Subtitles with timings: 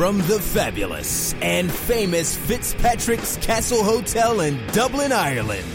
[0.00, 5.66] From the fabulous and famous Fitzpatrick's Castle Hotel in Dublin, Ireland,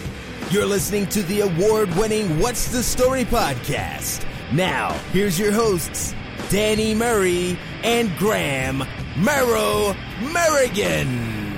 [0.49, 4.25] you're listening to the award winning What's the Story podcast.
[4.51, 6.15] Now, here's your hosts,
[6.49, 8.79] Danny Murray and Graham
[9.15, 11.53] Merrow Merrigan.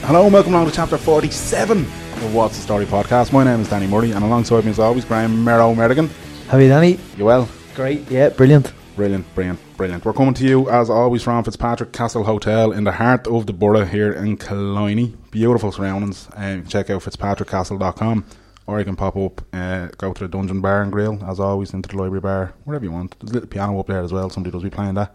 [0.00, 3.32] Hello and welcome along to chapter 47 of What's the Story podcast.
[3.32, 6.10] My name is Danny Murray and alongside me as always Graham Merrow Merrigan.
[6.48, 6.98] How are you, Danny?
[7.16, 7.48] You well?
[7.76, 8.72] Great, yeah, brilliant.
[8.96, 10.04] Brilliant, brilliant, brilliant.
[10.04, 13.52] We're coming to you as always from Fitzpatrick Castle Hotel in the heart of the
[13.54, 15.14] borough here in Killiney.
[15.30, 16.28] Beautiful surroundings.
[16.36, 18.24] Um, check out fitzpatrickcastle.com
[18.66, 21.72] or you can pop up, uh, go to the Dungeon Bar and Grill as always,
[21.72, 23.18] into the library bar, wherever you want.
[23.18, 24.28] There's a little piano up there as well.
[24.28, 25.14] Somebody does be playing that.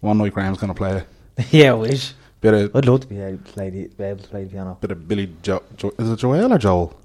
[0.00, 1.04] One night Graham's going to play
[1.38, 2.12] a yeah, I wish.
[2.40, 4.50] bit of I'd love to be able to play the, be able to play the
[4.50, 4.78] piano.
[4.80, 6.96] bit of Billy jo- jo- Is it Joel or Joel?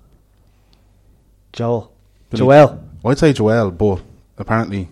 [1.52, 1.92] Joel.
[2.30, 2.84] Billy- Joel.
[3.04, 4.02] I'd say Joel, but
[4.38, 4.90] apparently it's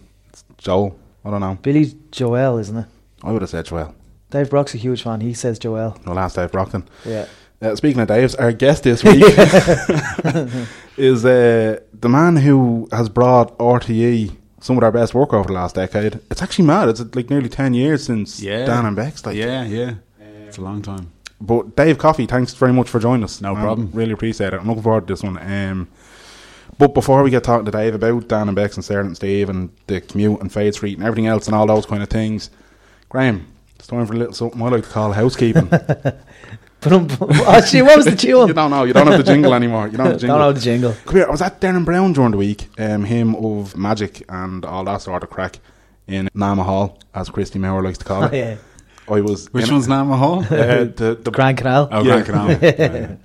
[0.57, 0.97] Joel.
[1.25, 1.57] I don't know.
[1.61, 2.85] Billy Joel, isn't it?
[3.23, 3.93] I would have said Joel.
[4.29, 5.21] Dave Brock's a huge fan.
[5.21, 5.97] He says Joel.
[6.05, 6.87] No, last Dave Brockton.
[7.05, 7.27] Yeah.
[7.61, 9.23] Uh, speaking of Dave's, our guest this week
[10.97, 15.53] is uh, the man who has brought RTE some of our best work over the
[15.53, 16.19] last decade.
[16.29, 16.89] It's actually mad.
[16.89, 18.65] It's like nearly 10 years since Yeah.
[18.65, 19.25] Dan and Becs.
[19.25, 19.93] Like, Yeah, yeah.
[20.47, 21.11] It's a long time.
[21.39, 23.41] But Dave Coffey, thanks very much for joining us.
[23.41, 23.89] No Um, problem.
[23.93, 24.59] Really appreciate it.
[24.59, 25.37] I'm looking forward to this one.
[25.37, 25.87] Um,
[26.77, 29.49] but before we get talking to Dave about Dan and Becs and Sarah and Steve
[29.49, 32.49] and the commute and Fade Street and everything else and all those kind of things,
[33.09, 35.69] Graham, it's time for a little something I like to call housekeeping.
[36.79, 38.47] But um, oh, shit, what was the tune?
[38.47, 38.83] you don't know.
[38.83, 39.87] You don't have the jingle anymore.
[39.87, 40.37] You don't have the jingle.
[40.37, 40.93] Don't know the jingle.
[41.05, 41.27] Come here.
[41.27, 42.69] I was at Derren Brown during the week.
[42.77, 45.59] Um, him of Magic and all that sort of crack
[46.07, 48.31] in Nama Hall, as Christy Moore likes to call it.
[48.31, 48.39] Oh, it.
[48.39, 48.57] yeah.
[49.13, 49.51] I was.
[49.51, 50.43] Which one's Nama Hall?
[50.43, 51.89] Uh, the, the Grand Canal.
[51.91, 52.21] oh, yeah.
[52.21, 53.17] Grand Canal.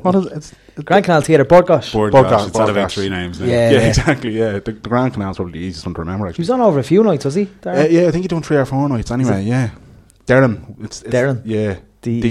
[0.00, 0.32] What is it?
[0.32, 0.54] It's,
[0.84, 1.92] Grand Canal Theatre, Bord Gáis.
[1.92, 2.92] Board Podcast, It's had about podcast.
[2.94, 3.46] three names now.
[3.46, 3.70] Yeah.
[3.70, 4.30] yeah, exactly.
[4.38, 6.26] Yeah, the, the Grand Canal's probably the easiest one to remember.
[6.26, 7.48] He Actually, was on over a few nights, was he?
[7.66, 9.10] uh, yeah, I think he done three or four nights.
[9.10, 9.70] Anyway, yeah.
[10.26, 11.42] Derren, it's, it's Derren?
[11.44, 12.28] Yeah, D- D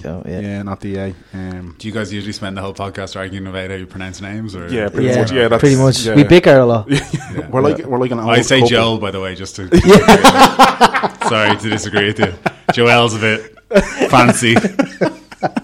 [0.00, 0.02] E.
[0.06, 0.40] oh, yeah.
[0.40, 0.62] yeah.
[0.62, 1.14] not D A.
[1.34, 4.56] Um, Do you guys usually spend the whole podcast arguing about how you pronounce names?
[4.56, 6.04] Or Yeah, pretty yeah, much, yeah, that's- pretty much.
[6.06, 6.14] yeah.
[6.16, 6.88] We bicker a lot.
[6.90, 7.48] Yeah.
[7.50, 8.68] we're like we're like an old I say couple.
[8.70, 9.68] Joel, by the way, just to.
[11.28, 12.32] Sorry to disagree with you.
[12.72, 13.58] Joel's a bit
[14.10, 14.54] fancy.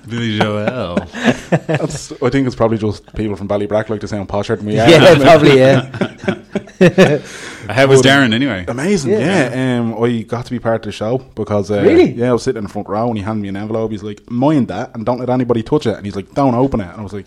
[0.08, 0.97] Billy Joel.
[1.50, 4.78] That's, I think it's probably just people from Ballybrack like to sound posher than we
[4.78, 4.88] are.
[4.88, 5.91] yeah, probably, yeah.
[7.69, 8.64] How was Derren anyway?
[8.69, 9.54] Amazing, Yeah.
[9.54, 9.81] yeah.
[9.81, 12.10] Um, I got to be part of the show because uh, Really?
[12.12, 13.91] yeah, I was sitting in the front row and he handed me an envelope.
[13.91, 16.81] He's like, "Mind that, and don't let anybody touch it." And he's like, "Don't open
[16.81, 17.26] it." And I was like,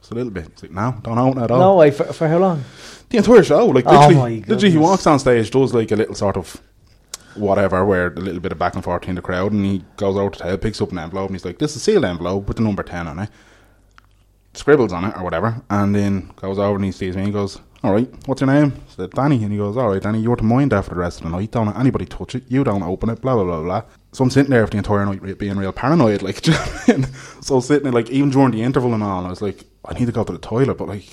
[0.00, 2.04] "Just a little bit." He's like, "No, don't open it at all." No way, for,
[2.12, 2.64] for how long?
[3.10, 5.96] The entire show, like Oh literally, my literally, he walks on stage, does like a
[5.96, 6.60] little sort of
[7.34, 10.16] whatever, where a little bit of back and forth in the crowd, and he goes
[10.16, 12.46] out to tail, picks up an envelope, and he's like, "This is a sealed envelope
[12.48, 13.30] with the number ten on it."
[14.54, 17.32] Scribbles on it or whatever, and then goes over and he sees me and he
[17.32, 20.18] goes, "All right, what's your name?" I said, "Danny," and he goes, "All right, Danny,
[20.20, 21.52] you're to mind that for the rest of the night.
[21.52, 22.42] Don't let anybody touch it.
[22.48, 23.20] You don't open it.
[23.20, 25.70] Blah blah blah blah." So I'm sitting there for the entire night re- being real
[25.72, 27.06] paranoid, like, do you know what I mean?
[27.40, 30.06] so sitting there, like, even during the interval and all, I was like, "I need
[30.06, 31.04] to go to the toilet," but like.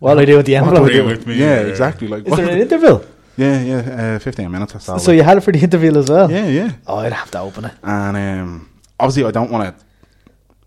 [0.00, 0.92] What do I do with the what do I envelope?
[0.92, 1.04] Do?
[1.06, 2.08] with me, Yeah, exactly.
[2.08, 3.04] Like, Is what- there an interval?
[3.36, 3.76] Yeah, yeah,
[4.14, 4.98] uh, fifteen minutes or so.
[4.98, 6.30] So you had it for the interview as well?
[6.30, 7.72] yeah, yeah, Oh, I'd have to open it.
[7.82, 8.70] and um,
[9.00, 9.84] obviously I don't want to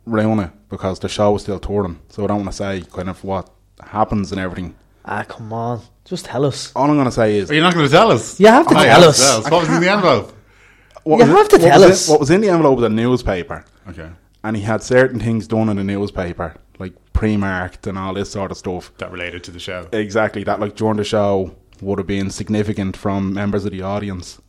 [0.06, 3.10] ruin it because the show was still touring, so I don't want to say kind
[3.10, 3.50] of what
[3.82, 4.76] happens and everything.
[5.06, 5.82] Ah, come on.
[6.04, 6.72] Just tell us.
[6.76, 8.40] All I'm going to say is Are you not going to tell us?
[8.40, 9.20] You have to Oh, tell yeah, us.
[9.44, 10.34] tell What was in the envelope?
[11.04, 12.10] what You was have to tell was us.
[12.10, 14.10] what was in the envelope was a newspaper, Okay.
[14.44, 18.50] and he had certain things done in the newspaper, like pre-marked and all this sort
[18.52, 18.92] of stuff.
[18.98, 19.88] That related to the show.
[19.94, 24.40] Exactly that, like during the show, would have been significant from members of the audience,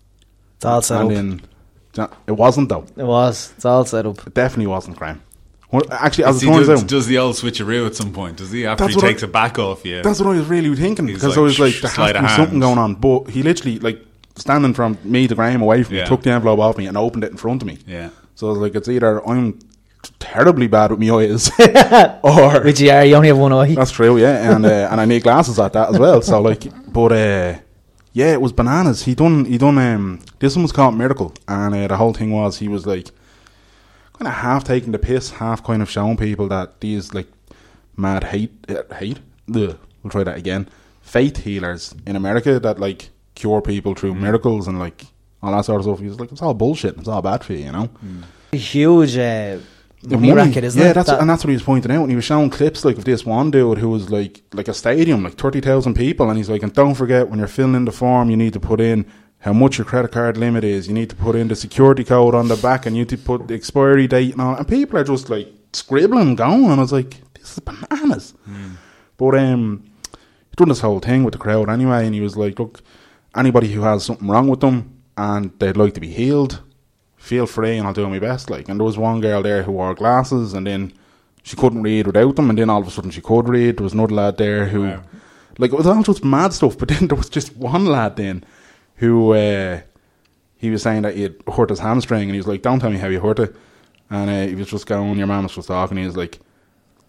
[0.56, 1.40] It's all set and up.
[1.94, 2.86] then it wasn't though.
[2.96, 3.52] It was.
[3.56, 4.26] It's all set up.
[4.26, 5.22] It definitely wasn't, Graham.
[5.72, 8.12] Well, actually, as Does it he turns does, out, does the old switcheroo at some
[8.12, 8.36] point?
[8.36, 10.00] Does he after he what I- takes it back off you?
[10.02, 12.12] That's what I was really thinking He's because like, I was like, sh- there has
[12.14, 12.94] to be something going on.
[12.94, 14.00] But he literally like
[14.36, 16.02] standing from me to Graham away from Yeah.
[16.02, 17.78] me, took the envelope off me and opened it in front of me.
[17.86, 18.10] Yeah.
[18.36, 19.58] So I was like, it's either I'm
[20.18, 21.50] terribly bad with my eyes,
[22.22, 23.04] or Which you are.
[23.04, 23.74] You only have one eye.
[23.74, 26.22] that's true, yeah, and uh, and I need glasses at that as well.
[26.22, 27.58] So like, but uh,
[28.12, 29.04] yeah, it was bananas.
[29.04, 32.30] He done he done um this one was called Miracle, and uh, the whole thing
[32.30, 33.08] was he was like
[34.14, 37.28] kind of half taking the piss, half kind of showing people that these like
[37.96, 39.18] mad hate uh, hate.
[39.54, 40.68] Ugh, we'll try that again.
[41.02, 45.06] Faith healers in America that like cure people through miracles and like
[45.42, 46.00] all that sort of stuff.
[46.00, 46.96] He was like, it's all bullshit.
[46.98, 47.88] It's all bad for you, you know.
[48.52, 49.58] A huge uh,
[50.08, 50.94] The money racket, isn't yeah, it?
[50.94, 52.02] that's That- and that's what he was pointing out.
[52.02, 54.74] And he was showing clips like of this one dude who was like like a
[54.74, 57.84] stadium, like thirty thousand people, and he's like, and don't forget when you're filling in
[57.84, 59.04] the form, you need to put in
[59.40, 60.88] how much your credit card limit is.
[60.88, 63.18] You need to put in the security code on the back, and you need to
[63.18, 64.54] put the expiry date and all.
[64.56, 68.34] And people are just like scribbling, going, and I was like, this is bananas.
[69.16, 69.84] But um,
[70.50, 72.80] he done this whole thing with the crowd anyway, and he was like, look.
[73.36, 74.76] anybody who has something wrong with them
[75.18, 76.62] and they'd like to be healed,
[77.26, 78.50] feel free and I'll do my best.
[78.50, 80.92] Like, and there was one girl there who wore glasses and then
[81.42, 83.76] she couldn't read without them, and then all of a sudden she could read.
[83.76, 85.02] There was another lad there who, Wow.
[85.58, 86.76] like, it was all just mad stuff.
[86.78, 88.44] But then there was just one lad then
[88.96, 89.80] who uh,
[90.56, 92.90] he was saying that he had hurt his hamstring, and he was like, "Don't tell
[92.90, 93.54] me how you hurt it."
[94.10, 96.40] And uh, he was just going, "Your mum was just talking." He was like,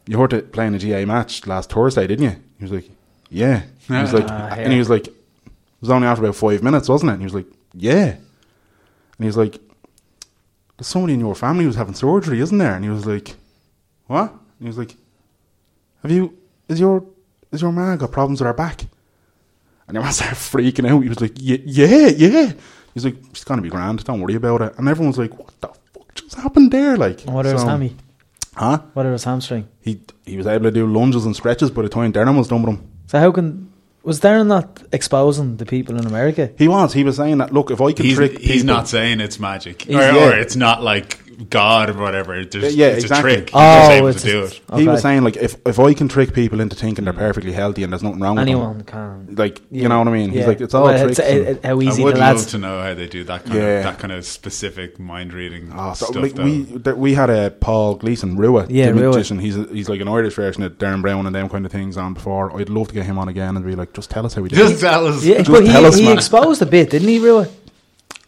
[0.08, 2.90] "You hurt it playing a GA match last Thursday, didn't you?" He was like,
[3.32, 5.14] "Yeah." He was like, Ah, and he was like, "It
[5.82, 9.26] was only after about five minutes, wasn't it?" And he was like, "Yeah." And he
[9.26, 9.60] was like,
[10.78, 13.36] "There's somebody in your family who's having surgery, isn't there?" And he was like,
[14.08, 14.96] "What?" And he was like,
[16.04, 16.38] "Have you?
[16.70, 17.04] Is your
[17.52, 18.82] is your man got problems with her back?"
[19.88, 21.02] And your man started freaking out.
[21.02, 22.54] He was like, "Yeah, yeah, yeah."
[22.94, 24.04] He's like, "She's gonna be grand.
[24.04, 27.22] Don't worry about it." And everyone was like, "What the fuck just happened there?" Like,
[27.22, 27.96] What are his so- hammy?
[28.56, 28.80] Huh?
[28.94, 29.68] What are his hamstring?
[29.82, 32.64] He he was able to do lunges and stretches by the time Derren was done
[32.64, 32.88] with him.
[33.06, 33.72] So how can
[34.08, 36.50] was Derren not exposing the people in America?
[36.58, 36.94] He was.
[36.94, 37.52] He was saying that.
[37.54, 40.34] Look, if I can He's, trick he's people- not saying it's magic, or, He's- or
[40.34, 41.20] it's not like
[41.50, 42.44] God or whatever.
[42.44, 43.34] There's, Yeah, it's exactly.
[43.34, 43.52] a trick.
[43.54, 44.62] Oh, just able it's to do a- it.
[44.82, 47.84] He was saying like if if I can trick people into thinking they're perfectly healthy
[47.84, 48.86] and there's nothing wrong with Anyone them,
[49.28, 49.36] can.
[49.36, 49.84] like Yeah.
[49.84, 50.30] you know what I mean.
[50.32, 50.48] He's Yeah.
[50.48, 51.20] like it's all Well, tricks.
[51.20, 53.46] it's, and- it- it- how I easy would love to know how they do that
[53.46, 53.64] kind Yeah.
[53.78, 56.22] of that kind of specific mind reading ah, so, stuff.
[56.24, 59.12] like, we we had a Paul Gleason Rua, Yeah, the Rua.
[59.14, 59.40] magician.
[59.40, 61.98] He's a, he's like an Irish version of Derren Brown and them kind of things
[61.98, 62.58] on before.
[62.60, 64.50] I'd love to get him on again and be like, just tell us how we
[64.50, 64.56] do.
[64.56, 64.80] just it.
[64.88, 65.24] tell us.
[65.24, 67.48] Yeah, Just but tell he, us, he exposed a bit, didn't he, Rua?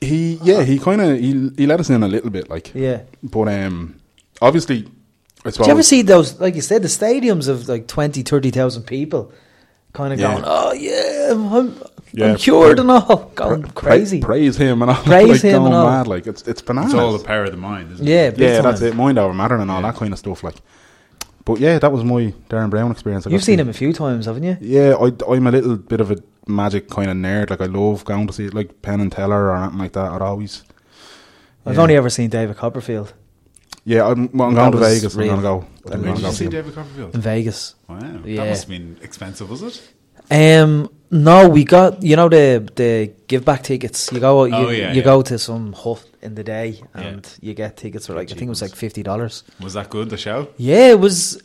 [0.01, 3.01] He yeah, he kind of he he let us in a little bit, like Yeah.
[3.21, 3.95] but um,
[4.41, 4.87] obviously,
[5.43, 5.57] I suppose.
[5.57, 9.31] Did you ever see those, like you said, the stadiums of like 20, 30,000 people
[9.93, 10.31] kind of Yeah.
[10.33, 11.75] going, oh yeah, I'm, I'm,
[12.13, 14.21] Yeah, I'm cured pra- and all, going pra- crazy.
[14.21, 15.89] praise him and all, Praise like, him going and all.
[15.89, 16.93] mad, like it's it's bananas.
[16.93, 18.37] It's all the power of the mind, isn't Yeah, it?
[18.37, 18.63] big yeah, time.
[18.71, 18.95] that's it.
[18.95, 19.91] Mind over matter and all Yeah.
[19.91, 20.43] that kind of stuff.
[20.45, 20.55] Like,
[21.43, 23.27] but yeah, that was my Derren Brown experience.
[23.27, 24.55] I You've got seen to- him a few times, haven't you?
[24.61, 26.17] Yeah, I, I'm a little bit of a
[26.49, 27.49] magic kind of nerd.
[27.49, 30.11] Like, I love going to see it, like Penn and Teller or anything like that.
[30.11, 30.63] I'd always.
[31.65, 31.81] I've Yeah.
[31.81, 33.13] only ever seen David Copperfield
[33.85, 35.15] Yeah, I'm, well, I'm going to was Vegas.
[35.15, 35.65] I'm going to go.
[35.85, 36.51] I'm going Where to did go you see see him.
[36.51, 37.15] David Copperfield?
[37.15, 37.75] in Vegas.
[37.87, 38.43] Wow, Yeah.
[38.43, 39.81] that must have been expensive, was it?
[40.31, 44.11] Um, no, we got you know the the give back tickets.
[44.11, 45.03] You go, you, Oh, yeah, you yeah.
[45.03, 47.01] go to some hut in the day, Yeah.
[47.01, 49.43] and you get tickets for like I think it was like fifty dollars.
[49.59, 50.11] Was that good?
[50.11, 50.49] The show?
[50.57, 51.41] Yeah, it was.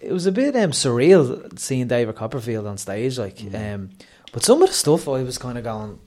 [0.00, 3.36] It was a bit um, surreal seeing David Copperfield on stage, like.
[3.38, 3.74] Mm.
[3.74, 3.90] Um,
[4.32, 5.98] but some of the stuff I was kind of going,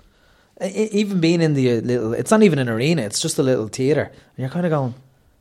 [0.61, 2.13] even being in the uh, little.
[2.13, 4.93] It's not even an arena; it's just a little theater, and you're kind of going.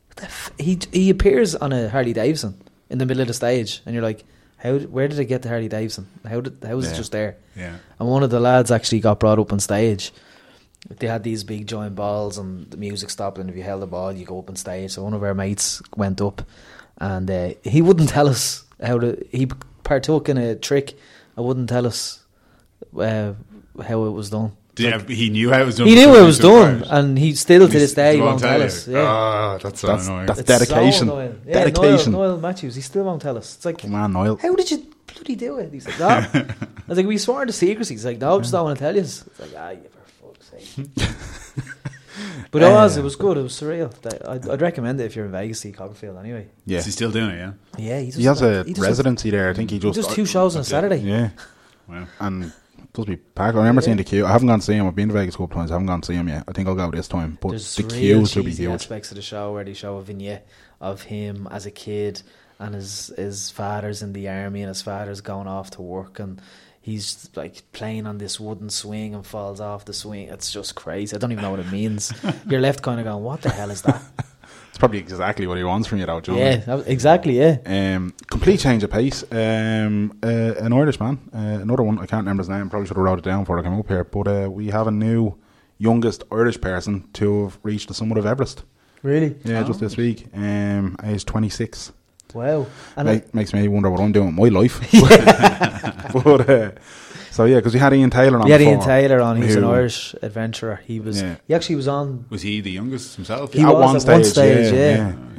[0.09, 0.53] What the f-?
[0.59, 2.55] He he appears on a Harley Davidson
[2.89, 4.25] in the middle of the stage, and you're like,
[4.57, 4.79] how?
[4.79, 6.09] Where did it get the Harley Davidson?
[6.27, 6.63] How did?
[6.67, 7.37] How was it just there?
[7.57, 7.77] Yeah.
[7.99, 10.13] And one of the lads actually got brought up on stage.
[10.89, 13.39] They had these big giant balls, and the music stopped.
[13.39, 14.93] And if you held the ball, you go up on stage.
[14.93, 16.43] So one of our mates went up,
[16.99, 19.27] and uh, he wouldn't tell us how to.
[19.31, 19.47] He
[19.85, 20.99] partook in a trick.
[21.37, 22.20] I wouldn't tell us
[22.97, 23.33] uh,
[23.83, 24.53] how it was done.
[24.77, 25.89] Yeah, he knew how it was done.
[25.89, 26.91] He knew before it was done, part.
[27.05, 28.65] and he still to this day still won't tell you.
[28.67, 28.89] us.
[28.89, 29.03] Yeah.
[29.03, 30.27] Ah, that's so That's- annoying.
[30.27, 31.09] that's- It's dedication.
[31.09, 31.41] So annoying.
[31.47, 32.13] yeah, Dedication.
[32.13, 33.57] Noel, Noel Matthews, he still won't tell us.
[33.57, 34.37] It's like, Come on, Niall.
[34.41, 35.73] how did you bloody do it?
[35.73, 36.07] He's like, no.
[36.07, 36.55] I
[36.89, 37.95] was like, we swore to secrecy.
[37.95, 39.01] He's like, no, I just don't want to tell you.
[39.03, 40.87] It's like, ah, you for fuck's sake.
[42.51, 43.37] but it was, it was good.
[43.37, 43.93] It was surreal.
[44.29, 46.47] I'd, I'd recommend it if you're in Vegas, see Copperfield anyway.
[46.65, 46.79] Yeah.
[46.79, 47.37] Is he still doing it?
[47.39, 47.53] Yeah.
[47.77, 49.51] Yeah, he, just He has like- a he just residency there.
[49.51, 50.09] I think he Does, just.
[50.09, 50.69] just two shows on that's.
[50.71, 50.99] Saturday.
[51.01, 51.31] Yeah.
[51.89, 52.07] Wow.
[52.21, 52.53] And
[52.91, 53.55] it does be packed.
[53.55, 54.27] I remember seeing the queue.
[54.27, 54.87] I haven't gone to see him.
[54.87, 55.71] I've been to Vegas a couple times.
[55.71, 56.45] I haven't gone to see him yet.
[56.49, 57.39] I think I'll go this time.
[57.41, 58.71] But There's the real queues will be huge.
[58.71, 60.47] aspects of the show where they show a vignette
[60.81, 62.23] of him as a kid
[62.59, 66.43] and his his father's in the army and his father's going off to work and
[66.81, 70.29] he's like playing on this wooden swing and falls off the swing.
[70.29, 71.15] It's just crazy.
[71.15, 72.13] I don't even know what it means.
[72.49, 74.03] You're left kind of going, "What the hell is that?"
[74.81, 76.37] Probably exactly what he wants from you, though, John.
[76.39, 77.39] yeah, that was- exactly.
[77.39, 79.23] Yeah, Um, complete change of pace.
[79.31, 81.99] Um, uh, an Irish man, uh, another one.
[81.99, 82.69] I can't remember his name.
[82.71, 84.05] Probably should have wrote it down before I came up here.
[84.05, 85.37] But uh, we have a new
[85.79, 88.65] youngest Irish person to have reached the summit of Everest.
[89.03, 89.37] really.
[89.45, 90.27] Yeah, just this week.
[90.35, 91.93] Um, age twenty six.
[92.35, 92.67] Wow.
[92.97, 94.81] And Make, it- makes me wonder what I'm doing with my life.
[96.25, 96.71] but uh,
[97.41, 98.45] so yeah, because we had Ian Taylor on.
[98.45, 99.41] we had Ian Taylor on.
[99.41, 100.81] He's an Irish adventurer.
[100.85, 101.23] He was.
[101.23, 101.37] Yeah.
[101.49, 102.27] He actually was on.
[102.29, 103.55] Was he the youngest himself?
[103.55, 104.79] He at was one at one stage, stage, yeah.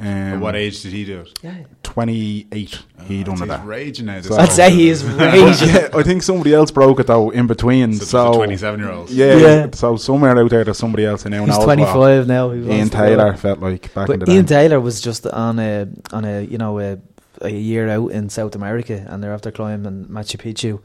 [0.00, 0.34] At yeah.
[0.34, 1.38] Um, what age did he do it?
[1.42, 1.54] Yeah.
[1.84, 2.76] Twenty eight.
[3.04, 3.48] He Oh, done so it.
[3.50, 3.66] he's that.
[3.66, 4.20] raging now.
[4.20, 5.68] So- I'd say he is raging.
[5.68, 7.92] yeah, I think somebody else broke it though in between.
[7.94, 9.10] So, So, a 27 year old.
[9.10, 9.66] yeah, Yeah.
[9.74, 11.64] So somewhere out there, there's somebody else who now He's knows.
[11.64, 12.50] 25 now.
[12.50, 13.04] He Ian to go.
[13.04, 14.54] Taylor felt like back in But the Ian day.
[14.62, 16.98] Taylor was just on a on a you know a,
[17.40, 20.80] a year out in South America, and they're after climbing Machu Picchu,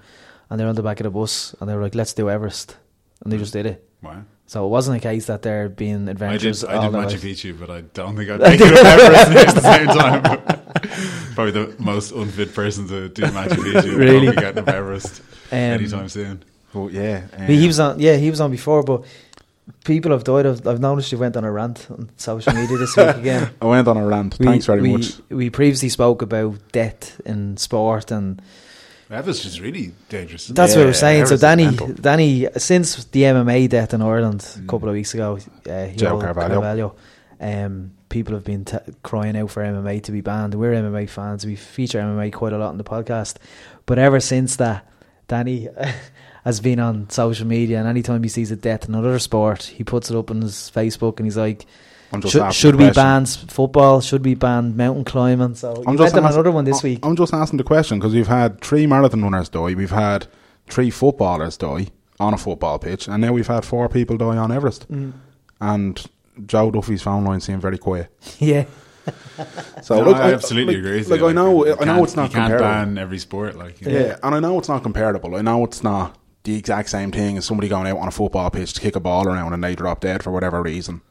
[0.50, 2.78] and they're on the back of the bus, and they were like, "Let's do Everest,"
[3.24, 3.90] and they just did it.
[4.02, 4.24] Wow.
[4.50, 6.24] So it wasn't a case that they're being I did.
[6.24, 7.34] I did the Machu way.
[7.34, 10.24] Picchu, but I don't think I'd make it up Everest at the same time.
[11.36, 13.98] Probably the most unfit person to do Machu Picchu.
[13.98, 14.28] Really?
[14.28, 16.44] Probably getting up Everest Um, anytime soon.
[16.74, 18.00] But yeah, He, he um, was on.
[18.00, 19.04] Yeah, he was on before, but
[19.84, 20.46] people have died.
[20.46, 23.50] I've, I've noticed you went on a rant on social media this week again.
[23.62, 24.38] I went on a rant.
[24.40, 25.20] We- Thanks very we, much.
[25.30, 28.42] We previously spoke about death in sport, and
[29.10, 30.48] That is really dangerous.
[30.48, 31.26] that's what I was Yeah, saying.
[31.28, 31.76] So Danny.
[31.76, 35.38] Danny, since the MMA death in Ireland a couple of weeks ago,
[35.70, 36.62] uh, Joe Carvalho.
[36.62, 36.96] Carvalho,
[37.40, 40.56] um, people have been t- crying out for MMA to be banned.
[40.56, 41.46] We're MMA fans.
[41.46, 43.38] We feature MMA quite a lot in the podcast,
[43.86, 44.86] but ever since that,
[45.30, 45.70] Danny
[46.44, 49.84] has been on social media, and anytime he sees a death in another sport, he
[49.86, 51.66] puts it up on his Facebook, and he's like.
[52.12, 54.00] I'm just Should, should we ban football?
[54.02, 55.56] Should we ban mountain climbing?
[55.56, 57.00] So I'm you just went ask- another one this I'm- week.
[57.06, 60.28] I'm just asking the question because we've had three marathon runners die, we've had
[60.68, 61.88] three footballers die
[62.20, 64.90] on a football pitch, and now we've had four people die on Everest.
[64.92, 65.14] Mm.
[65.62, 66.04] And
[66.46, 68.10] Joe Duffy's phone line seemed very quiet.
[68.40, 68.66] yeah,
[69.82, 70.98] So No, look, I absolutely like, agree.
[71.00, 71.28] with Like you.
[71.28, 72.66] I know, you I know it's not You can't comparable.
[72.66, 73.56] ban every sport.
[73.56, 74.18] Like you Yeah.
[74.24, 75.36] and I know it's not comparable.
[75.36, 78.50] I know it's not the exact same thing as somebody going out on a football
[78.50, 81.02] pitch to kick a ball around and they drop dead for whatever reason,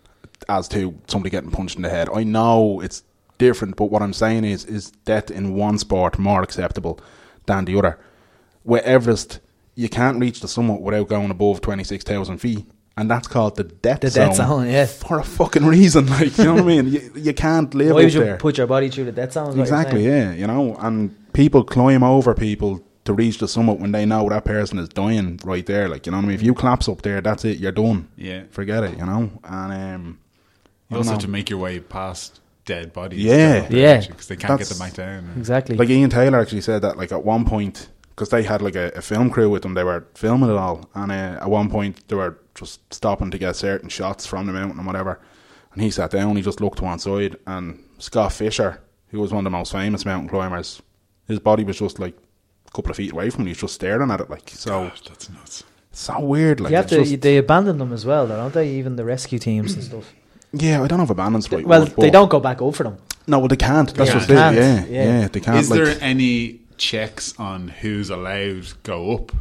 [0.49, 2.09] as to somebody getting punched in the head.
[2.15, 3.03] I know it's
[3.39, 7.01] different, but what I'm saying is, is death in one sport more acceptable
[7.47, 7.99] than the other.
[8.63, 9.41] Where Everest,
[9.75, 12.67] you can't reach the summit without going above twenty six thousand feet,
[12.97, 14.27] and that's called the death the zone.
[14.29, 14.67] death zone.
[14.71, 14.87] Yeah.
[14.87, 16.89] For a fucking reason, like you know what I mean.
[16.89, 18.37] You, you can't live Why up would you there.
[18.39, 19.45] put your body through the death zone?
[19.45, 23.47] is what you're Exactly, yeah, you know, and people climb over people to reach the
[23.47, 25.89] summit when they know that person is dying right there.
[25.89, 26.35] Like, you know what I mean?
[26.35, 28.09] If you collapse up there, that's it, you're done.
[28.17, 28.45] Yeah.
[28.51, 29.31] Forget it, you know?
[29.45, 30.19] And, um,
[30.91, 33.21] You also don't have to make your way past dead bodies.
[33.25, 33.67] Yeah.
[33.71, 34.01] Yeah.
[34.07, 35.33] Because they can't get That's- them back down.
[35.37, 35.77] Exactly.
[35.77, 38.93] like Ian Taylor actually said that, like, at one point, because they had, like, a,
[38.97, 40.89] a film crew with them, they were filming it all.
[40.95, 44.53] And uh, at one point, they were just stopping to get certain shots from the
[44.53, 45.21] mountain and whatever.
[45.73, 49.33] And he sat down, he just looked to one side, and Scott Fischer, who was
[49.33, 50.81] one of the most famous mountain climbers,
[51.29, 52.17] his body was just, like,
[52.67, 53.47] a couple of feet away from him.
[53.49, 54.89] He was just staring at it, like, so.
[54.89, 55.65] Gosh, that's nuts.
[55.91, 56.61] It's so weird.
[56.61, 57.05] Like, you have to.
[57.05, 58.71] just- they abandon them as well, though, don't they?
[58.71, 60.15] Even the rescue teams and stuff.
[60.57, 62.85] Yeah, I don't know if abandon's the right well, word, they don't go back over
[62.85, 62.99] them.
[63.27, 63.93] No, well, they can't.
[63.95, 64.39] That's Yeah, just they it.
[64.39, 64.57] can't.
[64.57, 65.21] Yeah, Yeah.
[65.21, 65.59] yeah, they can't.
[65.59, 69.33] Is like, there any checks on who's allowed to go up?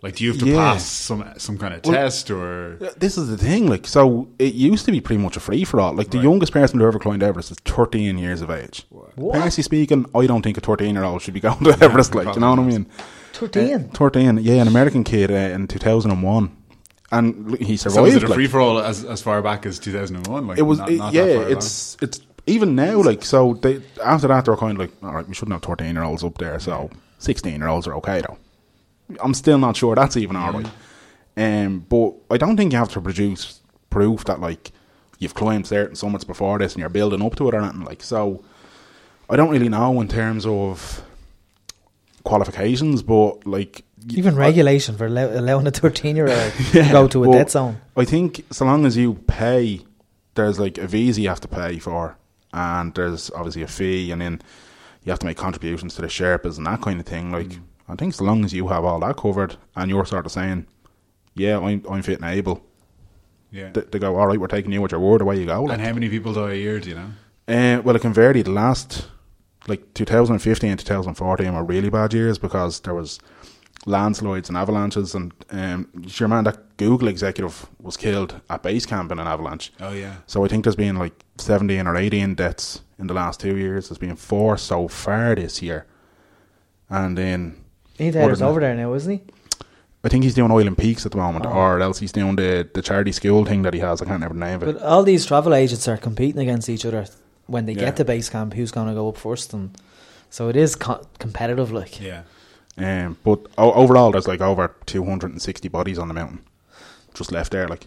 [0.00, 0.54] Like, do you have to Yeah.
[0.56, 2.76] pass some some kind of Well- test or?
[2.98, 3.66] this is the thing.
[3.68, 5.92] Like, so it used to be pretty much a free for all.
[5.92, 6.24] Like, the Right.
[6.24, 8.86] youngest person to ever climbed Everest is 13 years of age.
[8.90, 9.32] What?
[9.34, 12.14] Personally speaking, I don't think a 13 year old should be going to Everest.
[12.14, 12.86] Like, you know what I mean?
[13.32, 13.90] Thirteen.
[13.94, 16.44] 13, yeah, an American kid uh, in 2001.
[16.44, 16.50] And
[17.12, 18.08] look, he So survived.
[18.08, 18.34] is it a like.
[18.36, 20.46] free for all as, as far back as 2001?
[20.46, 21.52] Like, it was not, not yeah that far along?
[21.56, 25.28] it's it's even now like so they after that they're kind of like all right
[25.28, 26.88] we shouldn't have 13 year olds up there so
[27.18, 28.38] 16 year olds are okay though
[29.22, 30.66] i'm still not sure that's even all right
[31.36, 33.60] um but i don't think you have to produce
[33.90, 34.72] proof that like
[35.18, 38.02] you've climbed certain summits before this and you're building up to it or anything like
[38.02, 38.42] so
[39.28, 41.02] i don't really know in terms of
[42.24, 47.24] qualifications but like Even I- regulation for allow- allowing a thirteen-year-old Yeah, to go to
[47.24, 47.80] a but death zone.
[47.96, 49.80] I think so long as you pay,
[50.34, 52.16] there's like a visa you have to pay for,
[52.52, 54.40] and there's obviously a fee, and then
[55.04, 57.30] you have to make contributions to the Sherpas and that kind of thing.
[57.32, 57.60] Like, Mm.
[57.90, 60.66] I think so long as you have all that covered, and you're sort of saying,
[61.34, 62.62] "Yeah, I'm I'm fit and able,"
[63.50, 63.70] yeah.
[63.72, 65.20] they, they go, "All right, we're taking you at your word.
[65.22, 66.80] Away you go." Like, and how many people die a year?
[66.80, 67.10] Do you know?
[67.48, 68.42] uh, well, it can vary.
[68.42, 69.08] The last,
[69.66, 73.18] like 2015 and 2014 were really bad years because there was
[73.86, 79.12] landslides and avalanches, and um, your man, that Google executive, was killed at base camp
[79.12, 79.72] in an avalanche.
[79.80, 80.16] Oh yeah.
[80.26, 83.88] So I think there's been like 17 or 18 deaths in the last two years.
[83.88, 85.86] There's been four so far this year,
[86.90, 87.56] and then
[88.00, 89.20] Ian other Taylor's than over that- there now, isn't he?
[90.04, 91.50] I think he's doing Oil and Peaks at the moment, Oh.
[91.50, 94.00] or else he's doing the the charity school thing that he has.
[94.00, 94.74] I can't remember the name of it.
[94.74, 97.04] But all these travel agents are competing against each other
[97.46, 97.86] when they Yeah.
[97.86, 98.54] get to base camp.
[98.54, 99.52] Who's going to go up first?
[99.52, 99.76] And
[100.30, 101.72] so it is co- competitive.
[101.72, 102.22] Like Yeah.
[102.78, 106.40] Um, but o- overall, there's like over 260 bodies on the mountain,
[107.14, 107.66] just left there.
[107.68, 107.86] Like,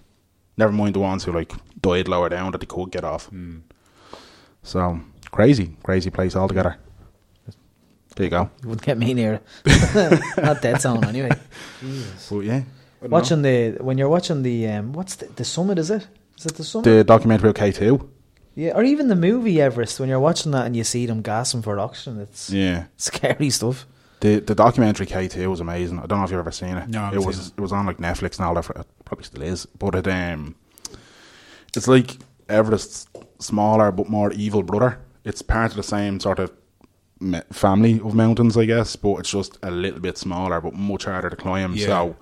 [0.57, 3.29] never mind the ones who like died lower down that they could get off.
[3.31, 3.61] Mm.
[4.63, 4.99] So
[5.31, 6.77] crazy, crazy place altogether.
[8.15, 8.49] There you go.
[8.61, 9.39] you wouldn't get me near
[10.37, 11.29] not dead zone anyway.
[12.29, 12.63] But yeah, I
[13.01, 15.79] don't Watching the when you're watching the um, what's the, the summit?
[15.79, 16.05] Is it?
[16.37, 16.83] Is it the summit?
[16.83, 18.09] the documentary about K two.
[18.53, 19.99] yeah, or even the movie Everest.
[19.99, 23.85] When you're watching that and you see them gasping for oxygen, it's Yeah, scary stuff.
[24.21, 25.99] The the documentary K two was amazing.
[25.99, 26.87] I don't know if you've ever seen it.
[26.89, 28.63] No, it was seen it was on like Netflix and all that.
[28.63, 30.55] For, it probably still is, but it um,
[31.75, 33.07] it's like Everest's
[33.39, 34.99] smaller but more evil brother.
[35.23, 36.51] It's part of the same sort of
[37.51, 41.29] family of mountains, I guess, but it's just a little bit smaller, but much harder
[41.29, 41.75] to climb.
[41.75, 41.85] Yeah.
[41.85, 42.15] So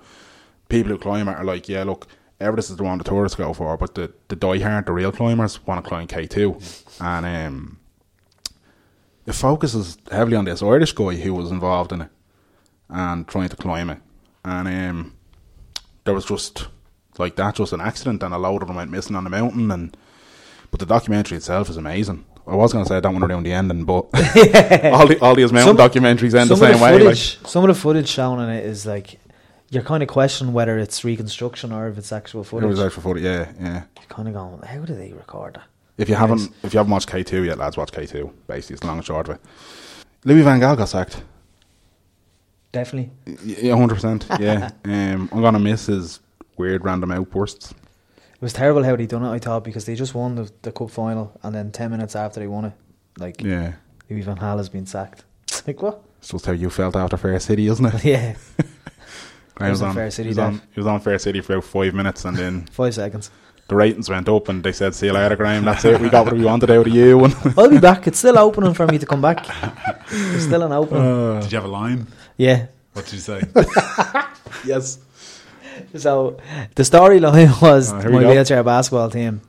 [0.68, 2.06] people who climb it are like, yeah, look,
[2.38, 5.66] Everest is the one the tourists go for, but the the diehard, the real climbers,
[5.66, 6.58] want to climb K two,
[7.00, 7.79] and um,
[9.26, 12.08] it focuses heavily on this Irish guy who was involved in it
[12.88, 13.98] and trying to climb it,
[14.44, 15.14] and um,
[16.04, 16.68] there was just
[17.18, 19.70] like that, just an accident, and a load of them went missing on the mountain.
[19.70, 19.96] And
[20.70, 22.24] but the documentary itself is amazing.
[22.46, 24.04] I was going to say I don't want to ruin the ending, but
[24.92, 26.98] all the all these mountain Some- documentaries end the some of same way.
[26.98, 29.20] Like, some of the footage shown in it is like
[29.70, 32.70] you're kind of questioning whether it's reconstruction or if it's actual footage.
[32.70, 33.22] it was for footage.
[33.22, 33.84] Yeah, yeah.
[33.96, 35.62] You're kind of going, how do they record that?
[36.00, 38.32] If you haven't, if you haven't watched K two yet, lads, watch K two.
[38.46, 39.40] Basically, it's the long and short of it.
[40.24, 41.22] Louis Van Gaal got sacked.
[42.72, 43.10] Definitely.
[43.44, 44.26] Yeah, hundred percent.
[44.38, 46.20] Yeah, um, I'm gonna miss his
[46.56, 47.72] weird random outbursts.
[48.16, 49.30] It was terrible how they done it.
[49.30, 52.40] I thought because they just won the, the cup final and then ten minutes after
[52.40, 52.72] they won it,
[53.18, 53.74] like Yeah,
[54.08, 55.24] Louis Van Gaal has been sacked.
[55.66, 56.02] like what?
[56.18, 58.04] it's just how you felt after Fair City, isn't it?
[58.04, 58.36] Yeah,
[59.58, 61.52] I was wasn't on Fair City He was, on, he was on Fair City for
[61.54, 63.30] about five minutes, and then five seconds.
[63.70, 65.64] The ratings went up, and they said, "See you later, Graham.
[65.64, 66.00] That's it.
[66.00, 67.24] We got what we wanted out of you."
[67.56, 68.06] I'll be back.
[68.06, 69.46] It's still opening for me to come back.
[70.10, 71.40] It's still an opening.
[71.40, 72.06] Did you have a line?
[72.36, 72.66] yeah.
[72.92, 73.40] What did you say?
[74.66, 74.98] yes,
[75.96, 76.38] So
[76.74, 79.40] the storyline was here we my wheelchair basketball team.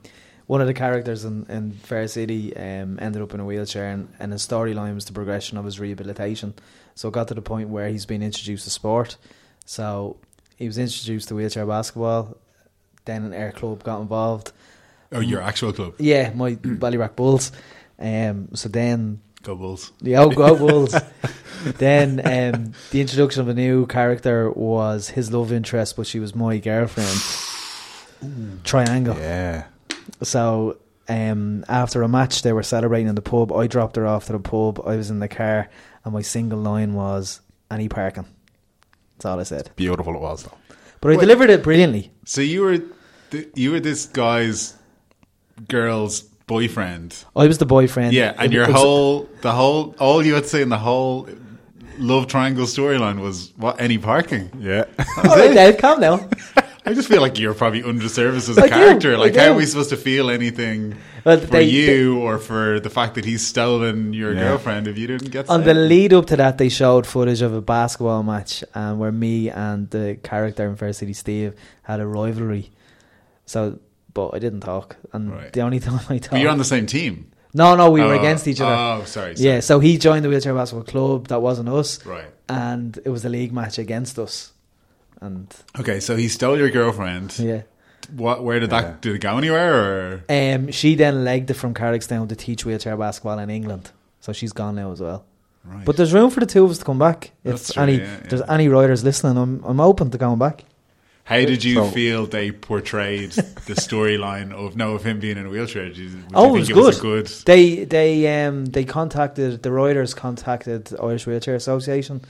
[0.46, 4.08] One of the characters in, in Fair City um, ended up in a wheelchair, and,
[4.20, 6.54] and his storyline was the progression of his rehabilitation.
[6.94, 9.16] So it got to the point where he's been introduced to sport.
[9.64, 10.18] So
[10.56, 12.36] he was introduced to wheelchair basketball.
[13.04, 14.52] Then an air club got involved.
[15.12, 15.94] oh, your actual club.
[15.98, 17.52] Yeah, my Ballybrack Bulls.
[17.98, 19.92] Um, so then Go Bulls.
[20.00, 20.94] the old go Wolves.
[21.78, 26.34] then um, the introduction of a new character was his love interest, but she was
[26.34, 27.18] my girlfriend.
[28.64, 29.16] Triangle.
[29.16, 29.64] yeah.
[30.22, 30.78] So
[31.08, 33.52] um, after a match, they were celebrating in the pub.
[33.52, 34.80] I dropped her off to the pub.
[34.86, 35.68] I was in the car,
[36.04, 37.40] and my single line was
[37.70, 38.26] "Any parking."
[39.16, 39.70] That's all I said.
[39.76, 40.56] Beautiful it was though.
[41.02, 41.20] But I Wait.
[41.20, 42.10] delivered it brilliantly.
[42.24, 42.78] So you were,
[43.30, 44.74] th- you were this guy's
[45.68, 47.24] girl's boyfriend.
[47.36, 48.12] Oh, I was the boyfriend.
[48.14, 50.78] Yeah, and It your was- whole, the whole, all you had to say in the
[50.78, 51.28] whole
[51.98, 54.50] love triangle storyline was what any parking.
[54.58, 54.84] Yeah.
[55.24, 56.30] All right, Dave, calm down.
[56.84, 59.14] I just feel like you're probably under service as a I character.
[59.14, 62.80] I Like, how are we supposed to feel anything Well, for they- you or for
[62.80, 64.40] the fact that he's stolen your Yeah.
[64.48, 67.52] girlfriend if you didn't get On the lead up to that, they showed footage of
[67.54, 71.54] a basketball match, um, where me and the character in Fair City Steve
[71.84, 72.72] had a rivalry.
[73.46, 73.78] So,
[74.12, 75.52] but I didn't talk, and Right.
[75.52, 77.26] the only time I talked, But you're on the same team.
[77.54, 78.74] no, no, we were Oh, against each other.
[78.74, 79.36] Oh, sorry.
[79.36, 79.48] sorry.
[79.48, 81.28] yeah, so he joined the wheelchair basketball club.
[81.28, 82.24] That wasn't us, Right.
[82.48, 84.52] and it was a league match against us.
[85.22, 87.38] And Okay, so he stole your girlfriend.
[87.38, 87.62] yeah,
[88.10, 88.42] What?
[88.44, 88.84] Where did that?
[88.84, 88.94] Yeah.
[89.00, 89.74] Did it go anywhere?
[89.74, 93.90] Or um, she then legged it from Carrickstown to teach wheelchair basketball in England.
[94.20, 95.24] So she's gone now as well.
[95.64, 95.84] right.
[95.84, 97.30] But there's room for the two of us to come back.
[97.44, 98.28] If That's true, any yeah, yeah.
[98.28, 100.64] there's any riders listening, I'm I'm open to going back.
[101.24, 103.30] how did you So- feel they portrayed
[103.70, 105.84] the storyline of no of him being in a wheelchair?
[105.88, 107.26] Did you, would Oh, you it think was a good?
[107.46, 112.20] They they um they contacted the riders contacted the Irish Wheelchair Association,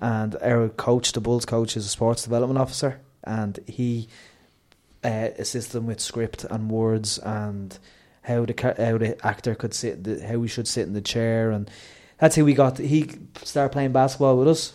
[0.00, 4.08] and our coach, the Bulls coach, is a sports development officer, and he
[5.04, 7.78] uh, assists them with script and words and
[8.22, 11.50] how the how the actor could sit, the, how we should sit in the chair,
[11.50, 11.70] and
[12.18, 12.78] that's how we got.
[12.78, 13.10] He
[13.42, 14.74] started playing basketball with us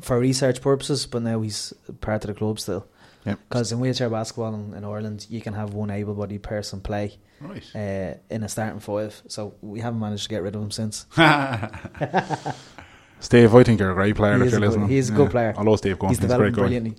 [0.00, 2.86] for research purposes, but now he's part of the club still.
[3.24, 3.38] Yep.
[3.48, 7.64] Because in wheelchair basketball in, in Ireland, you can have one able-bodied person play Right.
[7.74, 9.22] uh, in a starting five.
[9.28, 11.06] So we haven't managed to get rid of him since.
[13.24, 14.34] Steve, I think you're a great player.
[14.34, 15.54] If you're a good- listening, he is a good player.
[15.56, 16.10] I love Steve Gunn.
[16.10, 16.90] He's He's, a great developing guy.
[16.90, 16.94] brilliantly.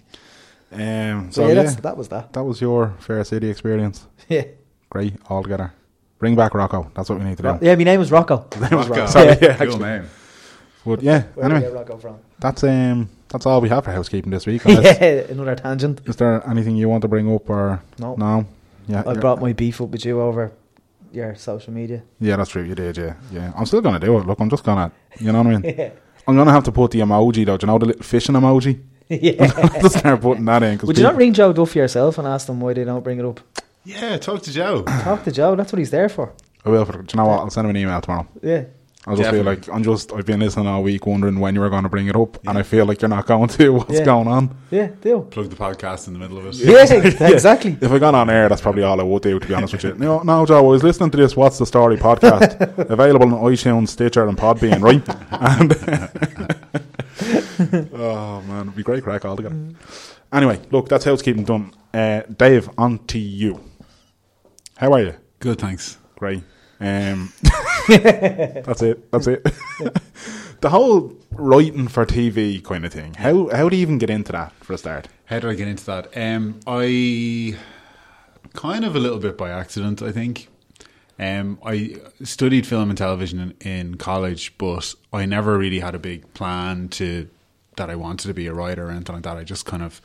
[0.72, 2.34] Um, So, so yeah, yeah, that was that.
[2.34, 4.08] that was your Fair City experience.
[4.28, 4.44] Yeah,
[4.90, 5.72] Great all together.
[6.20, 6.90] Bring back Rocco.
[6.96, 7.60] That's what we need to do.
[7.62, 7.76] Yeah.
[7.76, 8.48] My name was Rocco.
[8.60, 9.06] Rocco.
[9.06, 9.38] Sorry, Yeah.
[9.42, 10.06] yeah, Cool name.
[10.86, 12.16] But yeah, Where anyway, Rocco from?
[12.40, 14.64] that's um, that's all we have for housekeeping this week.
[14.66, 16.02] Yeah, another tangent.
[16.06, 18.46] Is there anything you want to bring up or No, no?
[18.88, 20.52] Yeah, I brought my beef up with you over
[21.12, 22.02] your social media.
[22.20, 22.64] yeah, that's true.
[22.64, 23.52] You did, yeah, yeah.
[23.58, 24.26] I'm still gonna do it.
[24.28, 25.76] Look, I'm just gonna, you know what I mean.
[25.78, 25.90] yeah,
[26.28, 27.58] I'm gonna have to put the emoji though.
[27.58, 28.82] Do you know the little fishing emoji?
[29.10, 29.32] yeah.
[29.48, 30.78] just have to start putting that in.
[30.78, 33.20] 'cause Would you not ring Joe Duffy yourself and ask them why they don't bring
[33.20, 33.40] it up?
[33.84, 34.82] Yeah, talk to Joe.
[34.84, 35.56] Talk to Joe.
[35.56, 36.34] That's what he's there for.
[36.66, 36.86] I will.
[36.86, 37.40] For, do you know what?
[37.40, 38.28] I'll send him an email tomorrow.
[38.42, 38.64] Yeah.
[39.08, 40.12] I'll just feel like I'm just.
[40.14, 42.58] I've been listening all week, wondering when you were going to bring it up, and
[42.58, 43.70] I feel like you're not going to.
[43.74, 44.04] What's Yeah.
[44.06, 44.56] going on?
[44.72, 45.22] Yeah, deal.
[45.22, 46.56] Plug the podcast in the middle of it.
[47.20, 47.78] Yeah, exactly.
[47.80, 49.40] If I got on air, that's probably all I would do.
[49.40, 50.58] To be honest with you, no, no, Joe.
[50.58, 54.82] I was listening to this "What's the Story" podcast, available on iTunes, Stitcher, and Podbean,
[54.82, 55.08] right?
[55.32, 55.74] And
[57.94, 59.56] oh man, it'd be great crack altogether.
[60.34, 61.74] Anyway, look, that's housekeeping done.
[61.94, 63.62] Uh, Dave, on to you.
[64.78, 65.14] How are you?
[65.40, 65.98] Good, thanks.
[66.18, 66.44] Great.
[66.80, 67.32] Um,
[67.88, 69.12] that's it.
[69.12, 69.44] That's it.
[70.62, 73.14] the whole writing for TV kind of thing.
[73.14, 75.08] How how do you even get into that for a start?
[75.26, 76.16] How did I get into that?
[76.18, 77.58] Um, I
[78.54, 80.50] kind of a little bit by accident, I think.
[81.18, 86.00] Um, I studied film and television in, in college, but I never really had a
[86.00, 87.30] big plan to
[87.78, 89.38] that I wanted to be a writer or anything like that.
[89.38, 90.02] I just kind of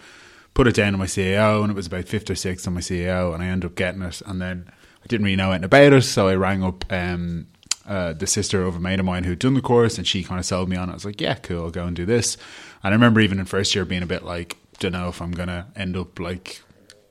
[0.55, 2.81] put it down to my CAO, and it was about fifth or sixth on my
[2.81, 4.71] CAO, and I ended up getting it, and then
[5.11, 7.49] didn't really know anything about it, so I rang up um,
[7.85, 10.38] uh, the sister of a mate of mine who'd done the course, and she kind
[10.38, 10.92] of sold me on it.
[10.92, 12.37] I was like, yeah, cool, I'll go and do this.
[12.83, 15.33] And I remember even in first year being a bit like, don't know if I'm
[15.33, 16.62] gonna end up like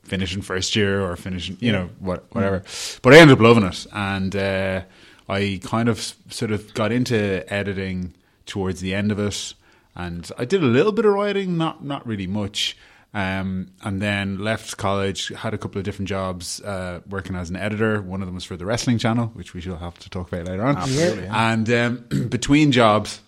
[0.03, 2.63] finishing first year or finishing, you know, what, whatever.
[3.01, 4.81] But I ended up loving it, and uh,
[5.27, 9.53] I kind of sort of got into editing towards the end of it,
[9.93, 12.77] and I did a little bit of writing, not not really much.
[13.11, 17.55] Um, and then left college, had a couple of different jobs, uh, working as an
[17.55, 18.01] editor.
[18.01, 20.47] One of them was for the wrestling channel, which we shall have to talk about
[20.47, 20.77] later on.
[20.77, 21.51] Absolutely, yeah.
[21.51, 23.19] And um, between jobs,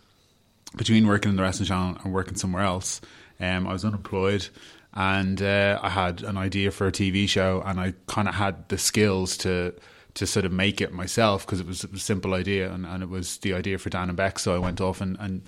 [0.75, 3.01] between working in the wrestling channel and working somewhere else,
[3.39, 4.47] um, I was unemployed
[4.93, 8.67] and uh, I had an idea for a TV show and I kind of had
[8.69, 9.73] the skills to
[10.13, 13.07] to sort of make it myself because it was a simple idea and, and it
[13.07, 14.39] was the idea for Dan and Beck.
[14.39, 15.41] So I went off and, and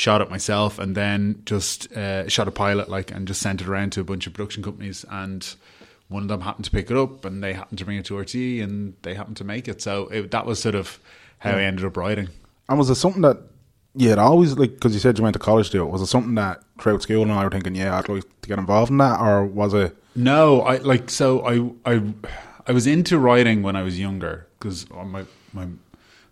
[0.00, 3.68] shot it myself and then just uh, shot a pilot like and just sent it
[3.68, 5.56] around to a bunch of production companies and
[6.08, 8.14] one of them happened to pick it up and they happened to bring it to
[8.14, 9.82] RTE and they happened to make it.
[9.82, 10.98] So it, that was sort of
[11.38, 12.30] how I ended up writing.
[12.70, 13.42] And was it something that
[13.94, 15.90] you had always like because you said you went to college to it?
[15.90, 18.58] Was it something that throughout school and I were thinking, yeah, I'd like to get
[18.58, 19.94] involved in that, or was it?
[20.16, 22.02] No, I like so I I
[22.66, 25.66] I was into writing when I was younger because my my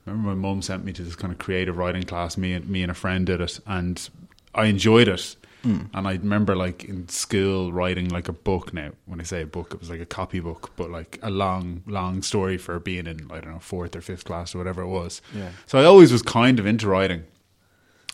[0.08, 2.36] I remember my mum sent me to this kind of creative writing class.
[2.36, 4.08] Me and me and a friend did it, and
[4.54, 5.36] I enjoyed it.
[5.62, 5.82] Hmm.
[5.92, 8.72] And I remember like in school writing like a book.
[8.72, 11.30] Now, when I say a book, it was like a copy book, but like a
[11.30, 14.82] long, long story for being in I don't know fourth or fifth class or whatever
[14.82, 15.20] it was.
[15.34, 15.50] Yeah.
[15.66, 17.24] So I always was kind of into writing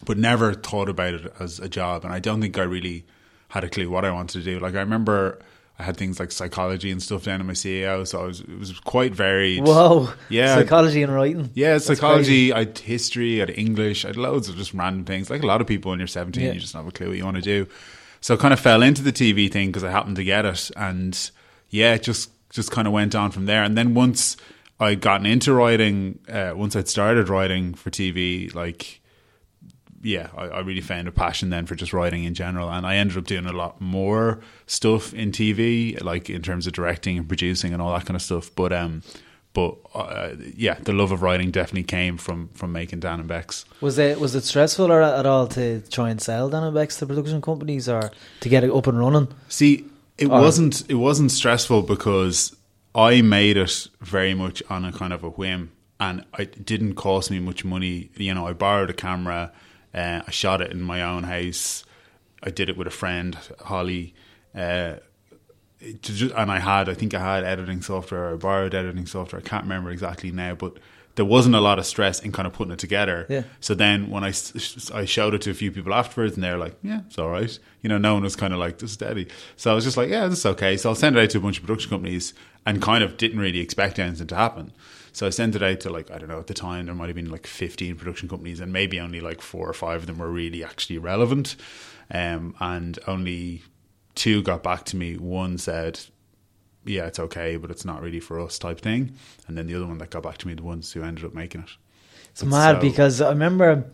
[0.04, 2.04] but never thought about it as a job.
[2.04, 3.04] And I don't think I really
[3.48, 4.58] had a clue what I wanted to do.
[4.58, 5.38] Like I remember
[5.78, 8.58] I had things like psychology and stuff down in my CAO, so I was it
[8.58, 9.64] was quite varied.
[9.64, 10.08] Whoa.
[10.28, 10.54] Yeah.
[10.54, 11.50] Psychology and writing.
[11.54, 12.52] Yeah, That's psychology.
[12.52, 13.36] I had history.
[13.42, 14.04] I had English.
[14.04, 15.30] I had loads of just random things.
[15.30, 16.52] Like a lot of people when you're 17, Yeah.
[16.52, 17.66] you just don't have a clue what you want to do.
[18.20, 20.70] So I kind of fell into the TV thing because I happened to get it,
[20.76, 21.30] and
[21.70, 23.64] yeah, it just just kind of went on from there.
[23.64, 24.36] And then once
[24.78, 29.00] I'd gotten into writing, uh, once I'd started writing for TV, like
[30.04, 32.96] yeah, I, I really found a passion then for just writing in general, and I
[32.96, 37.26] ended up doing a lot more stuff in TV, like in terms of directing and
[37.26, 38.50] producing and all that kind of stuff.
[38.54, 39.02] But um,
[39.54, 43.64] but uh, yeah, the love of writing definitely came from from making Dan and Becs.
[43.80, 46.98] Was it was it stressful or at all to try and sell Dan and Becs
[46.98, 49.28] to production companies or to get it up and running?
[49.48, 49.86] See,
[50.18, 52.54] it Or- wasn't it wasn't stressful because
[52.94, 57.30] I made it very much on a kind of a whim, and it didn't cost
[57.30, 58.10] me much money.
[58.16, 59.50] You know, I borrowed a camera,
[59.94, 61.84] uh, I shot it in my own house.
[62.42, 64.14] I did it with a friend, Holly.
[64.54, 64.96] Uh,
[65.80, 69.40] it ju- and I had, I think I had editing software, I borrowed editing software.
[69.44, 70.78] I can't remember exactly now, but
[71.16, 73.26] there wasn't a lot of stress in kind of putting it together.
[73.28, 73.42] Yeah.
[73.60, 74.32] So then when I,
[74.92, 77.56] I showed it to a few people afterwards, and they're like, "Yeah, it's all right."
[77.82, 79.96] You know, no one was kind of like, "This is steady." So I was just
[79.96, 81.90] like, "Yeah, this is okay." So I'll send it out to a bunch of production
[81.90, 82.34] companies,
[82.66, 84.72] and kind of didn't really expect anything to happen.
[85.14, 87.06] So I sent it out to like I don't know at the time there might
[87.06, 90.18] have been like fifteen production companies, and maybe only like four or five of them
[90.18, 91.56] were really actually relevant,
[92.10, 93.62] um, and only
[94.16, 95.16] two got back to me.
[95.16, 96.00] One said,
[96.84, 99.14] "Yeah, it's okay, but it's not really for us," type thing,
[99.46, 101.32] and then the other one that got back to me, the ones who ended up
[101.32, 101.70] making it.
[102.32, 103.84] It's But mad so- because I remember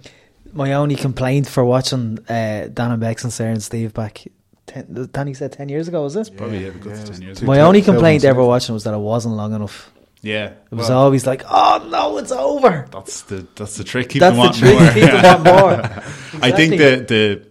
[0.54, 4.24] my only complaint for watching uh, Dan and Becs and Sarah and Steve back.
[4.66, 6.30] Ten, Danny said ten years ago, was it?
[6.36, 7.40] Probably yeah, Yeah, because yeah, ten years.
[7.40, 7.66] two- My ago.
[7.66, 9.90] only complaint ever watching was that it wasn't long enough.
[10.22, 14.10] Yeah, It was well, always like, "Oh no, it's over." that's the that's the trick.
[14.10, 14.80] Keep That's them the trick.
[14.80, 14.92] more.
[14.92, 15.72] People want more.
[16.42, 16.76] I think Exactly.
[16.76, 17.46] the the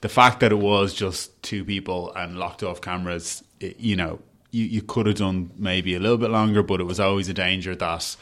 [0.00, 4.20] the fact that it was just two people and locked off cameras, it, you know,
[4.50, 7.34] you, you could have done maybe a little bit longer, but it was always a
[7.34, 8.16] danger that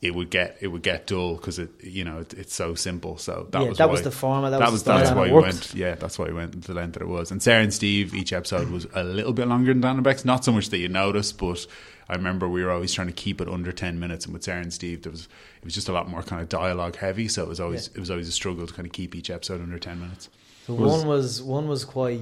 [0.00, 3.18] it would get it would get dull because it you know it, it's so simple.
[3.18, 5.32] So that Yeah, was that why, was the format, that was was that's why we
[5.32, 5.74] went.
[5.74, 7.30] Yeah, that's why we went the length that it was.
[7.30, 10.24] And Sarah and Steve, each episode was a little bit longer than Dan and Becs.
[10.24, 11.66] Not so much that you notice, but
[12.08, 14.24] I remember we were always trying to keep it under ten minutes.
[14.24, 15.22] And with Sarah and Steve, there was
[15.58, 17.28] it was just a lot more kind of dialogue heavy.
[17.28, 19.60] So it was always it was always a struggle to kind of keep each episode
[19.60, 20.28] under ten minutes.
[20.66, 22.20] So Was- one was one was quite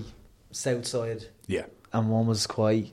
[0.50, 1.66] south side, Yeah.
[1.92, 2.92] and one was quite.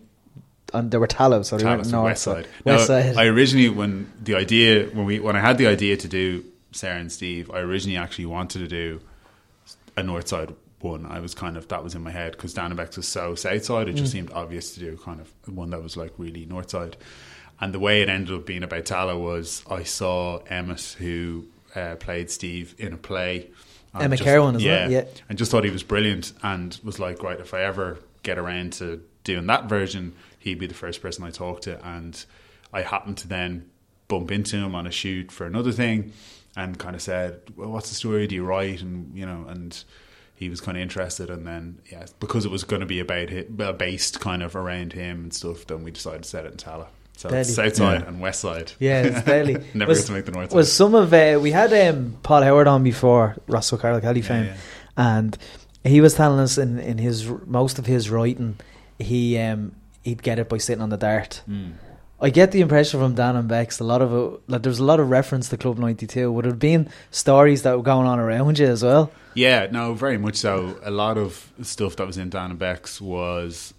[0.73, 2.47] And there were Tallaght, so they Tavis went north West Side.
[2.65, 3.15] West side.
[3.15, 6.99] I originally when the idea when we when I had the idea to do Sarah
[6.99, 8.99] and Steve, I originally actually wanted to do
[9.95, 11.05] a North Side one.
[11.05, 13.35] I was kind of that was in my head because Dan and Becs was so
[13.35, 13.87] South Side.
[13.89, 14.15] It just Mm.
[14.17, 16.97] seemed obvious to do kind of one that was like really North Side.
[17.61, 21.95] And the way it ended up being about Tallaght was I saw Emmet who uh,
[21.95, 23.49] played Steve in a play.
[23.95, 24.91] Emmet just- isn't yeah, it?
[24.91, 25.03] Yeah.
[25.29, 28.73] and just thought he was brilliant and was like, right, if I ever get around
[28.73, 31.83] to doing that version, he'd be the first person I talk to.
[31.87, 32.23] And
[32.73, 33.69] I happened to then
[34.07, 36.11] bump into him on a shoot for another thing
[36.55, 38.27] and kind of said, well, what's the story?
[38.27, 38.81] Do you write?
[38.81, 39.83] And, you know, and
[40.35, 43.29] he was kind of interested, and then yeah, because it was going to be about
[43.29, 46.51] him, uh, based kind of around him and stuff, then we decided to set it
[46.51, 46.87] in Tallaght.
[47.15, 47.69] So it's Deadly.
[47.69, 48.07] south side Yeah.
[48.07, 48.71] and west side.
[48.79, 49.63] Yeah, it's deadly.
[49.75, 52.41] Never was, get to make the north was some of uh, we had um, Paul
[52.41, 54.55] Howard on before Ross O'Carroll-Kelly Yeah, fame, yeah.
[54.97, 55.37] and
[55.83, 58.57] he was telling us in, in his most of his writing,
[58.97, 61.41] he um, he'd get it by sitting on the DART.
[61.47, 61.73] Mm.
[62.19, 64.83] I get the impression from Dan and Becs a lot of it, like there's a
[64.85, 66.31] lot of reference to Club ninety two.
[66.31, 69.11] Would it have been stories that were going on around you as well?
[69.35, 70.79] Yeah, no, very much so.
[70.83, 73.73] A lot of stuff that was in Dan and Becs was,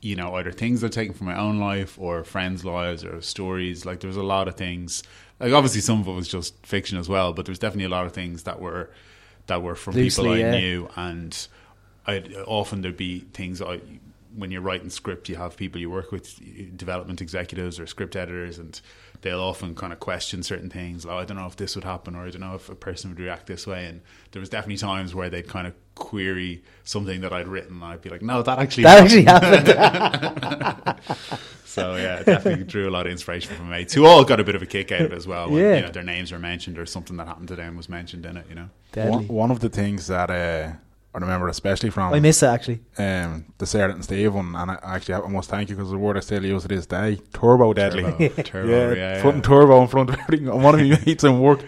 [0.00, 3.84] you know, either things I'd taken from my own life or friends' lives or stories.
[3.84, 5.02] Like there was a lot of things.
[5.40, 7.90] Like obviously some of it was just fiction as well, but there was definitely a
[7.90, 8.90] lot of things that were
[9.46, 10.50] that were from people I yeah.
[10.58, 11.48] knew, and
[12.06, 13.80] I'd, often there'd be things I.
[14.36, 16.38] When you're writing script, you have people you work with,
[16.76, 18.80] development executives or script editors, and
[19.22, 21.04] they'll often kind of question certain things.
[21.06, 23.10] Oh, I don't know if this would happen, or I don't know if a person
[23.10, 23.86] would react this way.
[23.86, 24.00] And
[24.32, 28.00] there was definitely times where they'd kind of query something that I'd written, and I'd
[28.02, 30.38] be like, "No, that actually That happened." actually
[30.78, 31.00] happened.
[31.64, 34.44] So yeah, it definitely drew a lot of inspiration from mates who all got a
[34.44, 35.48] bit of a kick out of it as well.
[35.50, 35.74] When, Yeah.
[35.76, 38.36] you know, their names were mentioned or something that happened to them was mentioned in
[38.38, 38.46] it.
[38.48, 40.72] You know, One, one of the things that uh,
[41.22, 42.80] I remember especially from I miss it actually.
[42.98, 45.98] um, the Sarah and Steve one, and I actually I must thank you because the
[45.98, 48.02] word I still use to this day, turbo deadly.
[48.02, 49.22] Turbo, turbo, yeah, yeah, yeah.
[49.22, 50.48] putting turbo in front of everything.
[50.48, 51.60] And one of my mates in work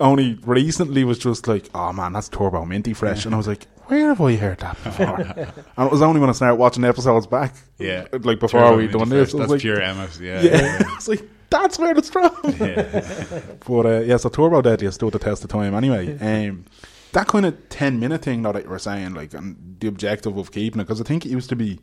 [0.00, 3.66] only recently was just like, "Oh man, that's turbo minty fresh," and I was like,
[3.86, 5.20] "Where have I heard that before?"
[5.76, 8.06] and it was only when I started watching episodes back, Yeah.
[8.12, 10.18] like before Turbo we Minty done Fresh, this, That's like, pure Emmet.
[10.20, 12.32] Yeah, yeah, yeah, it's like that's where it's from.
[12.58, 13.40] yeah.
[13.66, 16.18] But uh, yeah, so Turbo Deadly has stood the test of time anyway.
[16.48, 16.64] Um,
[17.12, 20.52] that kind of 10 minute thing that you were saying, like, and the objective of
[20.52, 21.80] keeping it, because I think it used to be,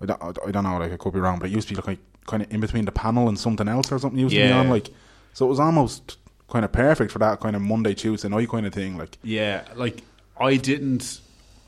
[0.00, 1.80] I don't, I don't know, like, I could be wrong, but it used to be
[1.86, 4.52] like kind of in between the panel and something else or something used to be
[4.52, 4.90] on, like,
[5.32, 8.66] so it was almost kind of perfect for that kind of Monday, Tuesday night kind
[8.66, 10.02] of thing, like, Yeah, like
[10.40, 11.20] I didn't,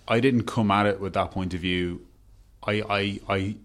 [0.07, 2.07] I didn't come at it with that point of view.
[2.63, 3.57] I, I, I.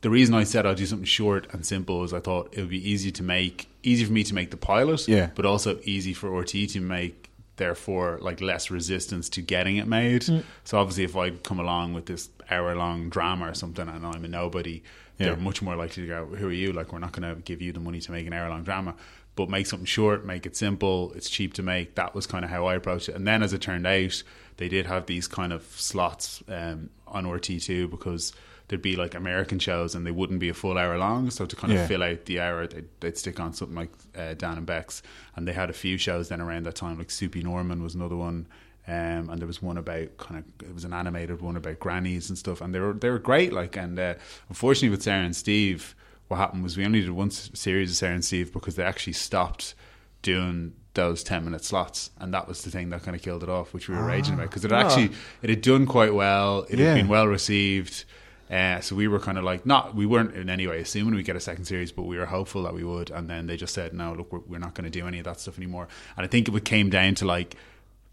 [0.00, 2.70] The reason I said I'd do something short and simple is I thought it would
[2.70, 5.30] be easy to make, easy for me to make the pilot, Yeah.
[5.34, 7.27] but also easy for RTE to make.
[7.58, 10.22] Therefore, like less resistance to getting it made.
[10.64, 14.28] So obviously, if I'd come along with this hour-long drama or something, and I'm a
[14.28, 14.82] nobody,
[15.18, 15.26] Yeah.
[15.26, 17.60] they're much more likely to go, "Who are you?" Like, we're not going to give
[17.60, 18.94] you the money to make an hour-long drama
[19.36, 21.94] but make something short, make it simple, it's cheap to make.
[21.94, 23.14] That was kind of how I approached it.
[23.14, 24.20] And then as it turned out,
[24.56, 28.32] they did have these kind of slots um, on RTE2 because
[28.68, 31.30] there'd be like American shows and they wouldn't be a full hour long.
[31.30, 31.80] So to kind Yeah.
[31.82, 35.02] of fill out the hour, they'd, they'd stick on something like uh, Dan and Becs.
[35.36, 38.16] And they had a few shows then around that time, like Soupy Norman was another
[38.16, 38.46] one.
[38.86, 42.30] Um, and there was one about kind of it was an animated one about grannies
[42.30, 43.52] and stuff, and they were they were great.
[43.52, 44.14] Like, and uh,
[44.48, 45.94] unfortunately with Sarah and Steve,
[46.28, 49.12] what happened was we only did one series of Sarah and Steve because they actually
[49.12, 49.74] stopped
[50.22, 53.48] doing those 10 minute slots and that was the thing that kind of killed it
[53.48, 55.10] off which we were raging about because it had actually
[55.42, 56.86] it had done quite well it Yeah.
[56.86, 58.04] had been well received
[58.50, 61.24] uh, so we were kind of like not we weren't in any way assuming we'd
[61.26, 63.10] get a second series but we were hopeful that we would.
[63.10, 65.24] And then they just said no look we're, we're not going to do any of
[65.24, 65.88] that stuff anymore.
[66.16, 67.56] And I think it came down to like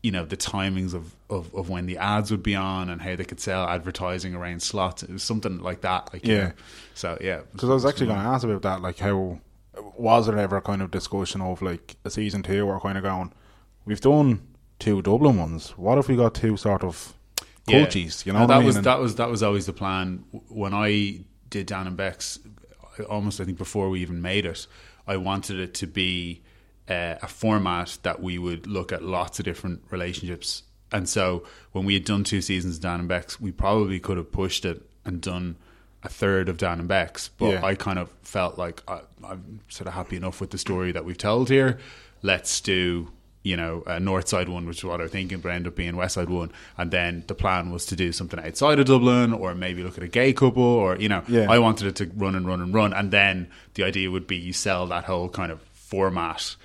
[0.03, 3.15] you know the timings of, of, of when the ads would be on and how
[3.15, 5.01] they could sell advertising around slots.
[5.01, 6.43] It was something like that like you Yeah.
[6.43, 6.51] know.
[6.93, 7.41] so yeah.
[7.53, 9.39] Because I was actually going to ask about that, like, how
[9.97, 13.03] was there ever a kind of discussion of like a season two or kind of
[13.03, 13.33] going,
[13.85, 14.41] we've done
[14.77, 17.13] two Dublin ones, what if we got two sort of
[17.67, 18.65] culties, you know No, what that I mean?
[18.67, 20.23] was And- that was that was always the plan.
[20.49, 22.39] When I did Dan and Becs,
[23.09, 24.67] almost I think before we even made it,
[25.07, 26.41] I wanted it to be
[26.89, 30.63] uh, a format that we would look at lots of different relationships.
[30.91, 34.17] And so when we had done two seasons of Dan and Becs, we probably could
[34.17, 35.55] have pushed it and done
[36.03, 37.29] a third of Dan and Becs.
[37.37, 37.65] But Yeah.
[37.65, 41.03] I kind of felt like I, I'm sort of happy enough with the story that
[41.05, 41.79] we've told here.
[42.21, 43.11] Let's do
[43.45, 45.75] you know, a north side one, which is what I was thinking, but ended up
[45.75, 46.51] being west side one.
[46.79, 50.03] And then the plan was to do something outside of Dublin, or maybe look at
[50.03, 51.45] a gay couple, or you know, Yeah.
[51.49, 52.91] I wanted it to run and run and run.
[52.91, 56.55] And then the idea would be you sell that whole kind of format,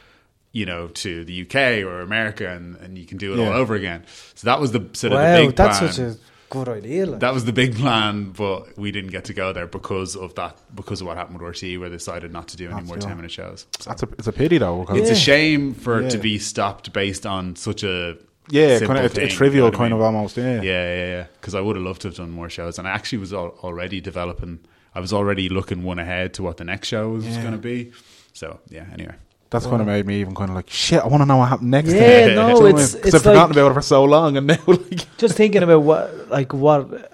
[0.52, 3.48] you know, to the UK or America, and, and you can do it Yeah.
[3.48, 4.04] all over again.
[4.34, 5.92] So that was the sort of the big that's plan.
[5.92, 6.16] such a
[6.50, 7.06] good idea.
[7.06, 7.20] Like.
[7.20, 10.58] that was the big plan, but we didn't get to go there because of that,
[10.74, 12.96] because of what happened with RTE, where they decided not to do any Not more
[12.96, 13.08] do it.
[13.08, 13.66] ten minute shows.
[13.78, 14.80] So That's a, it's a pity though.
[14.80, 15.16] Because it's Yeah.
[15.16, 18.18] a shame for it to be stopped based on such a
[18.50, 20.00] yeah, simple kind of thing, a, trivial you know what I kind mean?
[20.00, 20.36] of almost.
[20.36, 21.26] Yeah, Yeah, yeah, yeah.
[21.40, 23.54] Because I would have loved to have done more shows, and I actually was al-
[23.62, 24.58] already developing.
[24.94, 27.40] I was already looking one ahead to what the next show was Yeah.
[27.42, 27.92] going to be.
[28.32, 28.86] So yeah.
[28.92, 29.14] Anyway,
[29.50, 31.00] That's kind of made me even kind of like shit.
[31.00, 31.90] I want to know what happened next.
[31.92, 32.08] Yeah, time.
[32.10, 33.02] no, Do you know what I it's- mean?
[33.02, 35.62] 'Cause it's I've forgotten like- about it for so long, and now like Just thinking
[35.64, 37.10] about what, like, what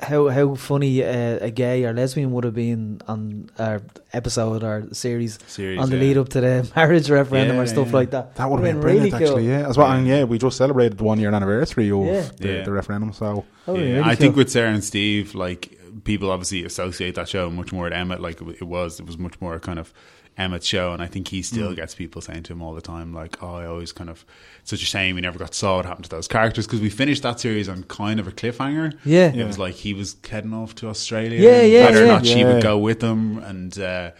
[0.00, 3.80] how how funny uh, a gay or lesbian would have been on our
[4.12, 6.02] episode or series, Series, on the yeah.
[6.02, 7.92] lead up to the marriage referendum Yeah, or stuff yeah.
[7.94, 8.34] like that.
[8.36, 9.28] That would have been really brilliant, cool.
[9.38, 9.48] actually.
[9.48, 9.90] Yeah, as well.
[9.90, 12.28] And yeah, we just celebrated the one year anniversary of Yeah.
[12.38, 12.62] the, Yeah.
[12.64, 13.12] the referendum.
[13.14, 16.64] So That would've been Yeah, really I think with Sarah and Steve, like people obviously
[16.64, 18.20] associate that show much more with Emmet.
[18.20, 19.94] Like it was, it was much more kind of
[20.38, 21.76] Emmet's show, and I think he still Mm.
[21.76, 24.24] gets people saying to him all the time, like, "Oh, I always kind of
[24.64, 26.90] such a shame we never got to saw what happened to those characters because we
[26.90, 28.92] finished that series on kind of a cliffhanger.
[29.04, 29.32] Yeah.
[29.32, 31.40] it was like he was heading off to Australia.
[31.40, 32.12] Yeah, and yeah, whether or yeah.
[32.12, 33.78] not she would go with him, and.
[33.78, 34.10] uh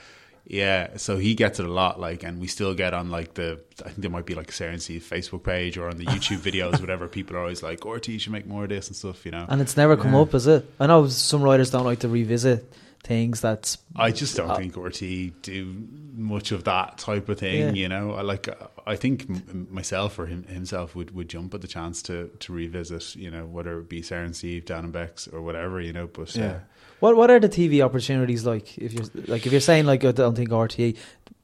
[0.48, 3.59] yeah, so he gets it a lot, like, and we still get on like the.
[3.85, 6.05] I think there might be like a Sarah and Steve Facebook page or on the
[6.14, 7.09] YouTube videos, whatever.
[7.09, 9.44] People are always like, "RTE you should make more of this and stuff," you know.
[9.48, 10.20] And it's never come Yeah.
[10.20, 10.64] up, is it?
[10.79, 12.72] I know some writers don't like to revisit
[13.07, 17.61] things that's I just don't Uh, think RTE do much of that type of thing.
[17.61, 17.73] Yeah.
[17.73, 18.49] You know, I like.
[18.87, 22.53] I think m- myself or him, himself would, would jump at the chance to to
[22.53, 23.14] revisit.
[23.16, 25.81] You know, whether it be Sarah and Steve, Dan and Becs, or whatever.
[25.81, 26.59] You know, but uh, Yeah.
[27.01, 28.77] What what are the TV opportunities like?
[28.79, 30.97] If you're like if you're saying like I don't think RTE,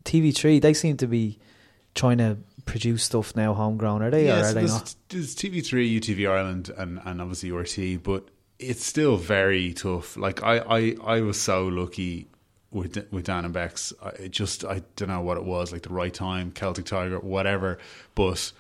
[0.05, 1.39] TV three they seem to be
[1.95, 4.03] trying to produce stuff now homegrown.
[4.03, 4.95] Are they yeah, or are so they there's, not?
[5.11, 8.29] there's TV3, UTV Ireland, and, and obviously RTE, but
[8.63, 10.17] it's still very tough.
[10.17, 12.29] Like I, I, I was so lucky
[12.71, 13.93] with with Dan and Becs.
[14.03, 17.79] I just I don't know what it was, like the right time, Celtic Tiger, whatever.
[18.15, 18.53] But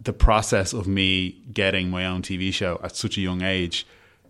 [0.00, 3.86] the process of me getting my own TV show at such a young age.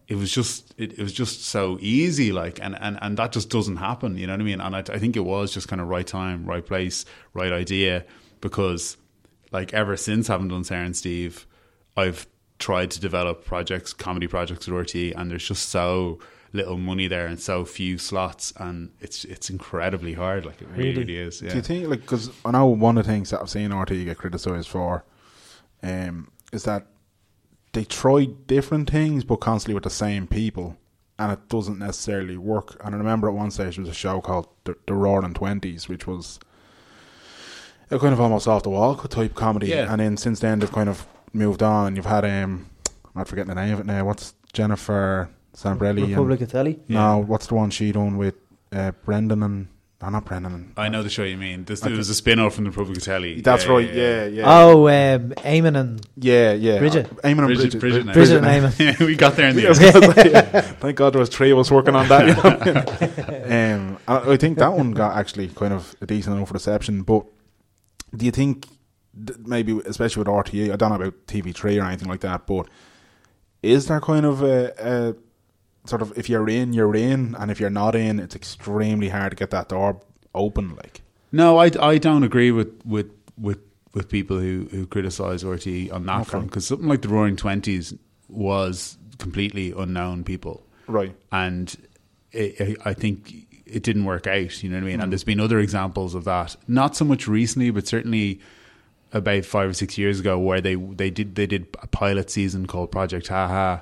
[0.09, 3.49] It was just it, it was just so easy, like and, and, and that just
[3.49, 4.19] doesn't happen.
[4.19, 4.61] You know what I mean?
[4.61, 8.05] And I, I think it was just kind of right time, right place, right idea.
[8.41, 8.97] Because
[9.53, 11.47] like ever since having done Sarah and Steve,
[11.97, 12.27] I've
[12.61, 16.21] tried to develop projects, comedy projects at RTE, and there's just so
[16.53, 20.45] little money there and so few slots, and it's it's incredibly hard.
[20.47, 20.99] Like it really, Really?
[21.01, 21.43] really is.
[21.43, 21.51] Yeah.
[21.51, 24.05] Do you think, like, because I know one of the things that I've seen RTE
[24.05, 25.05] get criticised for
[25.83, 26.87] um, is that
[27.73, 30.77] they try different things but constantly with the same people
[31.21, 32.81] and it doesn't necessarily work.
[32.85, 35.89] And I remember at one stage there was a show called The, the Roaring Twenties,
[35.89, 36.41] which was
[37.91, 39.69] a kind of almost off the wall type comedy.
[39.69, 39.91] Yeah.
[39.93, 43.29] And then since then they've kind of moved on and you've had, um, I'm not
[43.29, 46.03] forgetting the name of it now, what's Jennifer Zamparelli?
[46.03, 46.79] and- Republic of Telly.
[46.89, 48.35] No, what's the one she done with
[48.73, 49.69] uh, Brendan and,
[50.03, 51.65] no, not Brendan I know the show you mean.
[51.65, 53.43] This, it was a spin off from the Republic of Telly.
[53.43, 53.93] That's right.
[53.93, 54.45] Yeah, yeah.
[54.47, 56.79] Oh, um, Eamon and yeah, yeah.
[56.79, 57.07] Bridget.
[57.07, 58.05] Uh, Eamon and Bridget, Bridget.
[58.07, 58.99] Bridget, Bridget and and Eamon.
[59.07, 59.79] we got there in the end.
[59.79, 62.27] gonna Thank God there was three of us working on that.
[62.27, 67.03] You um, I, I think that one got actually kind of a decent enough reception.
[67.03, 67.27] But
[68.17, 68.80] do you think th-
[69.45, 72.67] maybe, especially with RTE, I don't know about TV3 or anything like that, but
[73.63, 77.61] is there kind of a, a sort of if you're in, you're in, and if
[77.61, 80.01] you're not in, it's extremely hard to get that door
[80.35, 80.77] open.
[80.77, 81.03] Like,
[81.33, 83.59] No, I, I don't agree with with with,
[83.95, 86.31] with people who, who criticize RTE on that Okay.
[86.31, 87.95] front because something like the Roaring Twenties
[88.29, 91.15] was completely unknown people, right?
[91.33, 91.77] and
[92.33, 94.63] it, I I think it didn't work out.
[94.63, 94.95] You know what I mean?
[94.95, 95.11] And mm-hmm.
[95.11, 98.41] there's been other examples of that, not so much recently, but certainly
[99.13, 102.67] about five or six years ago, where they they did they did a pilot season
[102.67, 103.81] called Project Haha.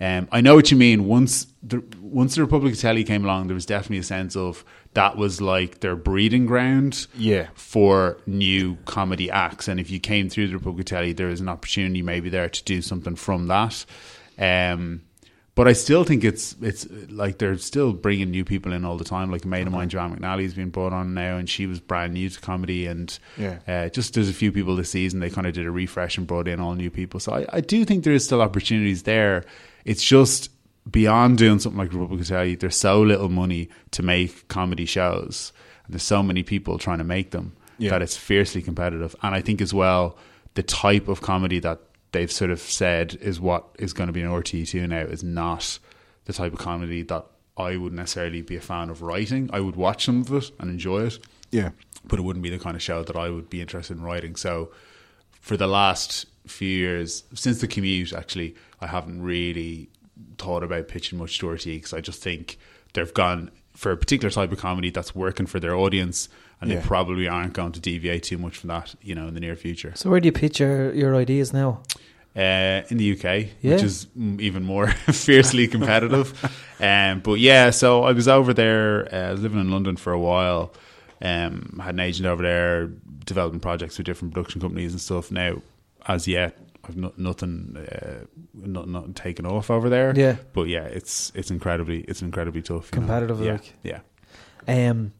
[0.00, 1.06] Um, I know what you mean.
[1.06, 4.64] Once the once the Republic of Telly came along, there was definitely a sense of
[4.94, 7.48] that was like their breeding ground Yeah.
[7.54, 9.66] for new comedy acts.
[9.68, 12.48] And if you came through the Republic of Telly, there was an opportunity maybe there
[12.48, 13.84] to do something from that.
[14.38, 15.02] Um,
[15.56, 19.04] but I still think it's it's like they're still bringing new people in all the
[19.04, 19.30] time.
[19.30, 22.14] Like a mate of mine, Joanne McNally's been brought on now, and she was brand
[22.14, 22.86] new to comedy.
[22.86, 23.58] And Yeah.
[23.68, 26.26] uh, just there's a few people this season they kind of did a refresh and
[26.26, 27.20] brought in all new people.
[27.20, 29.44] So I, I do think there is still opportunities there.
[29.84, 30.50] It's just
[30.90, 32.56] beyond doing something like Republic of Telly.
[32.56, 35.52] There's so little money to make comedy shows,
[35.86, 37.90] and there's so many people trying to make them Yeah.
[37.90, 39.14] that it's fiercely competitive.
[39.22, 40.18] And I think as well
[40.54, 41.80] the type of comedy that
[42.14, 45.78] they've sort of said is what is going to be an RTE2 now is not
[46.24, 49.50] the type of comedy that I would necessarily be a fan of writing.
[49.52, 51.18] I would watch some of it and enjoy it,
[51.50, 51.70] Yeah.
[52.06, 54.34] but it wouldn't be the kind of show that I would be interested in writing.
[54.36, 54.70] So
[55.40, 59.88] for the last few years, since the commute, actually, I haven't really
[60.38, 62.58] thought about pitching much to RTE because I just think
[62.94, 66.28] they've gone for a particular type of comedy that's working for their audience,
[66.60, 66.80] and Yeah.
[66.80, 69.56] they probably aren't going to deviate too much from that, you know, in the near
[69.56, 69.92] future.
[69.94, 71.82] So where do you pitch your, your ideas now?
[72.36, 73.74] Uh, in the UK, Yeah.
[73.74, 76.32] which is even more fiercely competitive.
[76.80, 79.08] um, but yeah, so I was over there.
[79.14, 80.72] Uh, I was living in London for a while.
[81.22, 82.86] Um, had an agent over there
[83.24, 85.30] developing projects with different production companies and stuff.
[85.30, 85.62] Now,
[86.06, 90.12] as yet, I've no, nothing, uh, not, nothing taken off over there.
[90.14, 90.36] Yeah.
[90.52, 92.92] but yeah, it's it's incredibly it's incredibly tough.
[92.92, 92.96] know.
[92.98, 93.74] Competitive, yeah, like.
[93.84, 94.00] yeah.
[94.90, 95.12] Um,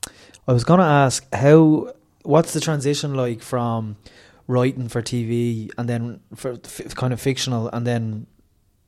[0.47, 1.93] I was gonna ask how
[2.23, 3.97] what's the transition like from
[4.47, 8.27] writing for TV and then for f- kind of fictional and then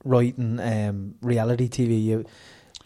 [0.04, 2.24] writing um, reality TV you,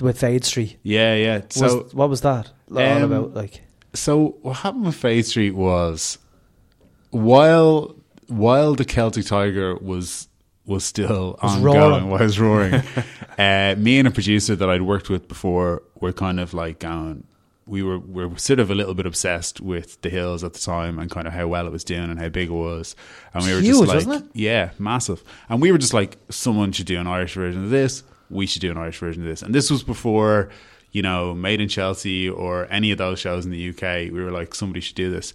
[0.01, 0.79] with Fade Street.
[0.83, 1.37] Yeah, yeah.
[1.39, 3.35] Was, So what was that all Um, about?
[3.35, 3.63] Like,
[3.93, 6.19] So what happened with Fade Street was
[7.11, 7.95] while
[8.29, 10.29] while the Celtic Tiger was
[10.67, 12.11] was still Was ongoing, roaring.
[12.11, 12.75] was roaring.
[13.39, 17.25] uh, me and a producer that I'd worked with before were kind of like going.
[17.71, 20.59] We were we were sort of a little bit obsessed with the hills at the
[20.59, 22.97] time and kind of how well it was doing and how big it was.
[23.33, 25.23] And we were Huge, just like, yeah, massive.
[25.49, 28.03] And we were just like, someone should do an Irish version of this.
[28.29, 29.43] We should do an Irish version of this.
[29.43, 30.51] And this was before,
[30.91, 34.13] you know, Made in Chelsea or any of those shows in the UK.
[34.13, 35.33] We were like, somebody should do this.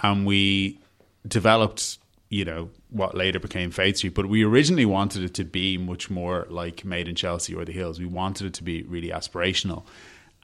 [0.00, 0.78] And we
[1.26, 4.14] developed, you know, what later became Fade Street.
[4.14, 7.72] But we originally wanted it to be much more like Made in Chelsea or The
[7.72, 7.98] Hills.
[7.98, 9.82] We wanted it to be really aspirational.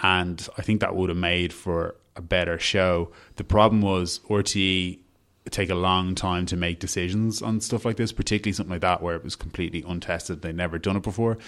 [0.01, 3.13] And I think that would have made for a better show.
[3.37, 4.99] The problem was RTE
[5.51, 9.03] take a long time to make decisions on stuff like this, particularly something like that
[9.03, 10.43] where it was completely untested.
[10.43, 11.39] They'd never done it before.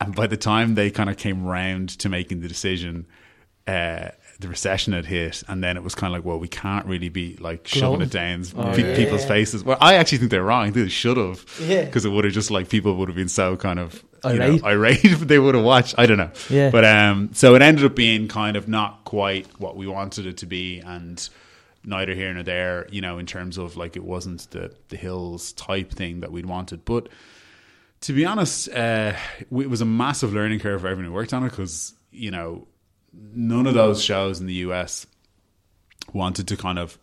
[0.00, 3.06] And by the time they kind of came round to making the decision,
[3.66, 4.08] uh,
[4.44, 7.08] the recession had hit, and then it was kind of like, well, we can't really
[7.08, 8.96] be like shoving it down Oh, pe- yeah.
[8.96, 9.28] people's Yeah.
[9.28, 9.64] faces.
[9.64, 10.62] Well, I actually think they're wrong.
[10.62, 11.84] I think they should have, Yeah.
[11.84, 14.44] because it would have just like people would have been so kind of you know,
[14.46, 14.64] Irate.
[14.64, 15.94] irate if they would have watched.
[15.98, 16.70] I don't know, Yeah.
[16.70, 20.36] But um, so it ended up being kind of not quite what we wanted it
[20.38, 21.28] to be, and
[21.84, 25.52] neither here nor there, you know, in terms of like it wasn't the the hills
[25.52, 27.08] type thing that we'd wanted, but
[28.02, 31.42] to be honest, uh, it was a massive learning curve for everyone who worked on
[31.44, 32.66] it because you know
[33.34, 35.06] none of those shows in the US
[36.12, 36.98] wanted to kind of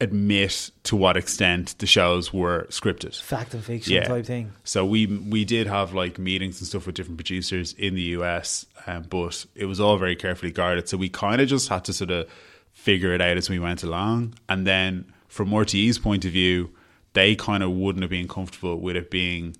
[0.00, 3.20] admit to what extent the shows were scripted.
[3.20, 4.52] fact and fiction type thing.
[4.64, 8.66] So we we did have like meetings and stuff with different producers in the US,
[8.86, 10.88] um, but it was all very carefully guarded.
[10.88, 12.28] So we kind of just had to sort of
[12.72, 14.34] figure it out as we went along.
[14.48, 16.70] And then from RTE's point of view,
[17.12, 19.56] they kind of wouldn't have been comfortable with it being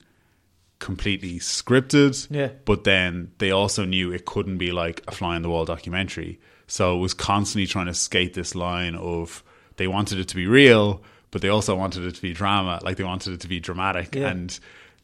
[0.82, 2.26] completely scripted.
[2.30, 2.50] Yeah.
[2.66, 6.38] But then they also knew it couldn't be like a fly on the wall documentary.
[6.66, 9.42] So it was constantly trying to skate this line of
[9.76, 12.80] they wanted it to be real, but they also wanted it to be drama.
[12.82, 14.14] Like they wanted it to be dramatic.
[14.14, 14.28] Yeah.
[14.28, 14.50] And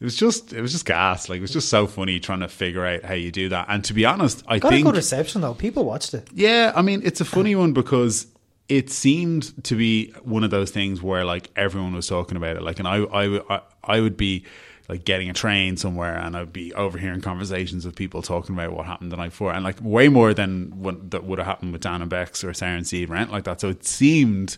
[0.00, 1.28] it was just it was just gas.
[1.28, 3.66] Like it was just so funny trying to figure out how you do that.
[3.68, 5.54] And to be honest, I Got think a good reception though.
[5.54, 6.28] People watched it.
[6.34, 8.26] yeah, I mean, it's a funny one because
[8.68, 12.62] it seemed to be one of those things where like everyone was talking about it.
[12.62, 14.44] Like, and I, I, I, I would be
[14.88, 18.86] like getting a train somewhere, and I'd be overhearing conversations of people talking about what
[18.86, 21.82] happened the night before, and like way more than what that would have happened with
[21.82, 23.60] Dan and Becs or Sarah and Steve, rent like that.
[23.60, 24.56] So it seemed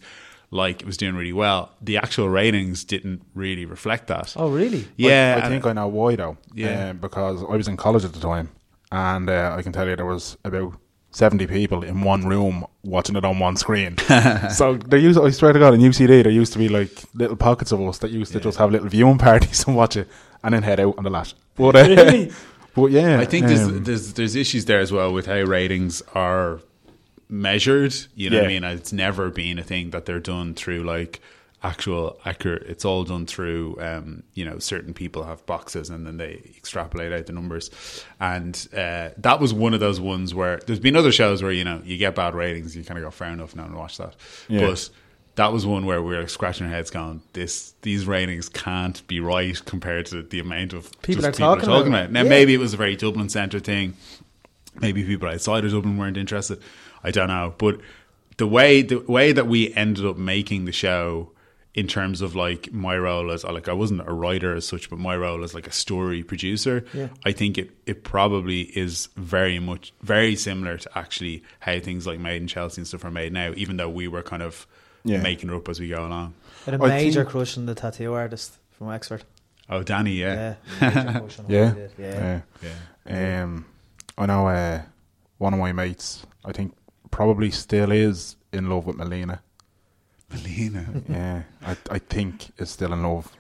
[0.52, 1.72] like it was doing really well.
[1.80, 4.34] The actual ratings didn't really reflect that.
[4.36, 4.86] Oh, really?
[4.96, 6.36] yeah, I, I think I know why though.
[6.54, 6.90] Yeah.
[6.90, 8.50] Uh, because I was in college at the time,
[8.92, 10.74] and uh, I can tell you there was about
[11.10, 13.98] seventy people in one room watching it on one screen.
[14.50, 17.36] so there used, I swear to God, in UCD there used to be like little
[17.36, 20.08] pockets of us that used to just have little viewing parties and watch it,
[20.42, 21.34] and then head out on the lash.
[21.56, 22.32] But uh, Really?
[22.74, 26.02] but yeah, I think there's, um, there's there's issues there as well with how ratings
[26.14, 26.60] are
[27.28, 27.94] measured.
[28.14, 28.64] You know what I mean?
[28.64, 31.20] It's never been a thing that they're done through like
[31.62, 32.62] actual accurate.
[32.68, 37.12] It's all done through um, you know certain people have boxes and then they extrapolate
[37.12, 37.70] out the numbers.
[38.18, 41.64] And uh, that was one of those ones where there's been other shows where you
[41.64, 44.16] know you get bad ratings, you kind of go fair enough, now and watch that.
[44.48, 44.60] Yeah.
[44.66, 44.88] But
[45.36, 49.20] that was one where we were scratching our heads, going, "This these ratings can't be
[49.20, 52.10] right compared to the amount of People just are talking about it.
[52.12, 52.28] Now, Yeah.
[52.28, 53.94] maybe it was a very Dublin centre thing.
[54.80, 56.60] Maybe people outside of Dublin weren't interested.
[57.04, 57.80] I don't know, but
[58.38, 61.32] the way the way that we ended up making the show
[61.74, 64.98] in terms of like my role as like I wasn't a writer as such, but
[64.98, 67.08] my role as like a story producer, Yeah.
[67.24, 72.18] I think it it probably is very much very similar to actually how things like
[72.18, 74.66] Made in Chelsea and stuff are made now, even though we were kind of
[75.04, 75.22] Yeah.
[75.22, 76.34] making it up as we go along.
[76.66, 79.22] I had a I major think- crush on the tattoo artist from Wexford.
[79.68, 80.90] Oh, Danny, yeah, Yeah.
[81.04, 81.52] major crush on him.
[81.54, 82.40] yeah, Yeah.
[82.62, 82.72] yeah.
[83.06, 83.42] yeah.
[83.44, 83.64] Um,
[84.18, 84.82] I know uh,
[85.38, 86.26] one of my mates.
[86.44, 86.74] I think
[87.12, 89.42] probably still is in love with Melina.
[90.32, 90.86] Melina.
[91.08, 93.30] Yeah, I I think is still in love.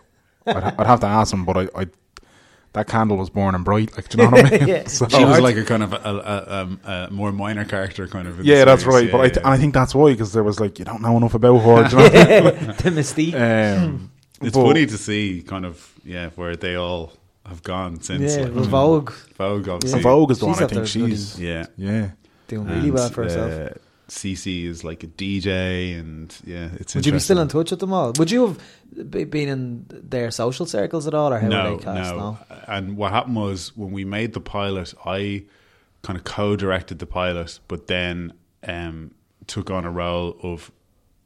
[0.46, 1.86] I'd, I'd have to ask him, but I, I
[2.72, 3.94] that candle was born and bright.
[3.96, 4.68] Like, do you know what I mean?
[4.68, 4.82] Yeah.
[4.88, 8.28] So- She was like a kind of a, a, um, a more minor character, kind
[8.28, 8.40] of.
[8.40, 8.94] in yeah, that's series.
[8.94, 9.04] right.
[9.06, 9.42] Yeah, but I, th- yeah.
[9.44, 11.88] and I think that's why because there was like you don't know enough about her.
[11.88, 12.50] do you know?
[12.82, 13.34] the mystique.
[13.34, 14.10] um,
[14.40, 17.12] it's but- funny to see kind of yeah where they all
[17.46, 18.36] have gone since.
[18.36, 20.02] yeah, like, Vogue Vogue, So obviously.
[20.02, 21.40] Vogue is the She's one I think she's.
[21.40, 22.10] Yeah, Yeah,
[22.48, 23.52] doing really And, well for herself.
[23.52, 23.74] Uh,
[24.10, 26.94] Cece is like a DJ, and yeah, it's.
[26.94, 28.12] Would you be still in touch with them all?
[28.18, 28.56] Would you
[28.96, 32.14] have been in their social circles at all, or how no, were they cast?
[32.16, 32.38] no.
[32.66, 35.44] And what happened was when we made the pilot, I
[36.02, 38.32] kind of co-directed the pilot, but then
[38.66, 39.12] um,
[39.46, 40.70] took on a role of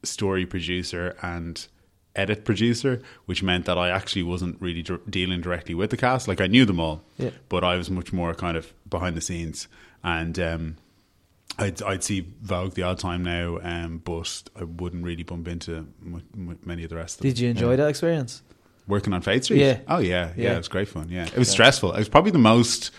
[0.03, 1.67] story producer and
[2.15, 6.27] edit producer, which meant that I actually wasn't really dealing directly with the cast.
[6.27, 7.31] Like I knew them all, Yeah.
[7.49, 9.67] but I was much more kind of behind the scenes.
[10.03, 10.75] And um,
[11.57, 15.75] I'd, I'd see Vogue the odd time now, um, but I wouldn't really bump into
[16.03, 17.29] m- m- many of the rest of them.
[17.29, 18.41] Did you enjoy that experience?
[18.87, 19.61] Working on Fade Street?
[19.61, 19.79] Yeah.
[19.87, 20.31] Oh, yeah.
[20.35, 20.53] Yeah, Yeah.
[20.55, 21.07] it was great fun.
[21.09, 21.25] Yeah.
[21.25, 21.93] It was stressful.
[21.93, 22.91] It was probably the most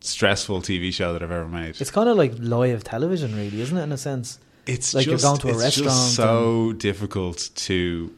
[0.00, 1.80] stressful TV show that I've ever made.
[1.80, 3.82] It's kind of like live television, really, isn't it?
[3.82, 8.14] In a sense, It's like you're going to a it's restaurant Just so difficult to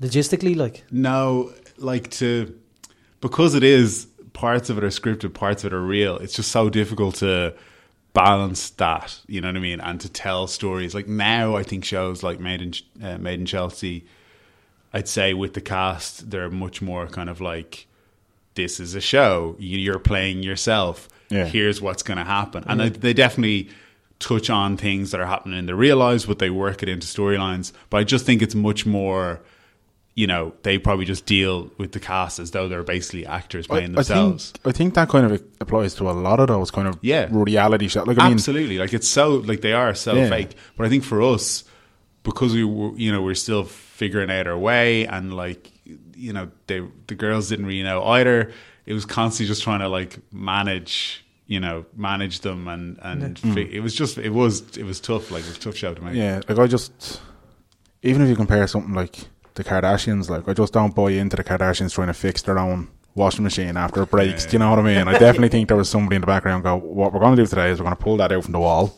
[0.00, 2.58] logistically, like know, like to
[3.20, 6.16] because it is parts of it are scripted, parts of it are real.
[6.18, 7.54] It's just so difficult to
[8.14, 9.18] balance that.
[9.26, 9.80] You know what I mean?
[9.80, 12.72] And to tell stories like now, I think shows like Made in
[13.06, 14.06] uh, Made in Chelsea,
[14.92, 17.86] I'd say with the cast, they're much more kind of like
[18.54, 19.56] this is a show.
[19.58, 21.08] You- You're playing yourself.
[21.28, 21.46] Yeah.
[21.46, 23.68] Here's what's going to happen, and they, they definitely
[24.20, 27.06] touch on things that are happening in their real lives, but they work it into
[27.06, 27.72] storylines.
[27.90, 29.40] But I just think it's much more.
[30.16, 33.90] You know, they probably just deal with the cast as though they're basically actors playing
[33.90, 34.52] I, I themselves.
[34.52, 37.26] think, I think that kind of applies to a lot of those kind of Yeah.
[37.32, 38.06] reality shows.
[38.06, 40.28] Like I mean, Absolutely, like it's so like they are so Yeah.
[40.28, 40.54] fake.
[40.76, 41.64] But I think for us,
[42.22, 45.72] because we were, you know, we're still figuring out our way, and like
[46.16, 48.52] you know, they the girls didn't really know either.
[48.86, 53.62] It was constantly just trying to like manage, you know, manage them, and and fi-
[53.68, 55.32] it was just it was it was tough.
[55.32, 56.14] Like it was a tough show to make.
[56.14, 57.20] Yeah, like I just
[58.04, 59.16] even if you compare something like
[59.54, 62.88] the Kardashians, like I just don't buy into the Kardashians trying to fix their own
[63.14, 64.44] washing machine after it breaks.
[64.44, 64.50] Yeah.
[64.50, 65.08] Do you know what I mean?
[65.08, 67.46] I definitely think there was somebody in the background go, "What we're going to do
[67.46, 68.94] today is we're going to pull that out from the wall.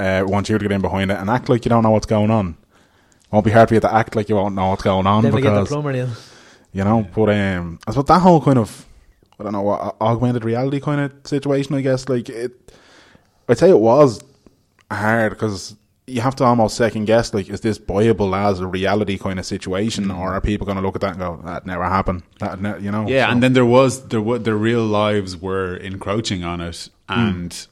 [0.00, 1.90] Uh, we want you to get in behind it and act like you don't know
[1.90, 2.56] what's going on.
[3.30, 5.34] Won't be hard for you to act like you won't know what's going on then
[5.34, 6.10] we get the because plumber in.
[6.72, 7.06] you know.
[7.14, 8.86] But um, I suppose that whole kind of
[9.38, 11.74] I don't know what augmented reality kind of situation.
[11.74, 12.72] I guess like it.
[13.48, 14.20] I'd say it was
[14.90, 15.76] hard because
[16.08, 19.46] you have to almost second guess like is this viable as a reality kind of
[19.46, 20.18] situation Mm.
[20.18, 22.78] or are people going to look at that and go that never happened that ne-,
[22.80, 26.44] you know Yeah, So- and then there was there were their real lives were encroaching
[26.44, 27.18] on it, Hmm.
[27.20, 27.66] and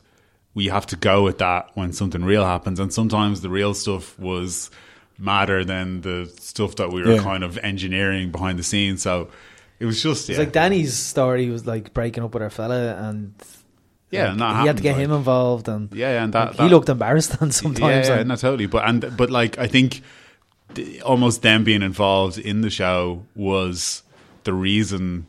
[0.55, 2.79] we have to go with that when something real happens.
[2.81, 4.71] And sometimes the real stuff was
[5.19, 7.23] madder than the stuff that we were Yeah.
[7.23, 9.03] kind of engineering behind the scenes.
[9.03, 9.29] So
[9.81, 12.95] it was just It's yeah, like Dani's story was like breaking up with her fella,
[12.97, 13.33] and
[14.11, 16.49] yeah, like, and that he had to get like- him involved, and Yeah, and that,
[16.49, 18.09] like, that he looked embarrassed then sometimes.
[18.09, 18.67] Yeah, yeah no, totally.
[18.67, 20.03] But and but like I think
[20.75, 24.03] th- almost them being involved in the show was
[24.45, 25.27] the reason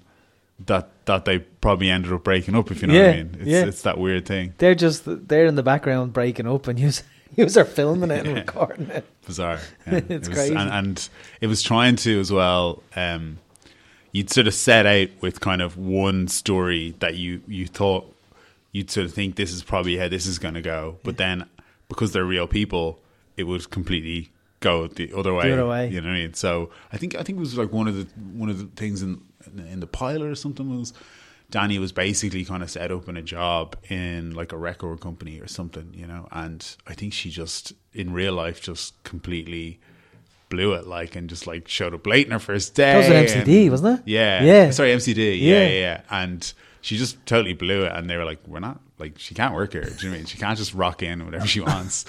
[0.66, 2.72] that that they probably ended up breaking up.
[2.72, 3.66] If you know what I mean, it's, yeah.
[3.66, 4.54] it's that weird thing.
[4.58, 6.92] they're just they're in the background breaking up, and you
[7.36, 8.34] you are filming it and Yeah.
[8.42, 9.06] recording it.
[9.26, 9.60] bizarre.
[9.88, 9.96] Yeah.
[9.98, 10.56] It's it was, crazy.
[10.56, 11.10] and, and
[11.42, 12.82] it was trying to as well.
[12.96, 13.40] Um,
[14.14, 18.10] you'd sort of set out with kind of one story that you you thought
[18.76, 21.46] you'd sort of think this is probably how this is going to go, but then
[21.88, 23.00] because they're real people,
[23.38, 25.50] it would completely go the other way.
[25.54, 25.88] other way.
[25.88, 26.34] You know what I mean?
[26.34, 28.06] So I think I think it was like one of the
[28.38, 29.22] one of the things in
[29.72, 30.94] in the pilot or something was.
[31.52, 35.40] Dani was basically kind of set up in a job in like a record company
[35.40, 39.80] or something, you know, and I think she just in real life just completely
[40.50, 42.94] blew it, like, and just like showed up late in her first day.
[42.94, 44.04] That was an MCD, and- wasn't it?
[44.08, 44.72] Yeah, Yeah.
[44.72, 45.40] Sorry, MCD.
[45.40, 45.54] Yeah.
[45.54, 45.68] Yeah.
[45.68, 46.54] yeah, yeah, And
[46.86, 49.74] she just totally blew it, and they were like, "We're not like she can't work
[49.74, 49.82] here.
[49.84, 50.26] Do you know what I mean?
[50.28, 52.06] She can't just rock in whatever she wants."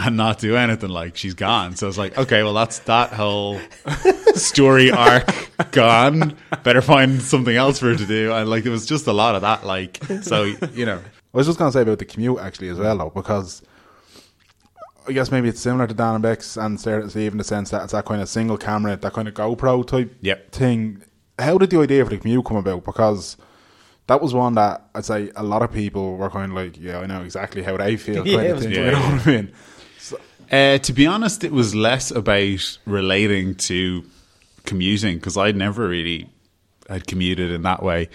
[0.00, 1.74] And not do anything like she's gone.
[1.74, 3.58] So it's like, okay, well, that's that whole
[4.34, 5.28] story arc
[5.72, 6.36] gone.
[6.62, 8.32] Better find something else for her to do.
[8.32, 9.66] And like, it was just a lot of that.
[9.66, 12.78] Like, so you know, I was just going to say about the commute actually as
[12.78, 13.60] well though because
[15.08, 17.44] I guess maybe it's similar to Dan and Becs and Sarah and Steve in the
[17.44, 20.52] sense that it's that kind of single camera that kind of GoPro type Yep.
[20.52, 21.02] thing
[21.40, 23.36] how did the idea for the commute come about because
[24.08, 26.98] that was one that I'd say a lot of people were kind of like yeah
[26.98, 28.84] I know exactly how they feel Yeah, kind it of thing, great.
[28.86, 29.52] you know what I mean
[30.50, 34.02] Uh, to be honest, it was less about relating to
[34.64, 36.28] commuting because I'd never really
[36.88, 38.08] had commuted in that way,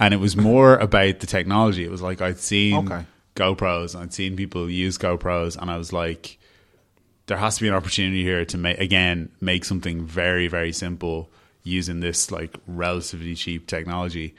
[0.00, 1.84] and it was more about the technology.
[1.84, 3.04] It was like I'd seen Okay.
[3.36, 6.38] GoPros, and I'd seen people use GoPros, and I was like,
[7.26, 11.30] there has to be an opportunity here to make again make something very very simple
[11.62, 14.34] using this like relatively cheap technology,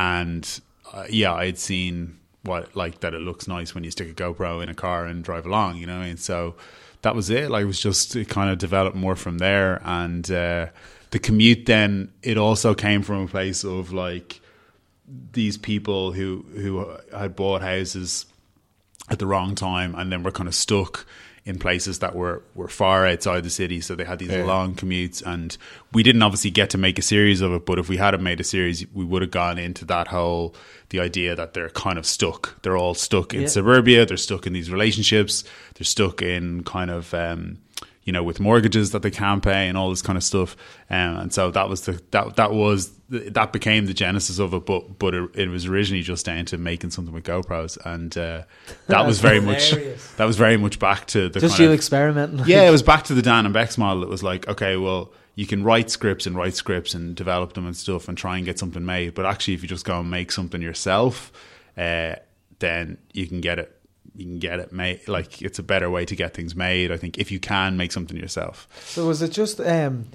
[0.00, 0.60] and
[0.94, 4.62] uh, yeah, I'd seen what like that it looks nice when you stick a GoPro
[4.62, 6.54] in a car and drive along, you know, and so
[7.02, 7.50] that was it.
[7.50, 10.66] Like it was just it kind of developed more from there, and uh,
[11.10, 14.40] the commute then it also came from a place of like
[15.32, 18.24] these people who who had bought houses
[19.10, 21.04] at the wrong time and then were kind of stuck
[21.46, 24.44] in places that were, were far outside the city so they had these Yeah.
[24.44, 25.56] long commutes and
[25.92, 28.40] we didn't obviously get to make a series of it but if we had made
[28.40, 30.54] a series we would have gone into that whole
[30.90, 33.46] the idea that they're kind of stuck they're all stuck in Yeah.
[33.48, 35.42] suburbia they're stuck in these relationships
[35.74, 37.58] they're stuck in kind of um,
[38.04, 40.56] you know, with mortgages that they can't pay and all this kind of stuff.
[40.88, 44.64] Um, and so that was the that that was that became the genesis of it.
[44.64, 48.42] But but it, it was originally just down to making something with GoPros, and uh,
[48.86, 49.72] that was very much
[50.16, 52.38] that was very much back to the Just you of, experimenting.
[52.46, 54.02] yeah, it was back to the Dan and Becs model.
[54.02, 57.66] It was like, okay, well, you can write scripts and write scripts and develop them
[57.66, 59.14] and stuff and try and get something made.
[59.14, 61.32] But actually, if you just go and make something yourself,
[61.76, 62.16] uh,
[62.58, 63.79] then you can get it.
[64.20, 65.08] You can get it made.
[65.08, 66.92] Like it's a better way to get things made.
[66.92, 68.68] I think if you can make something yourself.
[68.84, 70.10] So was it just um,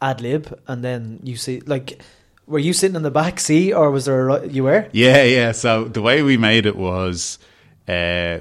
[0.00, 2.02] ad lib, and then you see like,
[2.46, 4.88] were you sitting in the back seat, or was there a, you were?
[4.92, 5.52] Yeah, yeah.
[5.52, 7.38] So the way we made it was,
[7.86, 8.38] uh,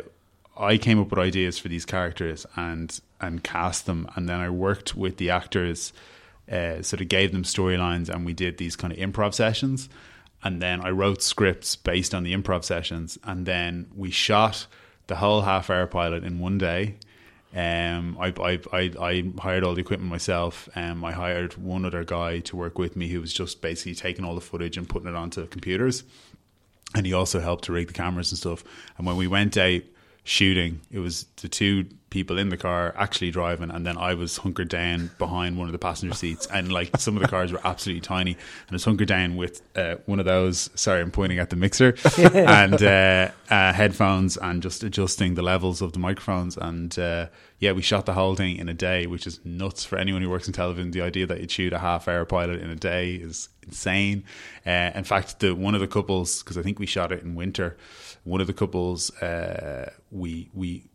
[0.58, 4.50] I came up with ideas for these characters and and cast them, and then I
[4.50, 5.94] worked with the actors,
[6.50, 9.90] uh, sort of gave them storylines, and we did these kind of improv sessions,
[10.42, 14.68] and then I wrote scripts based on the improv sessions, and then we shot
[15.12, 16.96] the whole half hour pilot in one day.
[17.54, 20.70] Um, I, I, I, I hired all the equipment myself.
[20.74, 24.24] Um, I hired one other guy to work with me who was just basically taking
[24.24, 26.04] all the footage and putting it onto computers
[26.96, 28.64] and he also helped to rig the cameras and stuff.
[28.98, 29.82] And when we went out
[30.24, 34.38] shooting, it was the two people in the car actually driving, and then I was
[34.38, 37.62] hunkered down behind one of the passenger seats, and like some of the cars were
[37.64, 40.70] absolutely tiny, and I was hunkered down with uh, one of those.
[40.76, 45.82] Sorry, I'm pointing at the mixer and uh, uh, headphones, and just adjusting the levels
[45.82, 47.28] of the microphones, and uh,
[47.60, 50.30] yeah, we shot the whole thing in a day, which is nuts for anyone who
[50.30, 50.92] works in television.
[50.92, 54.26] The idea that you'd shoot a half hour pilot in a day is insane.
[54.66, 57.36] Uh, in fact, the one of the couples, because I think we shot it in
[57.36, 57.78] winter,
[58.26, 60.91] one of the couples, uh, we we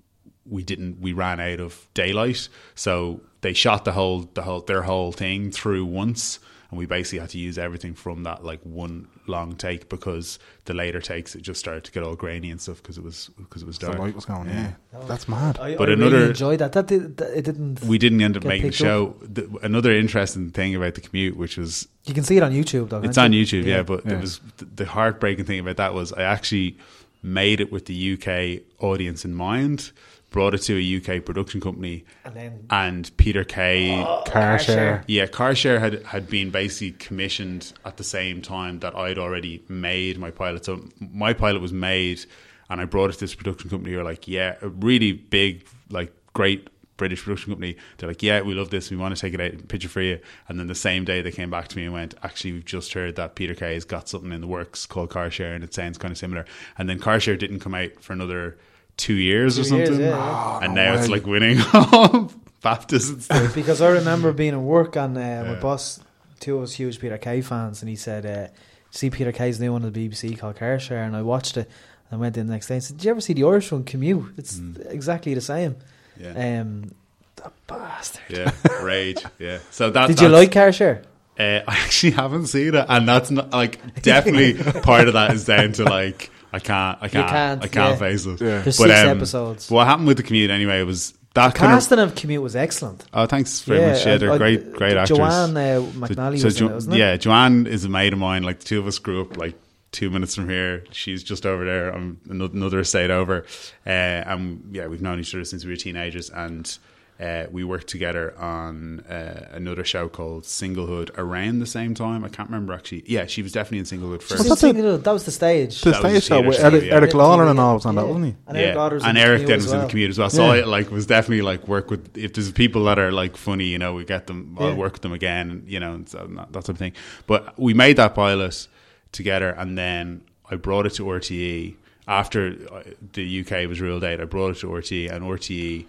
[0.48, 4.82] we didn't we ran out of daylight, so they shot the whole the whole their
[4.82, 6.38] whole thing through once.
[6.68, 10.74] And we basically had to use everything from that like one long take because the
[10.74, 13.62] later takes it just started to get all grainy and stuff because it was because
[13.62, 13.92] it was dark.
[13.92, 14.06] The dark.
[14.08, 14.48] light was going.
[14.48, 14.72] Yeah,
[15.06, 15.60] that's mad.
[15.60, 16.72] I, But I another- really enjoyed that.
[16.72, 17.84] That, did, that it didn't.
[17.84, 19.14] we didn't end up making the show.
[19.22, 22.88] The, another interesting thing about the commute, which was you can see it on YouTube,
[22.88, 23.00] though.
[23.00, 23.44] it's on you?
[23.44, 23.84] YouTube, yeah.
[23.84, 24.14] But Yeah.
[24.14, 26.78] it was the heartbreaking thing about that was I actually
[27.22, 29.92] made it with the UK audience in mind,
[30.36, 34.04] brought it to a UK production company, And then and Peter Kay.
[34.04, 35.02] Oh, car share.
[35.06, 40.18] Yeah, CarShare had had been basically commissioned at the same time that I'd already made
[40.18, 40.66] my pilot.
[40.66, 42.26] So my pilot was made,
[42.68, 43.94] and I brought it to this production company.
[43.94, 46.68] Who are like, yeah, a really big, like, great
[46.98, 47.78] British production company.
[47.96, 48.90] They're like, yeah, we love this.
[48.90, 50.18] We want to take it out and picture for you.
[50.50, 52.92] And then the same day they came back to me and went, actually, we've just
[52.92, 55.96] heard that Peter Kay has got something in the works called CarShare, and it sounds
[55.96, 56.44] kind of similar.
[56.76, 58.58] And then CarShare didn't come out for another
[58.96, 60.04] two years or Two years, something.
[60.06, 60.60] yeah, yeah.
[60.64, 61.58] And now it's like winning
[62.62, 63.54] BAFTAs and stuff.
[63.54, 66.00] because I remember being at work and uh, my boss,
[66.40, 68.48] two of us huge Peter Kay fans, and he said, uh,
[68.90, 71.68] "See Peter Kay's new one on the BBC called Car Share," and I watched it.
[72.10, 73.84] and went in the next day and said, "Did you ever see the Irish one
[73.84, 74.34] Commute?
[74.38, 75.76] It's exactly the same."
[76.18, 76.60] Yeah.
[76.60, 76.92] Um,
[77.36, 78.22] the bastard.
[78.30, 79.22] Yeah, rage.
[79.38, 79.58] Yeah.
[79.70, 80.06] So that.
[80.08, 81.02] Did you like Car Share?
[81.38, 85.44] Uh, I actually haven't seen it, and that's not like definitely part of that is
[85.44, 87.96] down to like I can't, I can't, can't, I can't yeah.
[87.96, 88.40] face it.
[88.40, 88.62] Yeah.
[88.62, 89.70] There's But, six um, episodes.
[89.70, 91.76] What happened with the commute anyway was that kind of.
[91.76, 93.04] Casting of Commute was excellent.
[93.12, 94.06] Oh, thanks very much.
[94.06, 95.18] Yeah, they're I- I- great, great actors.
[95.18, 96.98] Joanne uh, McNally so was in Jo- it, wasn't it?
[96.98, 98.42] Yeah, Joanne is a mate of mine.
[98.42, 99.54] Like the two of us grew up like
[99.92, 100.84] two minutes from here.
[100.92, 101.90] She's just over there.
[101.90, 103.44] I'm another estate over.
[103.86, 106.78] Uh, and yeah, we've known each other since we were teenagers, and
[107.18, 112.24] uh, we worked together on uh, another show called Singlehood around the same time.
[112.24, 113.04] I can't remember actually.
[113.06, 114.48] Yeah, she was definitely in Singlehood She first.
[114.50, 115.80] was in Singlehood, that was the stage.
[115.80, 116.94] The That stage show with Eric, yeah.
[116.94, 118.02] Eric Lalor and all was on Yeah.
[118.02, 118.34] that, wasn't he?
[118.46, 119.88] And Eric Lalor's in and Eric Commute then as was in the well.
[119.90, 120.30] commute as well.
[120.30, 120.62] So Yeah.
[120.62, 123.78] I like was definitely like work with if there's people that are like funny, you
[123.78, 124.54] know, we get them.
[124.60, 124.74] I'll Yeah.
[124.74, 126.92] work with them again, you know, and so that, that type of thing.
[127.26, 128.68] But we made that pilot
[129.12, 132.82] together, and then I brought it to RTE after uh,
[133.14, 134.20] the UK was ruled out.
[134.20, 135.86] I brought it to RTE, and RTE.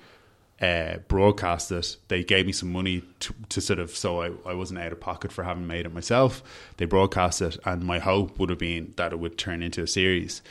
[0.59, 1.97] Uh, broadcast it.
[2.07, 4.99] They gave me some money to, to sort of, so I, I wasn't out of
[4.99, 6.41] pocket for having made it myself.
[6.77, 9.87] They broadcast it, and my hope would have been that it would turn into a
[9.87, 10.41] series.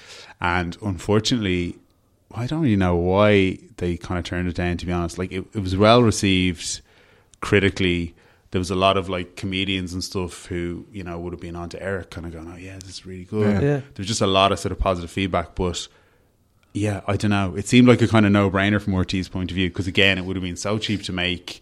[0.40, 1.76] And unfortunately,
[2.32, 4.76] I don't really know why they kind of turned it down.
[4.76, 6.82] To be honest, like it, it was well received
[7.40, 8.14] critically.
[8.52, 11.56] There was a lot of like comedians and stuff who you know would have been
[11.56, 13.68] on to Eric, kind of going, "Oh yeah, this is really good." Yeah.
[13.68, 13.80] Yeah.
[13.94, 15.88] There's just a lot of sort of positive feedback, but
[16.76, 17.54] yeah, I don't know.
[17.56, 20.18] It seemed like a kind of no brainer from RTE's point of view because again,
[20.18, 21.60] it would have been so cheap to make,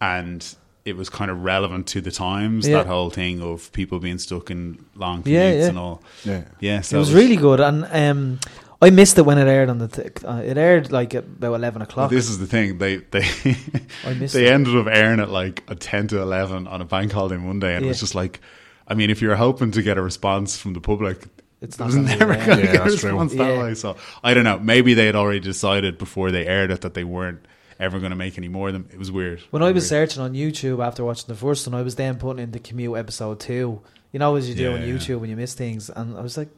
[0.00, 2.68] and it was kind of relevant to the times.
[2.68, 2.78] Yeah.
[2.78, 5.66] That whole thing of people being stuck in long commutes Yeah, yeah.
[5.68, 6.02] and all.
[6.24, 6.44] Yeah.
[6.60, 8.38] Yeah, so it was really good, and um,
[8.82, 9.88] I missed it when it aired on the.
[9.88, 12.10] Th- uh, it aired like at about eleven Well, o'clock.
[12.10, 12.76] this is the thing.
[12.78, 13.20] They they
[14.04, 14.52] I they it.
[14.52, 17.84] ended up airing it like a ten to eleven on a bank holiday Monday, and
[17.84, 18.40] it was just like,
[18.86, 21.24] I mean, if you're hoping to get a response from the public,
[21.64, 23.10] It's it not was never going to Yeah, get a that's true.
[23.10, 23.62] response that Yeah.
[23.62, 23.74] way.
[23.74, 24.58] So I don't know.
[24.58, 27.44] Maybe they had already decided before they aired it that they weren't
[27.80, 28.88] ever going to make any more of them.
[28.92, 29.40] It was weird.
[29.50, 30.10] When I was Weird.
[30.10, 32.96] searching on YouTube after watching the first one, I was then putting in the commute
[32.96, 33.80] episode two.
[34.12, 34.94] You know, as you do Yeah, on yeah.
[34.94, 36.48] YouTube when you miss things, and I was like,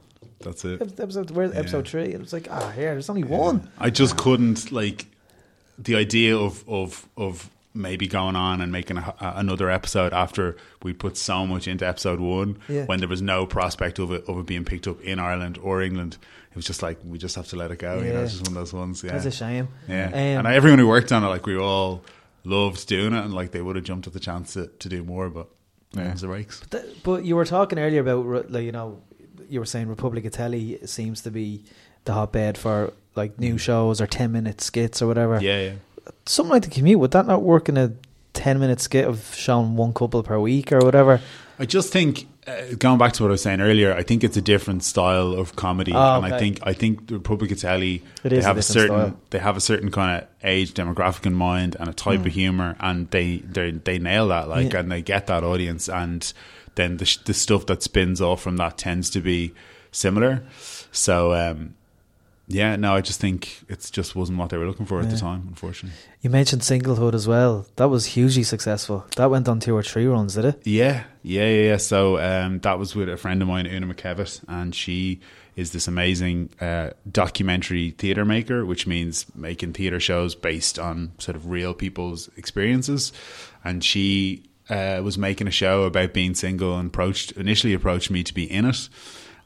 [0.41, 0.83] that's it.
[1.01, 1.61] episode where's Yeah.
[1.61, 2.05] episode three?
[2.05, 3.71] And it was like, ah, here, there's only one.
[3.79, 5.07] I just couldn't like
[5.79, 10.57] the idea of of of maybe going on and making a, a- another episode after
[10.83, 12.87] we put so much into episode one Yeah.
[12.87, 15.83] when there was no prospect of it of it being picked up in Ireland or
[15.83, 16.17] England.
[16.51, 17.99] It was just like we just have to let it go.
[17.99, 18.21] You know, Yeah.
[18.21, 19.03] it's just one of those ones.
[19.05, 19.69] Yeah, That's a shame.
[19.89, 20.07] yeah.
[20.07, 22.03] Um, and everyone who worked on it, like we all
[22.45, 25.03] loved doing it, and like they would have jumped at the chance to, to do
[25.05, 25.49] more, but
[25.93, 26.09] Yeah.
[26.09, 26.61] it was the rakes.
[26.71, 29.03] Th- But you were talking earlier about, like, you know,
[29.49, 31.65] you were saying Republic of Telly seems to be
[32.05, 35.39] the hotbed for like new shows or ten minute skits or whatever.
[35.43, 35.73] Yeah, yeah.
[36.27, 37.93] Something like the commute would that not work in a
[38.33, 41.21] ten minute skit of showing one couple per week or whatever?
[41.59, 44.37] I just think uh, going back to what I was saying earlier, I think it's
[44.37, 48.03] a different style of comedy, Oh, and I think I think the Republic of Telly
[48.23, 49.21] they is a have a, certain style.
[49.31, 52.27] they have a certain kind of age demographic in mind and a type Hmm.
[52.27, 54.81] of humor, and they they they nail that like, Yeah.
[54.81, 56.31] and they get that audience, and
[56.75, 59.53] then the sh- the stuff that spins off from that tends to be
[59.93, 60.43] similar.
[60.93, 61.33] So.
[61.35, 61.75] um
[62.49, 65.17] yeah, no, I just think it just wasn't what they were looking for at the
[65.17, 65.99] time, unfortunately.
[66.21, 67.67] You mentioned Singlehood as well.
[67.77, 69.05] That was hugely successful.
[69.17, 70.63] That went on two or three runs, did it?
[70.65, 71.63] Yeah, yeah, yeah.
[71.71, 71.77] yeah.
[71.77, 75.21] So um, that was with a friend of mine, Una McKevitt, and she
[75.57, 81.35] is this amazing uh, documentary theatre maker, which means making theatre shows based on sort
[81.35, 83.13] of real people's experiences.
[83.65, 88.23] And she uh, was making a show about being single and approached initially approached me
[88.23, 88.89] to be in it.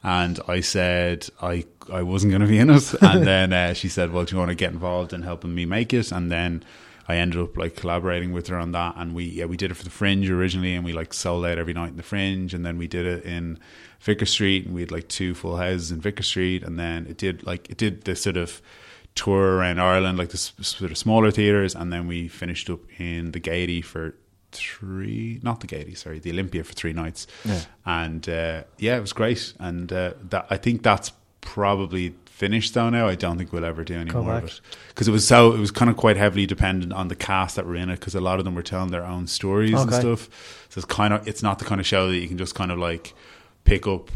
[0.03, 3.87] And I said I I wasn't going to be in it, and then uh, she
[3.87, 6.63] said, "Well, do you want to get involved in helping me make it?" And then
[7.07, 9.75] I ended up like collaborating with her on that, and we yeah we did it
[9.75, 12.65] for the Fringe originally, and we like sold out every night in the Fringe, and
[12.65, 13.59] then we did it in
[13.99, 17.17] Vicar Street, and we had like two full houses in Vicar Street, and then it
[17.17, 18.61] did like it did this sort of
[19.15, 23.31] tour around Ireland, like the sort of smaller theaters, and then we finished up in
[23.31, 24.15] the Gaiety for
[24.51, 27.61] three, not the Gaiety, sorry, the Olympia for three nights, Yeah.
[27.85, 32.89] and uh, yeah, it was great, and uh, that I think that's probably finished though
[32.89, 33.07] now.
[33.07, 34.43] I don't think we'll ever do any Go more back.
[34.43, 37.15] of it because it was so it was kind of quite heavily dependent on the
[37.15, 39.73] cast that were in it because a lot of them were telling their own stories
[39.79, 40.29] and stuff.
[40.69, 42.71] So it's kind of it's not the kind of show that you can just kind
[42.71, 43.13] of like
[43.63, 44.09] pick up.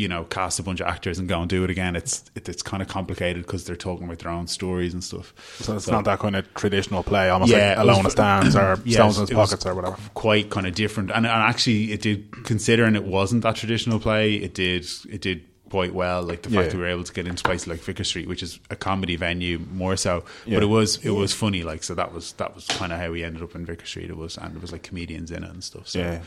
[0.00, 1.94] You know, cast a bunch of actors and go and do it again.
[1.96, 5.34] It's it, it's kind of complicated because they're talking about their own stories and stuff.
[5.60, 8.10] So it's not that kind of traditional play, almost Yeah, like it Alone was- in
[8.12, 9.96] Stands or Yes, Stones in His Pockets or whatever.
[10.14, 12.44] Quite kind of different, and, and actually, it did.
[12.44, 16.22] Considering it wasn't that traditional play, it did it did quite well.
[16.22, 16.68] Like the fact Yeah.
[16.70, 19.14] that we were able to get into places like Vicar Street, which is a comedy
[19.16, 20.56] venue more so, Yeah.
[20.56, 21.62] but it was it was funny.
[21.62, 24.10] Like so, that was that was kind of how we ended up in Vicar Street.
[24.10, 25.86] It was and it was like comedians in it and stuff.
[25.88, 25.98] So.
[26.00, 26.20] Yeah,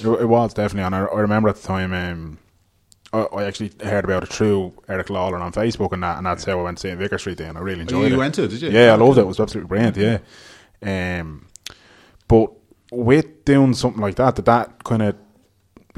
[0.00, 0.84] it, it was definitely.
[0.86, 2.38] And I, I remember at the time, um,
[3.12, 6.44] I, I actually heard about it through Eric Lalor on Facebook, and that, and that's
[6.44, 7.38] how I went to in Vicar Street.
[7.38, 8.18] Then I really enjoyed Oh, you it.
[8.18, 8.70] went to it, did you?
[8.70, 9.22] Yeah, I Oh, loved it.
[9.22, 9.96] It was absolutely brilliant.
[9.96, 10.18] Yeah,
[11.20, 11.46] um,
[12.28, 12.50] but
[12.92, 15.16] with doing something like that, did that kind of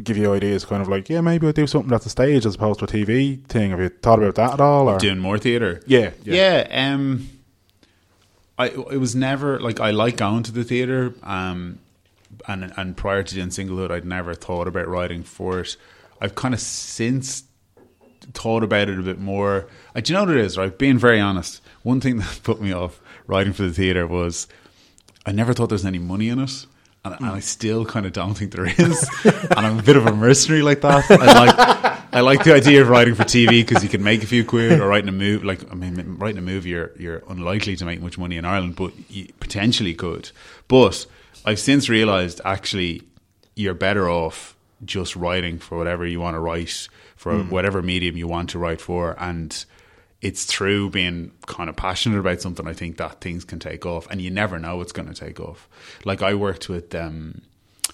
[0.03, 0.65] give you ideas?
[0.65, 2.89] Kind of like, yeah, maybe I'll do something that's the stage as opposed to a
[2.89, 3.71] TV thing.
[3.71, 4.89] Have you thought about that at all?
[4.89, 4.99] Or?
[4.99, 5.83] doing more theater.
[5.87, 6.65] Yeah, yeah.
[6.71, 6.93] yeah.
[6.95, 7.29] um,
[8.59, 11.15] I it was never like I like going to the theater.
[11.23, 11.79] Um,
[12.49, 15.77] and and prior to doing Singlehood, I'd never thought about writing for it.
[16.23, 17.43] I've kind of since
[18.33, 19.68] thought about it a bit more.
[19.95, 20.57] I, do you know what it is?
[20.57, 24.47] Right, being very honest, one thing that put me off writing for the theater was
[25.27, 26.66] I never thought there's any money in it.
[27.05, 27.41] And, and I hmm.
[27.41, 30.83] still kind of don't think there is, and I'm a bit of a mercenary like
[30.83, 31.11] that.
[31.11, 34.27] I like, I like the idea of writing for TV because you can make a
[34.27, 35.45] few quid, or writing a movie.
[35.45, 38.77] Like, I mean, writing a movie, you're you're unlikely to make much money in Ireland,
[38.77, 40.31] but you potentially could.
[40.68, 41.05] But
[41.45, 43.03] I've since realised actually
[43.57, 44.51] you're better off
[44.85, 48.80] just writing for whatever you want to write for whatever medium you want to write
[48.80, 49.64] for, and
[50.20, 52.66] it's through being kind of passionate about something.
[52.66, 55.39] I think that things can take off, and you never know what's going to take
[55.41, 55.68] off.
[56.05, 57.43] Like I worked with um,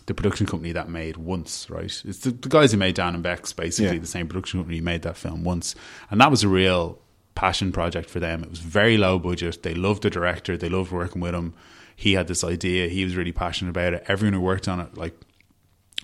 [0.07, 1.85] the production company that made Once, right?
[2.05, 4.01] It's the, the guys who made Dan and Becs, basically Yeah.
[4.01, 5.75] the same production company who made that film Once,
[6.11, 6.99] and that was a real
[7.35, 8.43] passion project for them.
[8.43, 9.63] It was very low budget.
[9.63, 10.57] They loved the director.
[10.57, 11.55] They loved working with him.
[11.95, 12.89] He had this idea.
[12.89, 14.05] He was really passionate about it.
[14.09, 15.15] Everyone who worked on it, like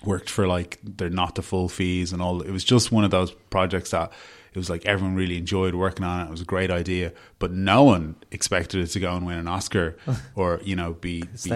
[0.05, 2.41] worked for like they're not the full fees and all.
[2.41, 4.11] It was just one of those projects that
[4.55, 6.23] it was like everyone really enjoyed working on it.
[6.25, 9.49] It was a great idea, but no one expected it to go and win an
[9.49, 9.97] Oscar
[10.35, 11.49] or you know be be,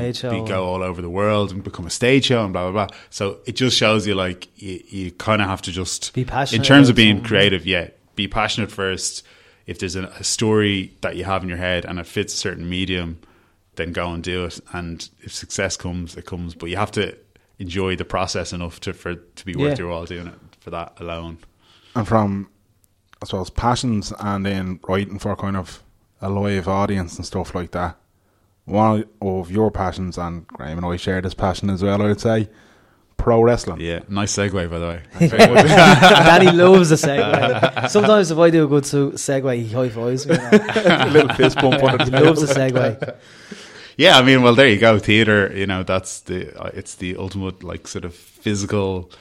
[0.43, 2.97] be go all over the world and become a stage show and blah blah blah.
[3.09, 6.59] So it just shows you like you, you kind of have to just Be passionate
[6.59, 7.65] in terms of being creative.
[7.65, 9.25] Yeah, be passionate first.
[9.65, 12.37] If there's a, a story that you have in your head and it fits a
[12.37, 13.19] certain medium,
[13.75, 14.59] then go and do it.
[14.73, 16.53] And if success comes, it comes.
[16.53, 17.15] But you have to
[17.59, 19.83] enjoy the process enough to for to be worth Yeah.
[19.85, 21.37] your while doing it for that alone.
[21.95, 22.49] and from
[23.21, 25.83] I suppose passions and then writing for kind of
[26.21, 27.97] a live audience and stuff like that.
[28.65, 32.01] one of your passions, and Graham and I share this passion as well.
[32.03, 32.47] I'd say
[33.17, 33.81] pro wrestling.
[33.81, 35.01] Yeah, nice segue by the way.
[35.27, 37.89] Danny loves the segue.
[37.89, 40.35] Sometimes if I do a good so- segue, he high fives me.
[40.35, 43.15] a little fist bump on He loves the segue.
[43.99, 44.97] Yeah, I mean, well, there you go.
[44.97, 49.11] Theater, you know, that's the uh, it's the ultimate like sort of physical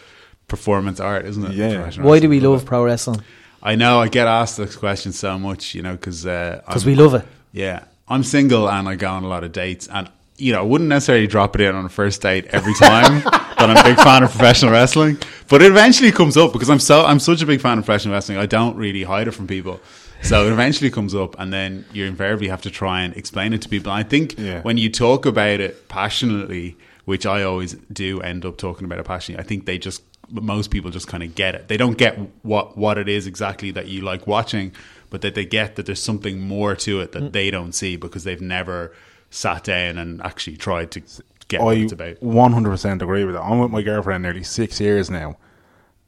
[0.47, 1.55] performance art, isn't it?
[1.55, 1.75] Yeah.
[1.75, 3.21] Professional Why do we love pro wrestling?
[3.61, 6.97] I know I get asked this question so much, you know, because uh, Because I'm-
[6.97, 7.27] we love it.
[7.51, 10.63] Yeah, I'm single and I go on a lot of dates, and you know, I
[10.63, 13.97] wouldn't necessarily drop it in on a first date every time that I'm a big
[13.97, 15.19] fan of professional wrestling,
[15.49, 18.15] but it eventually comes up because I'm so I'm such a big fan of professional
[18.15, 18.39] wrestling.
[18.39, 19.81] I don't really hide it from people,
[20.23, 23.63] so it eventually comes up, and then you invariably have to try and explain it
[23.63, 23.93] to people.
[23.93, 24.63] And I think Yeah.
[24.63, 29.05] when you talk about it passionately, which I always do end up talking about it
[29.05, 31.69] passionately, I think they just most people just kind of get it.
[31.69, 34.73] They don't get what what it is exactly that you like watching,
[35.09, 37.33] but that they get that there's something more to it that Mm.
[37.33, 38.93] they don't see because they've never
[39.31, 41.01] sat down and actually tried to
[41.49, 42.21] get I what it's about.
[42.23, 43.43] 100% agree with that.
[43.43, 45.39] I'm with my girlfriend nearly six years now,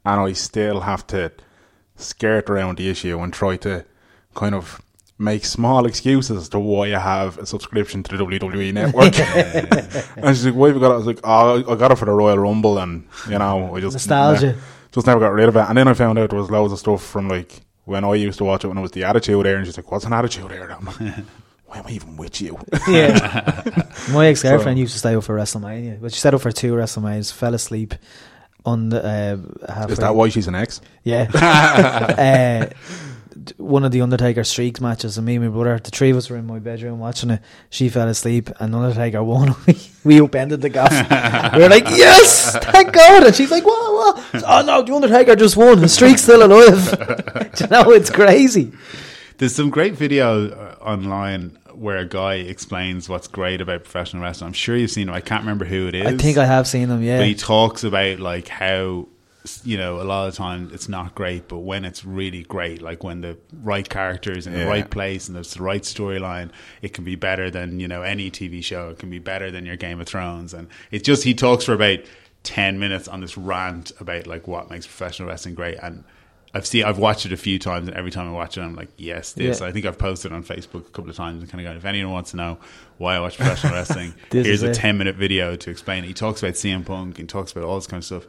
[0.05, 1.31] and I still have to
[1.95, 3.85] skirt around the issue and try to
[4.33, 4.81] kind of
[5.17, 9.17] make small excuses as to why I have a subscription to the WWE network.
[10.17, 11.97] and she's like, "Why have you got it?" I was like, "Oh, I got it
[11.97, 14.57] for the Royal Rumble, and you know, I just Nostalgia.
[14.91, 16.79] just never got rid of it." And then I found out there was loads of
[16.79, 19.57] stuff from like when I used to watch it when it was the Attitude Era,
[19.57, 21.15] and she's like, "What's an Attitude Era?" I'm like,
[21.71, 22.59] Why am I even with you?
[22.89, 23.85] Yeah.
[24.11, 26.73] My ex girlfriend used to stay up for WrestleMania, but she stayed up for two
[26.73, 27.93] WrestleManias, fell asleep
[28.65, 29.93] on the uh, halfway.
[29.93, 30.81] Is that why she's an ex?
[31.05, 31.29] Yeah.
[31.33, 32.75] uh,
[33.57, 36.29] one of the Undertaker streaks matches, and me and my brother, the three of us
[36.29, 37.41] were in my bedroom watching it.
[37.69, 39.55] She fell asleep, and Undertaker won.
[40.03, 40.91] we upended the gaff.
[41.55, 43.93] we were like, "Yes, thank God!" And she's like, "What?
[43.93, 44.43] What?
[44.45, 45.79] Oh no, the Undertaker just won.
[45.79, 48.71] The streak's still alive." You know, it's crazy.
[49.37, 54.47] There's some great video uh, online where a guy explains what's great about professional wrestling.
[54.47, 55.15] I'm sure you've seen him.
[55.15, 56.07] I can't remember who it is.
[56.07, 57.03] I think I have seen him.
[57.03, 59.07] Yeah, But he talks about like how
[59.63, 63.03] you know a lot of times it's not great, but when it's really great, like
[63.03, 66.93] when the right character is in the right place and there's the right storyline, it
[66.93, 68.89] can be better than you know any TV show.
[68.89, 71.73] It can be better than your Game of Thrones, and it just he talks for
[71.73, 71.99] about
[72.43, 76.03] ten minutes on this rant about like what makes professional wrestling great and.
[76.53, 78.75] I've seen, I've watched it a few times, and every time I watch it, I'm
[78.75, 79.61] like, yes, this.
[79.61, 79.67] Yeah.
[79.67, 81.85] I think I've posted on Facebook a couple of times and kind of gone, if
[81.85, 82.57] anyone wants to know
[82.97, 84.73] why I watch professional wrestling, here's a it.
[84.73, 86.07] 10 minute video to explain it.
[86.07, 88.25] He talks about CM Punk and talks about all this kind of stuff.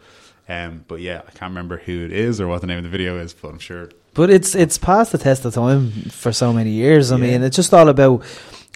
[0.49, 2.91] Um, but yeah, I can't remember who it is or what the name of the
[2.91, 3.91] video is, but I'm sure.
[4.15, 7.13] But it's it's past the test of time for so many years.
[7.13, 7.23] I Yeah.
[7.23, 8.23] mean, it's just all about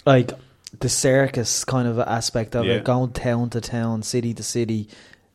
[0.07, 0.31] like
[0.79, 2.75] the circus kind of aspect of Yeah.
[2.75, 4.89] it, going town to town, city to city,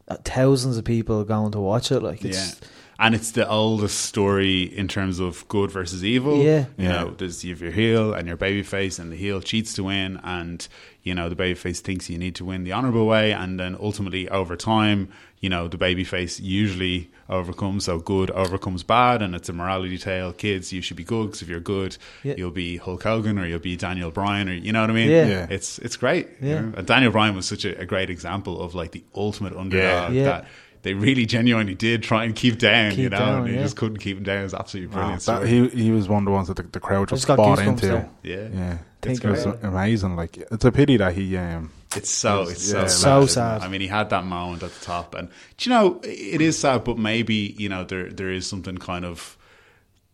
[0.08, 2.00] uh, thousands of people going to watch it.
[2.02, 2.52] Like, Yeah.
[3.00, 6.44] And it's the oldest story in terms of good versus evil.
[6.44, 6.66] Yeah.
[6.78, 6.92] You Yeah.
[6.92, 10.20] know, there's you have your heel and your babyface, and the heel cheats to win,
[10.24, 10.68] and,
[11.04, 14.30] you know, the babyface thinks you need to win the honorable way, and then ultimately
[14.30, 15.08] over time,
[15.42, 20.32] you know, the babyface usually overcomes, so good overcomes bad, and it's a morality tale.
[20.34, 22.36] Kids, you should be good, because if you're good, Yeah.
[22.38, 25.10] you'll be Hulk Hogan or you'll be Daniel Bryan, or you know what I mean?
[25.10, 25.26] Yeah.
[25.28, 25.48] Yeah.
[25.50, 26.28] It's, it's great.
[26.42, 26.62] you Yeah.
[26.62, 26.82] know?
[26.84, 30.24] Daniel Bryan was such a, a great example of like the ultimate underdog Yeah.
[30.26, 30.48] that
[30.84, 33.62] they really genuinely did try and keep down, you know, down, and he yeah.
[33.64, 34.40] just couldn't keep him down.
[34.42, 35.22] It was absolutely brilliant.
[35.26, 37.38] that, he he was one of the ones that the, the crowd just just got
[37.38, 37.86] bought goosebumps into.
[37.88, 38.10] there.
[38.24, 38.48] yeah.
[38.54, 40.16] Yeah, Think it was amazing.
[40.16, 43.00] Like it's a pity that he um It's so It's- it's so yeah, sad.
[43.00, 43.62] So sad.
[43.62, 45.28] I mean, he had that moment at the top, and
[45.58, 49.06] do you know it is sad, but maybe you know there there is something kind
[49.06, 49.38] of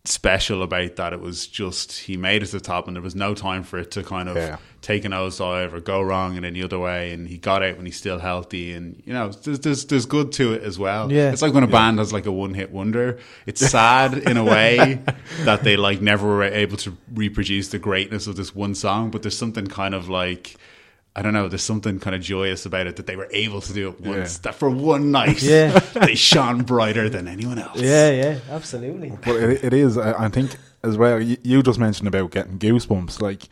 [0.04, 1.12] special about that.
[1.12, 3.78] It was just he made it to the top, and there was no time for
[3.78, 4.56] it to kind of Yeah.
[4.80, 7.12] take an nosedive or go wrong in any other way.
[7.12, 10.32] And he got out when he's still healthy, and you know there's there's, there's good
[10.32, 11.12] to it as well.
[11.12, 11.30] Yeah.
[11.30, 13.18] it's like when a band has like a one hit wonder.
[13.46, 15.00] It's sad in a way
[15.44, 19.22] that they like never were able to reproduce the greatness of this one song, but
[19.22, 20.56] there's something kind of like.
[21.18, 21.48] I don't know.
[21.48, 24.36] There's something kind of joyous about it that they were able to do it once.
[24.36, 24.40] Yeah.
[24.42, 25.78] That for one night, Yeah.
[25.94, 27.80] they shone brighter than anyone else.
[27.80, 29.12] yeah, yeah, absolutely.
[29.24, 29.98] But it, it is.
[29.98, 31.20] I, I think as well.
[31.20, 33.20] You, you just mentioned about getting goosebumps.
[33.20, 33.48] Like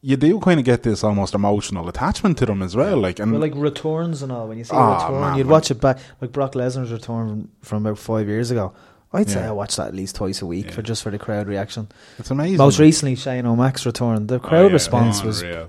[0.00, 2.96] you do kind of get this almost emotional attachment to them as well.
[2.96, 4.48] Like and Well, like returns and all.
[4.48, 5.98] When you see a ah, return, man, you'd like- watch it back.
[6.20, 8.72] Like Brock Lesnar's return from about five years ago.
[9.14, 10.72] I'd say I watch that at least twice a week Yeah.
[10.72, 11.88] for just for the crowd reaction.
[12.18, 12.56] it's amazing.
[12.56, 14.26] Most recently, Shane O'Mac's return.
[14.26, 14.72] The Oh, crowd yeah.
[14.72, 15.66] response was Yeah.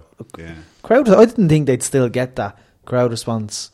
[0.83, 1.09] Crowd.
[1.09, 3.71] I didn't think they'd still get that crowd response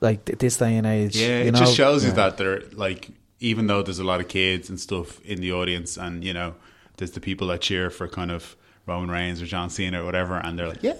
[0.00, 1.16] like this day and age.
[1.16, 1.58] Yeah, you it know?
[1.60, 3.10] just shows you that they're like,
[3.40, 6.54] even though there's a lot of kids and stuff in the audience, and you know,
[6.98, 8.56] there's the people that cheer for kind of
[8.86, 10.94] Roman Reigns or John Cena or whatever, and they're like, yeah,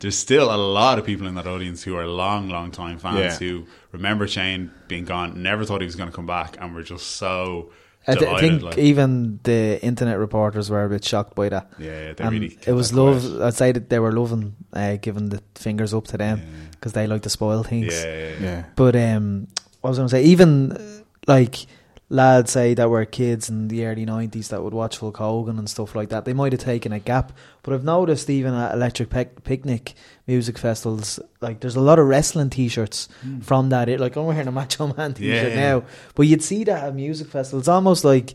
[0.00, 3.18] there's still a lot of people in that audience who are long, long time fans
[3.18, 3.48] Yeah.
[3.48, 6.82] who remember Shane being gone, never thought he was going to come back, and were
[6.82, 7.70] just so
[8.08, 8.78] I, th- I think like.
[8.78, 11.70] even the internet reporters were a bit shocked by that.
[11.78, 12.58] Yeah, yeah, they And really.
[12.66, 13.42] It was kept that love.
[13.42, 16.68] I'd say that they were loving uh, giving the fingers up to them Yeah.
[16.70, 17.92] because they like to spoil things.
[17.94, 18.36] Yeah, yeah, yeah.
[18.40, 18.64] Yeah.
[18.76, 19.48] But um,
[19.80, 20.22] what was I going to say?
[20.24, 21.66] Even like
[22.08, 25.68] lads say that were kids in the early nineties that would watch Hulk Hogan and
[25.68, 26.24] stuff like that.
[26.24, 27.32] They might have taken a gap,
[27.62, 29.94] but I've noticed even at Electric Pic- Picnic
[30.26, 33.42] music festivals, like there's a lot of wrestling T-shirts mm.
[33.42, 33.88] from that.
[33.88, 35.72] It like I'm wearing a Macho Man T-shirt Yeah, yeah.
[35.72, 35.84] now,
[36.14, 37.68] but you'd see that at music festivals.
[37.68, 38.34] Almost like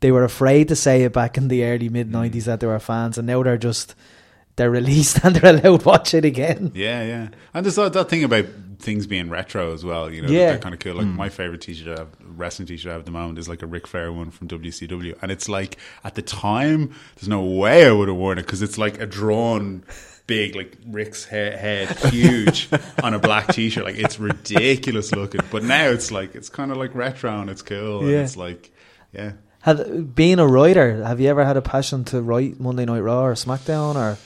[0.00, 2.12] they were afraid to say it back in the early mid mm.
[2.12, 3.94] nineties that they were fans, and now they're just
[4.56, 6.72] they're released and they're allowed to watch it again.
[6.74, 7.28] Yeah, yeah.
[7.52, 8.46] And there's that, that thing about
[8.84, 10.10] things being retro as well.
[10.10, 10.46] You know, that Yeah.
[10.50, 10.94] they're kind of cool.
[10.94, 11.16] Like hmm.
[11.16, 13.66] my favorite t-shirt, I have, wrestling t-shirt I have at the moment is like a
[13.66, 17.92] Ric Flair one from WCW, and it's like at the time, there's no way I
[17.92, 19.82] would have worn it because it's like a drawn.
[20.26, 22.70] Big like Rick's head, head huge
[23.02, 25.42] on a black t-shirt, like it's ridiculous looking.
[25.50, 28.00] But now it's like it's kind of like retro and it's cool.
[28.00, 28.20] And Yeah.
[28.22, 28.72] it's like,
[29.12, 33.00] yeah, Had being a writer, have you ever had a passion to write Monday Night
[33.00, 34.16] Raw or SmackDown or?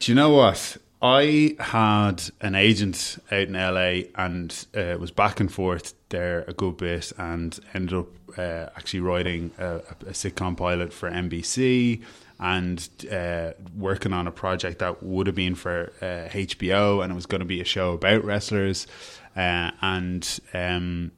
[0.00, 0.78] Do you know what?
[1.06, 6.52] I had an agent out in LA and uh, was back and forth there a
[6.52, 12.02] good bit and ended up uh, actually writing a, a sitcom pilot for NBC
[12.40, 17.14] and uh, working on a project that would have been for uh, HBO and it
[17.14, 18.88] was going to be a show about wrestlers.
[19.36, 21.12] Uh, and um,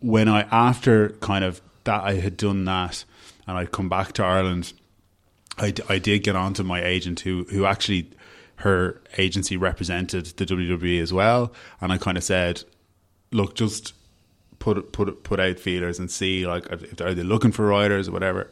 [0.00, 3.06] when I, after kind of that, I had done that
[3.46, 4.74] and I'd come back to Ireland.
[5.56, 8.10] I, I did get on to my agent who who actually
[8.56, 12.64] her agency represented the WWE as well, and I kind of said,
[13.30, 13.92] look, just
[14.58, 18.12] put put put out feelers and see like if are they looking for writers or
[18.12, 18.50] whatever.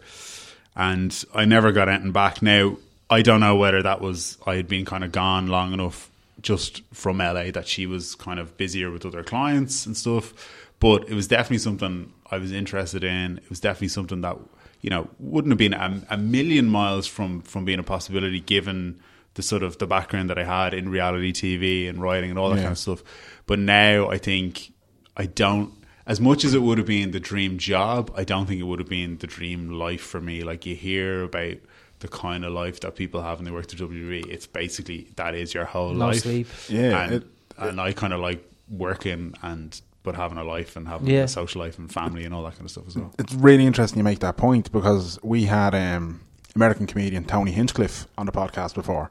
[0.76, 2.42] And I never got anything back.
[2.42, 2.76] Now
[3.10, 6.82] I don't know whether that was I had been kind of gone long enough just
[6.92, 10.34] from LA that she was kind of busier with other clients and stuff.
[10.80, 13.38] But it was definitely something I was interested in.
[13.38, 14.36] It was definitely something that
[14.80, 19.00] you know wouldn't have been a, a million miles from from being a possibility given
[19.34, 22.50] the sort of the background that I had in reality TV and writing and all
[22.50, 22.62] that Yeah.
[22.62, 23.02] kind of stuff.
[23.46, 24.72] But now I think
[25.16, 25.72] I don't
[26.06, 28.78] as much as it would have been the dream job, I don't think it would
[28.78, 30.42] have been the dream life for me.
[30.42, 31.54] Like you hear about
[32.00, 34.26] the kind of life that people have when they work at WWE.
[34.28, 36.20] It's basically that is your whole No life.
[36.22, 36.46] sleep.
[36.68, 37.26] Yeah, and, it-
[37.56, 41.22] and I kind of like working and but having a life and having Yeah.
[41.22, 43.10] a social life and family and all that kind of stuff as well.
[43.18, 46.20] It's really interesting you make that point because we had um,
[46.54, 49.10] American comedian Tony Hinchcliffe on the podcast before,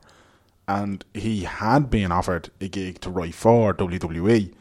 [0.68, 4.53] and he had been offered a gig to write for WWE,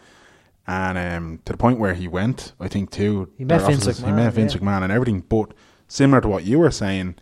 [0.67, 3.31] and um, to the point where he went, I think too.
[3.37, 4.61] He met their Vince offices- He McMahon, met Vince yeah.
[4.61, 5.53] McMahon and everything, but
[5.89, 7.17] similar to what you were saying,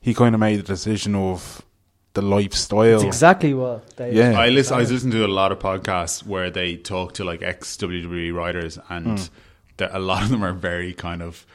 [0.00, 1.62] he kind of made the decision of
[2.14, 2.96] the lifestyle.
[2.96, 4.12] It's exactly what they.
[4.14, 4.38] Yeah.
[4.38, 4.76] I listen.
[4.76, 8.78] I listen to a lot of podcasts where they talk to like ex WWE writers,
[8.88, 9.28] and
[9.76, 11.46] the- a lot of them are very kind of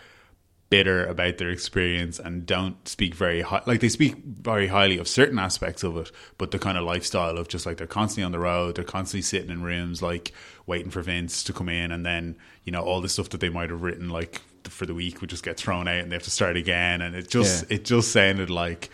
[0.74, 3.62] bitter about their experience and don't speak very high.
[3.68, 7.38] Like they speak very highly of certain aspects of it, but the kind of lifestyle
[7.38, 10.32] of just like they're constantly on the road, they're constantly sitting in rooms, like
[10.66, 13.50] waiting for Vince to come in, and then you know all the stuff that they
[13.50, 16.24] might have written like for the week would just get thrown out, and they have
[16.24, 17.76] to start again, and it just Yeah.
[17.76, 18.90] it just sounded like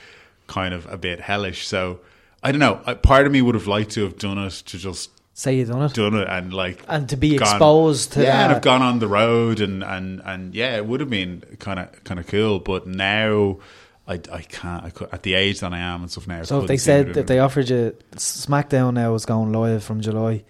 [0.47, 1.65] kind of a bit hellish.
[1.65, 2.01] So
[2.43, 2.75] I don't know.
[3.03, 5.83] Part of me would have liked to have done it to just Say you done
[5.83, 5.93] it.
[5.93, 8.99] done it and like And to be gone- exposed to yeah, and have gone on
[8.99, 12.59] the road and and and yeah, it would have been kind of kind of cool.
[12.59, 13.59] But now.
[14.05, 16.41] I, I can't I could, at the age that I am and stuff now.
[16.41, 20.43] So if they said if they offered you SmackDown now is going live from July,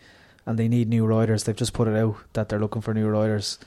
[0.46, 3.10] and they need new writers, they've just put it out that they're looking for new
[3.10, 3.60] writers.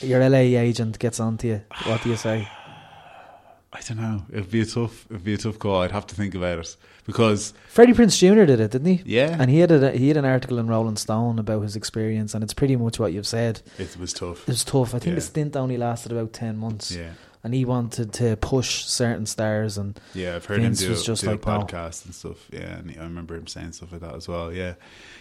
[0.00, 1.62] Your LA agent gets onto you.
[1.86, 2.48] What do you say?
[3.72, 4.22] I don't know.
[4.30, 5.04] It'd be a tough.
[5.10, 5.82] It'd be a tough call.
[5.82, 6.76] I'd have to think about it
[7.08, 8.44] because Freddie Prinze Jr.
[8.44, 9.02] did it, didn't he?
[9.06, 9.34] Yeah.
[9.40, 12.44] And he had a, he had an article in Rolling Stone about his experience, and
[12.44, 13.62] it's pretty much what you've said.
[13.78, 14.42] it was tough.
[14.42, 14.94] It was tough.
[14.94, 16.94] I think the stint only lasted about ten months.
[16.94, 20.36] Yeah, And he wanted to push certain stars, and yeah.
[20.36, 21.66] I've heard Vince him do, was just do like, a no.
[21.82, 22.46] and stuff.
[22.52, 24.52] Yeah, and I remember him saying stuff like that as well.
[24.52, 24.74] Yeah,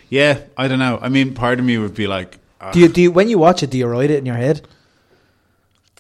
[0.10, 0.42] yeah.
[0.58, 1.00] I don't know.
[1.02, 3.40] I mean, part of me would be like, ah, do you do you, when you
[3.40, 3.70] watch it?
[3.70, 4.68] Do you write it in your head?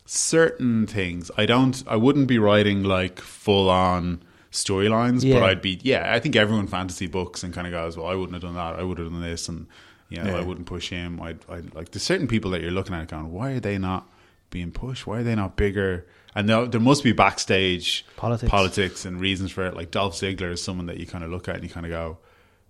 [0.09, 1.29] certain things.
[1.37, 1.83] I don't.
[1.85, 4.21] I wouldn't be writing like full on
[4.51, 5.35] storylines, Yeah.
[5.39, 5.79] but I'd be.
[5.83, 8.55] Yeah, I think everyone fantasy books and kind of goes, well, I wouldn't have done
[8.55, 8.75] that.
[8.79, 9.67] I would have done this, and
[10.09, 10.37] you know, Yeah.
[10.37, 11.21] I wouldn't push him.
[11.21, 11.91] I'd, I'd like.
[11.91, 14.07] There's certain people that you're looking at going, why are they not
[14.49, 15.05] being pushed?
[15.05, 16.05] Why are they not bigger?
[16.33, 18.49] And there, there must be backstage Politics.
[18.49, 19.75] politics and reasons for it.
[19.75, 21.91] Like Dolph Ziggler is someone that you kind of look at and you kind of
[21.91, 22.19] go,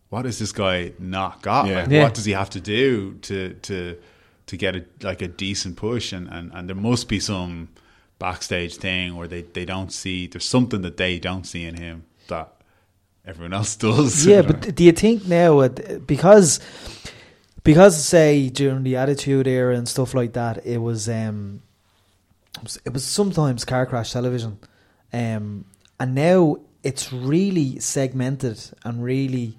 [0.09, 1.67] what has this guy not got?
[1.67, 1.82] Yeah.
[1.82, 2.03] Like, Yeah.
[2.03, 3.97] what does he have to do to to
[4.47, 6.13] to get a like a decent push?
[6.13, 7.67] And and, and there must be some
[8.20, 12.03] backstage thing where they, they don't see there's something that they don't see in him
[12.28, 12.53] that
[13.26, 14.26] everyone else does.
[14.26, 15.70] Yeah, but do you think now uh,
[16.05, 16.59] because
[17.63, 21.61] because say during the Attitude Era and stuff like that, it was um,
[22.86, 24.57] it was sometimes car crash television,
[25.13, 25.65] um,
[25.99, 29.57] and now it's really segmented and really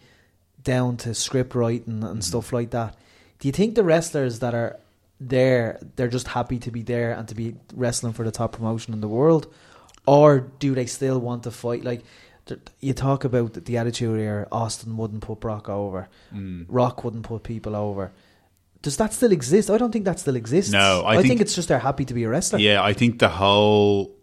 [0.63, 2.97] down to script writing and stuff like that.
[3.39, 4.79] Do you think the wrestlers that are
[5.21, 8.95] there, they're just happy to be there and to be wrestling for the top promotion
[8.95, 9.53] in the world,
[10.07, 11.85] or do they still want to fight?
[11.85, 12.03] Like
[12.81, 16.65] you talk about the- Attitude Era, Austin wouldn't put Brock over, Mm.
[16.69, 18.11] Rock wouldn't put people over.
[18.81, 19.71] Does that still exist?
[19.71, 20.73] I don't think that still exists.
[20.73, 22.59] No, I I, think, think- it's just they're happy to be a wrestler.
[22.61, 24.15] Yeah, I think the whole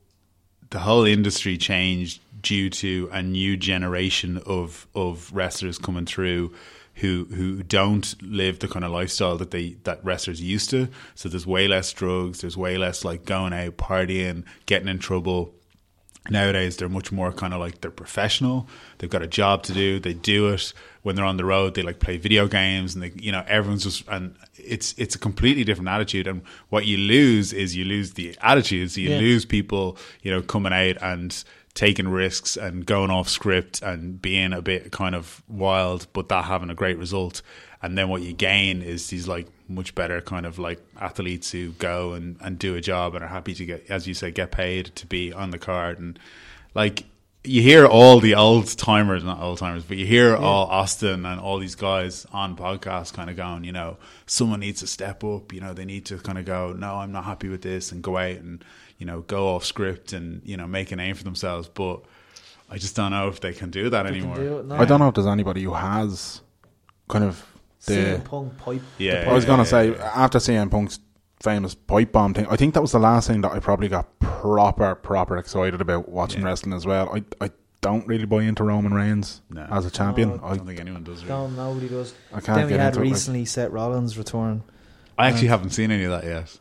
[0.71, 6.53] the whole industry changed due to a new generation of of wrestlers coming through
[6.95, 10.87] who who don't live the kind of lifestyle that they that wrestlers used to.
[11.13, 15.53] So there's way less drugs, there's way less like going out partying, getting in trouble.
[16.27, 18.67] Nowadays, they're much more kind of like they're professional.
[18.97, 19.99] They've got a job to do.
[19.99, 20.73] They do it
[21.03, 21.75] when they're on the road.
[21.75, 25.19] They like play video games, and they, you know, everyone's just and it's it's a
[25.19, 26.25] completely different attitude.
[26.25, 28.95] And what you lose is you lose the attitudes.
[28.95, 29.19] So you Yeah.
[29.19, 31.43] lose people, you know, coming out and
[31.75, 36.45] taking risks and going off script and being a bit kind of wild, but that
[36.45, 37.41] having a great result.
[37.81, 41.71] And then what you gain is these like much better kind of like athletes who
[41.73, 44.51] go and, and do a job and are happy to get, as you say, get
[44.51, 45.99] paid to be on the card.
[45.99, 46.17] And
[46.73, 47.03] like
[47.43, 51.39] you hear all the old timers, not old timers, but you hear all Austin and
[51.39, 55.53] all these guys on podcasts kind of going, you know, someone needs to step up.
[55.53, 58.01] You know, they need to kind of go, no, I'm not happy with this, and
[58.01, 58.63] go out and
[58.97, 61.67] you know go off script and you know make a name for themselves.
[61.67, 62.01] But
[62.69, 64.35] I just don't know if they can do that They anymore.
[64.35, 64.75] do it now.
[64.81, 66.41] I don't know if there's anybody who has
[67.07, 67.45] kind of
[67.85, 67.93] the.
[67.93, 68.81] CM Punk pipe.
[68.97, 69.25] Yeah.
[69.29, 70.11] I was gonna yeah, say yeah.
[70.15, 70.99] after CM Punk's
[71.41, 74.19] famous pipe bomb thing, I think that was the last thing that I probably got
[74.19, 76.47] proper proper excited about watching Yeah.
[76.47, 77.13] wrestling as well.
[77.15, 79.67] I I don't really buy into Roman Reigns No.
[79.69, 80.37] as a champion.
[80.37, 81.23] No, I I don't think anyone does.
[81.23, 81.27] Really.
[81.35, 82.15] No, nobody does.
[82.33, 84.63] I can't then we get had into it, like- recently Seth Rollins return.
[85.19, 86.57] I actually haven't seen any of that yet.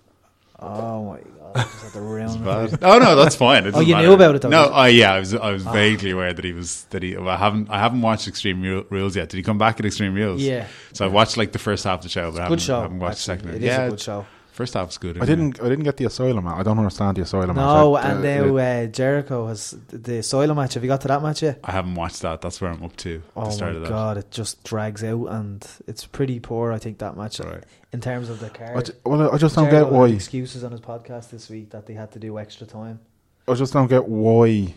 [0.61, 1.57] Oh my god!
[1.57, 2.45] I to ruin it.
[2.45, 2.79] Bad.
[2.83, 3.65] Oh no, that's fine.
[3.65, 4.07] Doesn't you matter.
[4.09, 5.35] knew about it, though, No, uh, yeah, I was.
[5.35, 7.17] I was vaguely aware that he was that he.
[7.17, 7.71] Well, I haven't.
[7.71, 9.29] I haven't watched Extreme Ru- Rules yet.
[9.29, 10.41] Did he come back at Extreme Rules?
[10.43, 10.67] Yeah.
[10.93, 12.81] So I watched like the first half of the show, but I haven't, Good show.
[12.83, 13.37] haven't watched actually.
[13.37, 13.57] the second.
[13.57, 14.27] It is yeah, a good show.
[14.55, 15.21] First half's good.
[15.21, 16.45] I didn't I didn't get the asylum.
[16.45, 16.59] match.
[16.59, 17.57] I don't understand the asylum.
[17.57, 18.05] No, match.
[18.05, 20.75] I- and uh, now uh, Jericho has the Soil match.
[20.75, 21.59] Have you got to that match yet?
[21.65, 22.41] I haven't watched that.
[22.41, 23.21] That's where I'm up to.
[23.35, 23.89] Oh the start my of that.
[23.89, 24.17] god!
[24.19, 26.71] It just drags out, and it's pretty poor.
[26.73, 27.65] I think that match Right.
[27.93, 28.87] in terms of the I card.
[28.87, 30.09] ju- well, I just don't Jericho get had why.
[30.15, 33.01] excuses on his podcast this week that they had to do extra time.
[33.49, 34.73] I just don't get why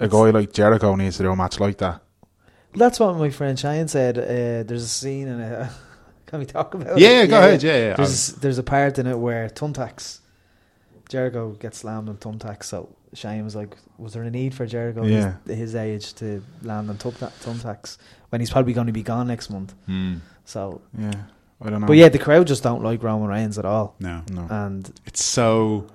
[0.00, 2.02] a guy like Jericho needs to do a match like that.
[2.74, 4.18] That's what my friend Shane said.
[4.18, 5.68] Uh, there's a scene in it.
[6.30, 7.26] Can we talk about Yeah, it?
[7.28, 7.62] go ahead.
[7.62, 7.94] Yeah, yeah.
[7.96, 10.20] There's there's a part in it where Thumbtacks,
[11.08, 12.64] Jericho gets slammed on Thumbtacks.
[12.64, 15.34] So Shane was like, "Was there a need for Jericho Yeah.
[15.46, 19.26] his, his age to land on Thumbta- Thumbtacks when he's probably going to be gone
[19.26, 20.16] next month?" Hmm.
[20.44, 21.12] So, Yeah,
[21.60, 21.86] I don't know.
[21.86, 24.46] but yeah, the crowd just don't like Roman Reigns at all, No, no.
[24.50, 25.86] and it's so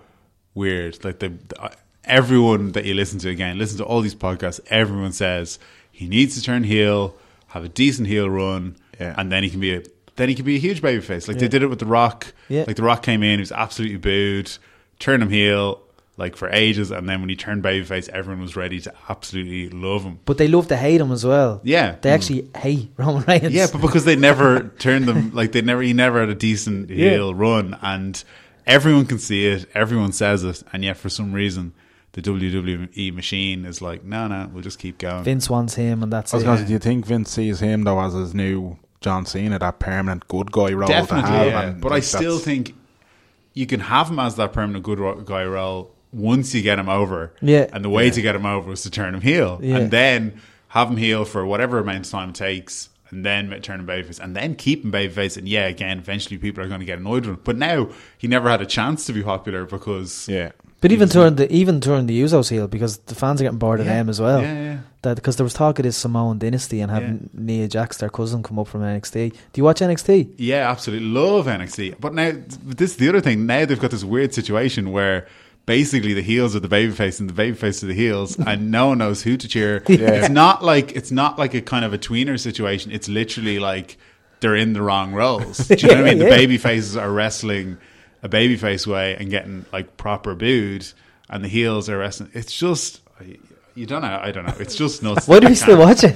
[0.54, 1.04] weird.
[1.04, 1.70] Like the, the uh,
[2.04, 4.60] everyone that you listen to again, listen to all these podcasts.
[4.70, 5.60] Everyone says
[5.92, 7.16] he needs to turn heel,
[7.48, 9.16] have a decent heel run, Yeah.
[9.18, 9.82] and then he can be a
[10.18, 11.28] then he could be a huge babyface.
[11.28, 12.34] Like they did it with The Rock.
[12.50, 12.64] Yeah.
[12.68, 14.52] Like The Rock came in, he was absolutely booed,
[15.00, 15.82] turned him heel
[16.18, 20.04] like for ages, and then when he turned babyface, everyone was ready to absolutely love
[20.04, 20.18] him.
[20.24, 21.60] but they love to hate him as well.
[21.66, 23.52] Yeah, They actually hate Roman Reigns.
[23.54, 26.90] yeah, but because they never turned them like they never he never had a decent
[26.90, 27.10] Yeah.
[27.10, 28.24] heel run, and
[28.66, 31.74] everyone can see it, everyone says it, and yet for some reason
[32.14, 35.26] the WWE machine is like, no, no, we'll just keep going.
[35.26, 36.46] Vince wants him, and that's I was it.
[36.46, 39.60] going to say, do you think Vince sees him though as his new John Cena,
[39.60, 41.48] that permanent good guy role Definitely, to have?
[41.48, 41.62] yeah.
[41.62, 42.74] and, but I still think
[43.54, 47.32] you can have him as that permanent good guy role once you get him over.
[47.40, 47.68] Yeah.
[47.72, 49.78] and the way to get him over is to turn him heel, Yeah.
[49.78, 52.90] and then have him heel for whatever amount of time it takes.
[53.12, 56.64] And then turn him babyface, and then keep him babyface, and yeah, again, eventually people
[56.64, 57.42] are going to get annoyed with him.
[57.44, 60.52] But now he never had a chance to be popular because yeah.
[60.86, 63.80] But even turn the even turn the Usos heel because the fans are getting bored
[63.80, 63.94] of Yeah.
[63.96, 64.42] them as well.
[64.42, 64.78] Yeah, yeah.
[65.02, 68.44] That because there was talk of this Samoan dynasty and having Nia Jax, their cousin,
[68.44, 69.32] come up from NXT.
[69.32, 70.30] Do you watch NXT?
[70.38, 71.08] Yeah, absolutely.
[71.08, 71.96] Love NXT.
[72.00, 72.34] But now,
[72.64, 73.46] this is the other thing.
[73.48, 75.26] Now they've got this weird situation where
[75.66, 79.00] basically the heels are the babyface and the babyface are the heels, and no one
[79.00, 79.82] knows who to cheer.
[79.90, 82.92] It's not like it's not like a kind of a tweener situation.
[82.92, 83.98] It's literally like
[84.42, 85.68] they're in the wrong roles.
[85.68, 86.18] Do you know what I mean?
[86.20, 86.38] Yeah, The yeah.
[86.38, 87.78] baby faces are wrestling
[88.26, 90.86] a babyface way and getting like proper booed,
[91.30, 92.32] and the heels are wrestling.
[92.34, 93.02] It's just.
[93.76, 94.20] You don't know.
[94.22, 94.56] I don't know.
[94.60, 95.28] It's just nuts.
[95.30, 96.16] Why do I we still can't- watch it?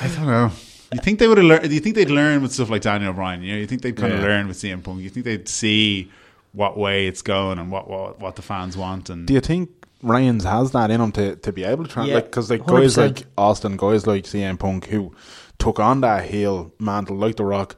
[0.00, 0.50] I don't know.
[0.92, 1.68] You think they would have learned?
[1.68, 3.42] Do you think they'd learn with stuff like Daniel Bryan?
[3.42, 5.00] You know, you think they'd kind of learn with CM Punk?
[5.00, 6.10] You think they'd see
[6.52, 9.10] what way it's going and what what, what the fans want?
[9.10, 9.68] And Do you think
[10.02, 12.06] Reigns has that in him to, to be able to try?
[12.06, 12.96] Yeah, like because like guys 100%.
[12.96, 15.14] like Austin, guys like CM Punk, who
[15.58, 17.76] took on that heel mantle like The Rock,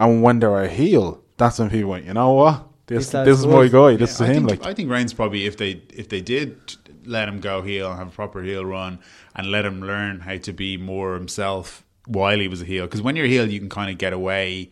[0.00, 2.68] and when they were a heel, that's when people went, you know what?
[2.86, 3.72] this, this is my would.
[3.72, 3.96] guy.
[3.96, 4.46] This Yeah, is I him.
[4.46, 6.56] think, Like, I think Reigns probably if they if they did
[7.04, 8.98] let him go heel and have a proper heel run
[9.34, 13.02] and let him learn how to be more himself while he was a heel because
[13.02, 14.70] when you're a heel you can kind of get away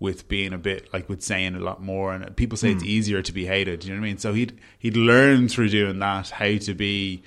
[0.00, 2.76] with being a bit like with saying a lot more and people say Hmm.
[2.76, 5.70] it's easier to be hated you know what I mean so he'd he'd learn through
[5.70, 7.22] doing that how to be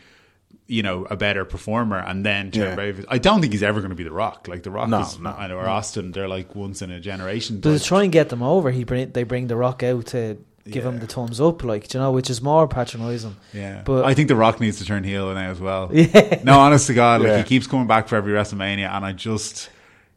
[0.68, 2.76] you know a better performer and then turn Yeah.
[2.76, 3.06] brave.
[3.08, 5.20] I don't think he's ever going to be the Rock like the Rock No, is
[5.20, 5.30] no.
[5.32, 8.72] or Austin they're like once in a generation But to try and get them over,
[8.72, 10.38] he bring they bring the Rock out to
[10.68, 13.36] give him the thumbs up, like do you know, which is more patronising.
[13.54, 15.90] Yeah, But- I think The Rock needs to turn heel now as well.
[15.94, 16.42] Yeah.
[16.44, 17.38] No, honest to God, like Yeah.
[17.38, 19.70] he keeps coming back for every WrestleMania, and I just,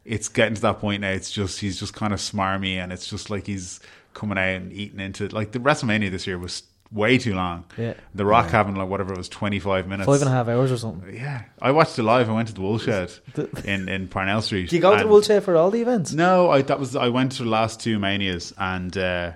[0.07, 1.11] it's getting to that point now.
[1.11, 3.81] It's just he's just kind of smarmy, and it's just like he's
[4.15, 7.65] coming out and eating into like the WrestleMania this year was way too long.
[7.77, 7.95] Yeah.
[8.15, 10.07] The Rock having like whatever it was, twenty five minutes.
[10.07, 11.15] Five and a half hours or something.
[11.15, 12.29] Yeah, I watched it live.
[12.31, 13.21] I went to the Woolshed
[13.65, 14.71] in in Parnell Street.
[14.71, 16.13] Do you go to the Woolshed for all the events?
[16.13, 19.33] no, I that was I went to the last two manias and uh,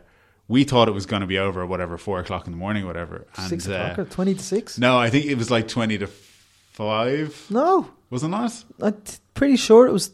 [0.49, 3.27] we thought it was going to be over whatever four o'clock in the morning, whatever.
[3.37, 4.79] And, Six uh, o'clock or twenty to six?
[4.79, 7.47] no, I think it was like twenty to five.
[7.51, 8.65] No, Was it not?
[8.81, 8.97] I'm
[9.35, 10.11] pretty sure it was.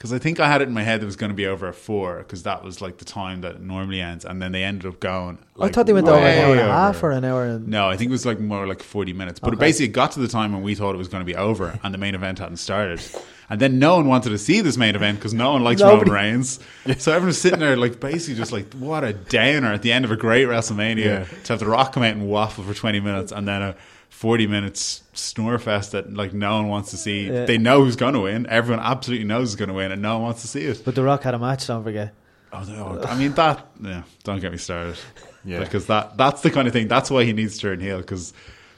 [0.00, 1.46] Because I think I had it in my head that it was going to be
[1.46, 4.50] over at four because that was like the time that it normally ends, and then
[4.50, 5.36] they ended up going.
[5.56, 7.44] Oh, like, I thought they went over an hour and a half or an hour.
[7.44, 9.40] And, No, I think it was like more like 40 minutes.
[9.40, 11.36] But it basically got to the time when we thought it was going to be
[11.36, 13.02] over and the main event hadn't started.
[13.50, 16.10] And then no one wanted to see this main event because no one likes Nobody-
[16.10, 16.60] Roman Reigns.
[16.96, 20.10] So everyone's sitting there like basically just like, what a downer at the end of
[20.10, 21.24] a great WrestleMania Yeah.
[21.44, 23.76] to have The Rock come out and waffle for 20 minutes and then a
[24.10, 27.26] 40 minutes snore fest that like no one wants to see.
[27.30, 27.46] Yeah.
[27.46, 28.46] They know who's going to win.
[28.48, 30.82] Everyone absolutely knows who's going to win and no one wants to see it.
[30.84, 31.66] But The Rock had a match.
[31.66, 32.12] Don't forget.
[32.52, 33.02] Oh, no.
[33.02, 33.66] I mean that.
[33.82, 34.96] Yeah, don't get me started.
[35.44, 35.60] Yeah.
[35.60, 36.86] because that that's the kind of thing.
[36.88, 38.34] That's why he needs to turn heel because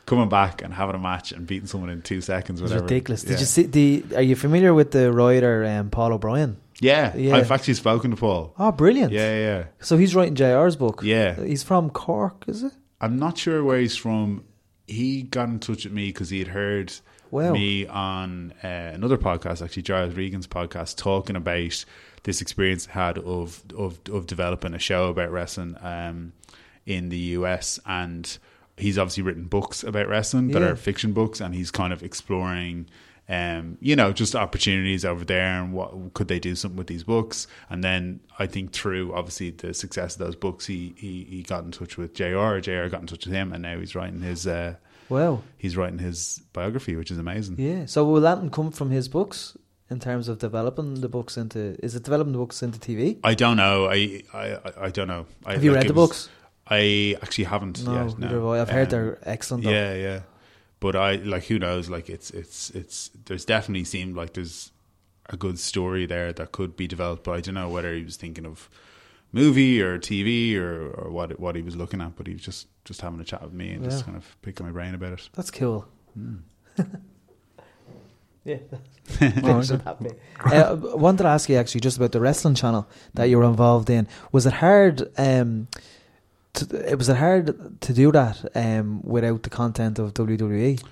[0.06, 2.84] coming back and having a match and beating someone in two seconds, It was whatever.
[2.84, 3.22] ridiculous.
[3.22, 3.38] Did yeah.
[3.38, 4.04] you see the?
[4.14, 6.58] Are you familiar with the writer um, Paul O'Brien?
[6.80, 7.34] Yeah, Yeah.
[7.36, 8.54] I've actually spoken to Paul.
[8.58, 9.12] Oh, brilliant!
[9.12, 9.64] Yeah, yeah.
[9.80, 11.00] So he's writing JR's book.
[11.02, 11.34] Yeah.
[11.42, 12.72] he's from Cork, is it?
[13.00, 14.44] I'm not sure where he's from.
[14.86, 16.92] He got in touch with me because he had heard
[17.30, 17.52] Wow.
[17.52, 21.84] me on uh, another podcast, actually Giles Regan's podcast, talking about
[22.24, 26.32] this experience I had of of of developing a show about wrestling um,
[26.84, 28.36] in the US, and
[28.76, 30.68] he's obviously written books about wrestling that Yeah.
[30.68, 32.86] are fiction books, and he's kind of exploring.
[33.28, 37.04] Um, you know, just opportunities over there, and what could they do something with these
[37.04, 37.46] books?
[37.70, 41.64] And then I think through obviously the success of those books, he he, he got
[41.64, 42.58] in touch with JR.
[42.58, 42.88] JR.
[42.88, 44.74] got in touch with him, and now he's writing his uh,
[45.08, 45.42] Wow.
[45.56, 47.56] he's writing his biography, which is amazing.
[47.58, 47.86] Yeah.
[47.86, 49.56] So will that come from his books
[49.88, 51.76] in terms of developing the books into?
[51.82, 53.18] Is it developing the books into TV?
[53.22, 53.86] I don't know.
[53.88, 55.26] I I, I- don't know.
[55.46, 56.28] I, Have you read the was- books?
[56.66, 57.84] I actually haven't.
[57.84, 58.52] No, yet, no.
[58.54, 59.64] I've heard Um, they're excellent.
[59.64, 59.70] Though.
[59.70, 60.20] Yeah, yeah.
[60.82, 61.88] But I like who knows?
[61.88, 63.10] Like it's it's it's.
[63.26, 64.72] There's definitely seemed like there's
[65.30, 67.22] a good story there that could be developed.
[67.24, 68.68] But I don't know whether he was thinking of
[69.30, 72.16] movie or TV or, or what what he was looking at.
[72.16, 73.90] But he was just just having a chat with me and Yeah.
[73.90, 75.28] just kind of picking my brain about it.
[75.34, 75.86] That's cool.
[76.14, 76.38] Hmm.
[78.44, 78.56] yeah.
[78.72, 82.54] Oh, Finish it that uh, I wanted to ask you actually just about the wrestling
[82.54, 84.08] channel that you were involved in.
[84.32, 85.08] Was it hard?
[85.16, 85.68] Um,
[86.54, 90.14] it was hard to do that um, without the content of?
[90.14, 90.82] WWE?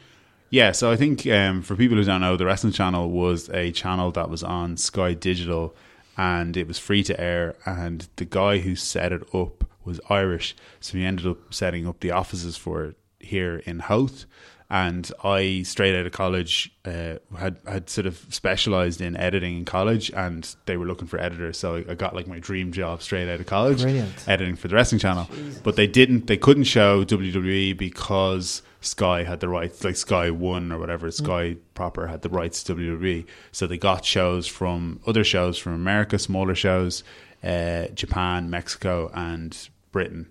[0.51, 3.70] Yeah, so I think um, for people who don't know, the Wrestling Channel was a
[3.70, 5.77] channel that was on Sky Digital
[6.16, 7.57] and it was free to air.
[7.65, 10.57] And the guy who set it up was Irish.
[10.81, 14.24] So he ended up setting up the offices for it here in Howth.
[14.73, 19.65] And I, straight out of college, uh, had had sort of specialized in editing in
[19.65, 21.59] college, and they were looking for editors.
[21.59, 24.29] So I got like my dream job straight out of college, Brilliant.
[24.29, 25.29] editing for the wrestling channel.
[25.65, 30.71] But they didn't, they couldn't show WWE because Sky had the rights, like Sky One
[30.71, 33.27] or whatever, Sky proper had the rights to WWE.
[33.51, 37.03] So they got shows from other shows from America, smaller shows,
[37.43, 40.29] uh, Japan, Mexico, and Britain.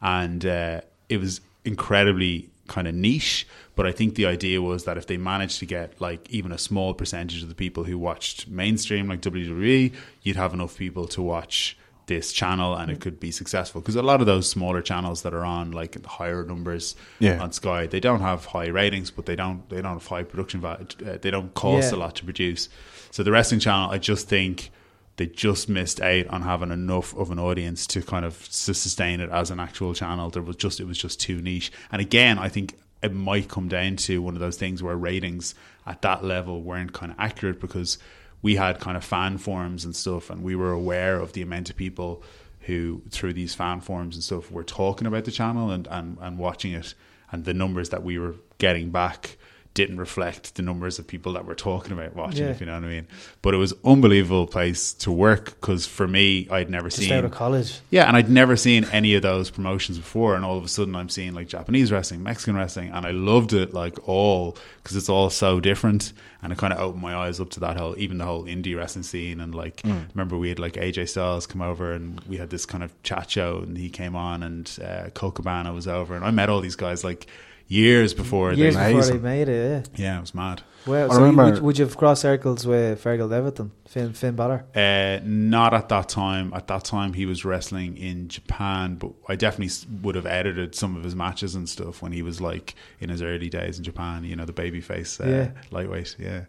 [0.00, 3.46] And uh, it was incredibly kind of niche.
[3.74, 6.58] But I think the idea was that if they managed to get like even a
[6.58, 9.92] small percentage of the people who watched mainstream like WWE,
[10.22, 11.76] you'd have enough people to watch
[12.06, 15.32] this channel and it could be successful because a lot of those smaller channels that
[15.32, 17.40] are on like higher numbers Yeah.
[17.40, 20.60] on Sky they don't have high ratings but they don't they don't have high production
[20.60, 21.98] value uh, they don't cost Yeah.
[21.98, 22.68] a lot to produce
[23.12, 24.70] so the wrestling channel I just think
[25.16, 29.30] they just missed out on having enough of an audience to kind of sustain it
[29.30, 32.48] as an actual channel there was just it was just too niche and again I
[32.48, 35.54] think it might come down to one of those things where ratings
[35.86, 37.98] at that level weren't kind of accurate because
[38.42, 41.70] we had kind of fan forums and stuff, and we were aware of the amount
[41.70, 42.22] of people
[42.62, 46.38] who, through these fan forums and stuff, were talking about the channel and, and, and
[46.38, 46.94] watching it,
[47.30, 49.36] and the numbers that we were getting back
[49.74, 52.44] didn't reflect the numbers of people that were talking about watching.
[52.44, 52.50] Yeah.
[52.50, 53.06] If you know what I mean.
[53.40, 57.24] But it was unbelievable place to work because for me, I'd never Just seen out
[57.24, 57.80] of college.
[57.90, 60.94] yeah, and I'd never seen any of those promotions before, and all of a sudden
[60.94, 65.08] I'm seeing like Japanese wrestling, Mexican wrestling, and I loved it like all because it's
[65.08, 66.12] all so different,
[66.42, 68.76] and it kind of opened my eyes up to that whole, even the whole indie
[68.76, 69.80] wrestling scene, and like
[70.12, 73.30] remember we had like AJ Styles come over, and we had this kind of chat
[73.30, 76.60] show, and he came on, and uh, Colt Cabana was over, and I met all
[76.60, 77.26] these guys like
[77.72, 80.04] years before Years they, before they made it, yeah.
[80.04, 80.62] yeah, it was mad.
[80.86, 84.34] Well, I so you- would, would you have crossed circles with Fergal Devitt, Finn, Finn
[84.34, 84.64] Balor?
[84.74, 86.52] Uh, not at that time.
[86.54, 89.72] At that time, he was wrestling in Japan, but I definitely
[90.02, 93.22] would have edited some of his matches and stuff when he was like in his
[93.22, 94.24] early days in Japan.
[94.24, 95.50] You know, the babyface uh, Yeah.
[95.70, 96.16] lightweight.
[96.18, 96.42] Yeah,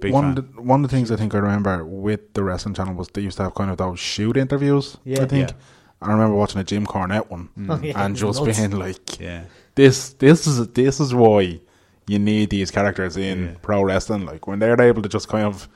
[0.00, 0.38] Big one fan.
[0.38, 3.08] of the, one of the things I think I remember with the wrestling channel was
[3.08, 4.98] they used to have kind of those shoot interviews.
[5.04, 5.22] Yeah.
[5.22, 5.56] I think Yeah.
[6.02, 8.58] I remember watching a Jim Cornette one Oh, yeah, and just nuts.
[8.58, 9.44] being like, yeah,
[9.78, 11.60] this this is this is why
[12.06, 13.54] you need these characters in Yeah.
[13.62, 14.24] pro wrestling.
[14.26, 15.68] Like when they're able to just kind of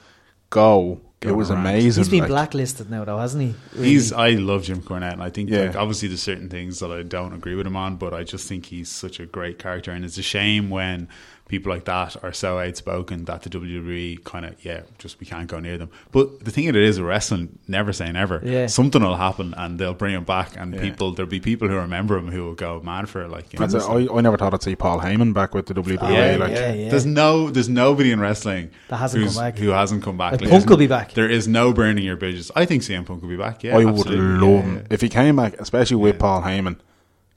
[0.50, 1.60] go, it was around.
[1.66, 2.00] amazing.
[2.02, 3.54] He's been like, blacklisted now, though, hasn't he?
[3.74, 3.88] Really?
[3.90, 4.12] he's.
[4.12, 5.66] I love Jim Cornette, and I think Yeah.
[5.66, 8.48] like obviously there's certain things that I don't agree with him on, but I just
[8.48, 11.08] think he's such a great character, and it's a shame when
[11.52, 15.46] people like that are so outspoken that the WWE kind of yeah, just we can't
[15.48, 15.90] go near them.
[16.10, 18.40] But the thing of it is, with wrestling, never say never.
[18.42, 18.68] Yeah.
[18.68, 20.80] something will happen, and they'll bring him back, and Yeah.
[20.80, 23.28] people there'll be people who remember him who will go mad for it.
[23.28, 25.74] Like you know, That's I, I never thought I'd see Paul Heyman back with the
[25.74, 26.00] WWE.
[26.10, 26.88] yeah, like, yeah, yeah.
[26.88, 29.58] There's no, there's nobody in wrestling That hasn't come back.
[29.58, 30.32] Who hasn't come back?
[30.32, 31.12] Like, Like, Punk will be back.
[31.12, 32.50] There is no burning your bridges.
[32.56, 33.62] I think CM Punk will be back.
[33.62, 34.16] Yeah, I absolutely.
[34.16, 34.72] would love yeah.
[34.78, 36.20] him if he came back, especially with Yeah.
[36.20, 36.78] Paul Heyman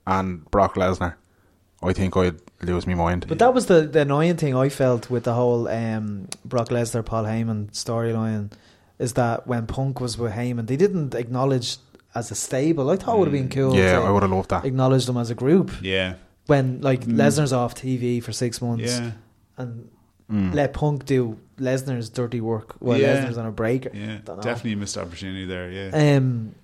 [0.08, 1.16] and Brock Lesnar.
[1.88, 3.26] I think I'd lose my mind.
[3.28, 7.06] But that was the, the annoying thing I felt with the whole um, Brock Lesnar
[7.06, 8.52] Paul Heyman storyline
[9.00, 11.78] is that when Punk was with Heyman, they didn't acknowledge
[12.14, 12.90] as a stable.
[12.90, 13.76] I thought it would have been cool.
[13.76, 14.64] yeah, to I would have loved that.
[14.66, 16.16] acknowledge them as a group Yeah,
[16.48, 19.12] when like Lesnar's off TV for six months yeah,
[19.58, 19.90] and
[20.32, 20.56] Mm.
[20.56, 23.24] let Punk do Lesnar's dirty work while Yeah.
[23.24, 23.88] Lesnar's on a break.
[23.94, 24.18] yeah.
[24.26, 25.70] Definitely missed opportunity there.
[25.70, 26.56] Yeah, Um,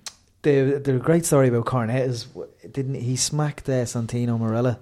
[0.42, 2.26] the the great story about Cornette is
[2.72, 4.78] didn't he smacked uh, Santino Marella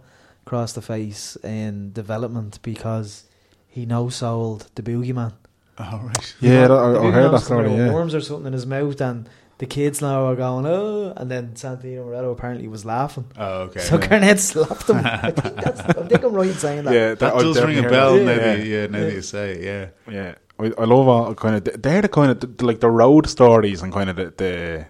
[0.50, 3.22] across the face in development because
[3.68, 5.32] he no sold the boogeyman.
[5.78, 6.34] all oh, right.
[6.40, 7.72] Yeah, that, I, I heard that story.
[7.72, 9.28] Yeah, worms or something in his mouth, and
[9.58, 13.26] the kids now are going oh, and then Santino Marella apparently was laughing.
[13.38, 13.78] Oh, okay.
[13.78, 14.96] So Cornette slapped him.
[15.04, 16.94] I think that's I think I'm right in saying that.
[16.94, 18.14] yeah, that I does ring a bell.
[18.16, 18.24] that.
[18.24, 18.56] Now, Yeah.
[18.56, 19.04] that, yeah, now Yeah.
[19.04, 20.12] that you say it, yeah.
[20.12, 21.80] Yeah, I, I love all kind of.
[21.80, 24.86] They're the kind of the, like the road stories and kind of the the,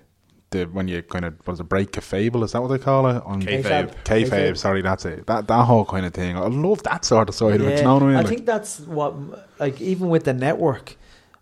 [0.50, 2.78] the when you kind of what is it break a fable is that what they
[2.78, 3.62] call it on Kayfabe.
[3.62, 4.04] kayfabe?
[4.04, 4.56] Kayfabe.
[4.56, 5.26] Sorry, that's it.
[5.26, 6.36] That that whole kind of thing.
[6.36, 7.78] I love that sort of side of it.
[7.78, 8.14] You know what I mean?
[8.16, 9.14] Like, think that's what,
[9.58, 10.96] like, even with the network,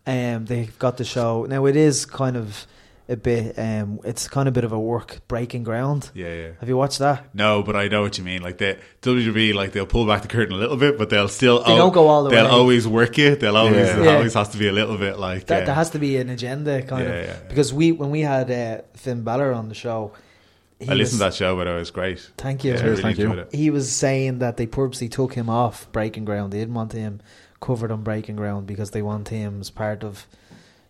[0.06, 1.66] um, they've got the show now.
[1.66, 2.66] It is kind of
[3.10, 6.10] a bit, um, it's kind of a bit of a work breaking ground.
[6.14, 6.48] Yeah, yeah.
[6.60, 7.34] Have you watched that?
[7.34, 8.42] No, but I know what you mean.
[8.42, 11.62] Like the WWE, like they'll pull back the curtain a little bit, but they'll still
[11.62, 12.36] They don't go all the way.
[12.36, 12.50] they'll way.
[12.50, 13.34] always work you.
[13.36, 13.96] They'll always Yeah.
[13.96, 14.16] there Yeah.
[14.16, 16.28] always has to be a little bit like That, uh, there has to be an
[16.28, 17.48] agenda, kind Yeah, of, yeah, yeah.
[17.48, 20.12] because we when we had uh, Finn Balor on the show,
[20.78, 22.20] he I listened to that show, but it was great.
[22.36, 22.72] Thank you.
[22.72, 23.32] Yeah, Cheers, really thank you.
[23.32, 23.54] it.
[23.54, 26.52] He was saying that they purposely took him off Breaking Ground.
[26.52, 27.20] They didn't want him
[27.60, 30.26] covered on Breaking Ground because they want him as part of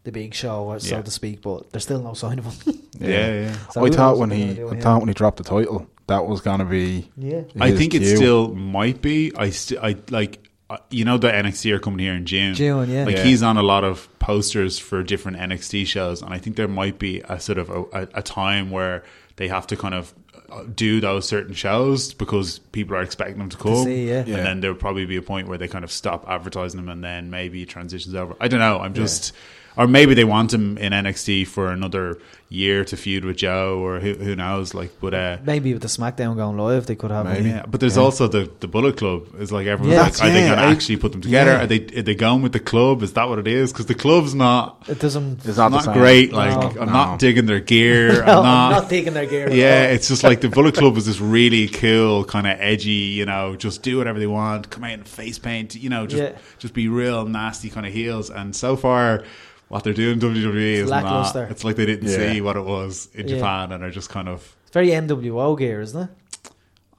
[0.05, 1.03] the big show, so Yeah.
[1.03, 1.43] to speak.
[1.43, 2.75] But there's still no sign of him.
[3.01, 3.09] Yeah,
[3.43, 3.57] yeah.
[3.71, 6.65] So I thought when he, I thought when he dropped the title, that was gonna
[6.65, 7.11] be.
[7.17, 7.43] Yeah.
[7.61, 9.33] I his think it still might be.
[9.37, 12.55] I still, I like, uh, you know, the NXT are coming here in June.
[12.55, 13.05] June, yeah.
[13.05, 13.23] Like Yeah.
[13.25, 16.99] he's on a lot of posters for different NXT shows, and I think there might
[16.99, 19.05] be a sort of a, a, a time where
[19.37, 20.13] they have to kind of
[20.51, 23.85] uh, do those certain shows because people are expecting them to come.
[23.85, 24.25] see, yeah.
[24.27, 24.39] Yeah.
[24.39, 27.05] And then there'll probably be a point where they kind of stop advertising them, and
[27.05, 28.35] then maybe transitions over.
[28.41, 28.79] I don't know.
[28.81, 29.33] I'm just.
[29.77, 32.19] Or maybe they want him in NXT for another
[32.51, 34.75] year to feud with Joe, or who, who knows?
[34.75, 37.27] Like, but uh, Maybe with the SmackDown going live, they could have.
[37.27, 37.51] Maybe.
[37.51, 39.41] yeah, but there's also the the Bullet Club.
[39.41, 40.03] Is like everyone's Yeah.
[40.03, 41.53] like, are they going to I- actually put them together?
[41.53, 41.63] yeah.
[41.63, 43.03] Are they are they going with the club?
[43.05, 43.71] Is that what it is?
[43.73, 45.45] Because the club's not It doesn't.
[45.47, 46.33] It's not, not, great.
[46.33, 46.81] Like No.
[46.81, 46.93] I'm No.
[46.93, 48.15] not digging their gear.
[48.15, 48.73] No, I'm not.
[48.73, 49.49] I'm not taking their gear.
[49.53, 53.13] yeah, it's just like the Bullet Club is this really cool, kind of edgy.
[53.15, 54.71] You know, just do whatever they want.
[54.71, 55.77] Come out in face paint.
[55.77, 56.39] You know, just Yeah.
[56.59, 58.29] just be real nasty kind of heels.
[58.29, 59.23] And so far.
[59.69, 61.37] What they're doing in WWE is not.
[61.51, 62.33] It's like they didn't Yeah.
[62.33, 63.37] see what it was in Yeah.
[63.37, 66.11] Japan, and are just kind of It's very NWO gear, isn't it?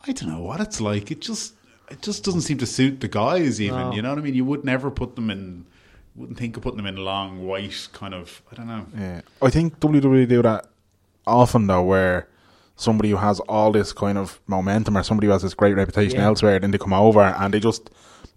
[0.08, 1.12] I don't know what it's like.
[1.12, 1.54] It just
[1.90, 3.60] it just doesn't seem to suit the guys.
[3.60, 3.92] Even No.
[3.94, 4.36] you know what I mean.
[4.36, 5.66] You would never put them in.
[6.16, 8.42] Wouldn't think of putting them in long white kind of.
[8.52, 8.86] I don't know.
[8.98, 10.68] Yeah, I think WWE do that
[11.26, 12.28] often though, where
[12.76, 16.20] somebody who has all this kind of momentum or somebody who has this great reputation
[16.20, 16.26] Yeah.
[16.28, 17.90] elsewhere, then they come over and they just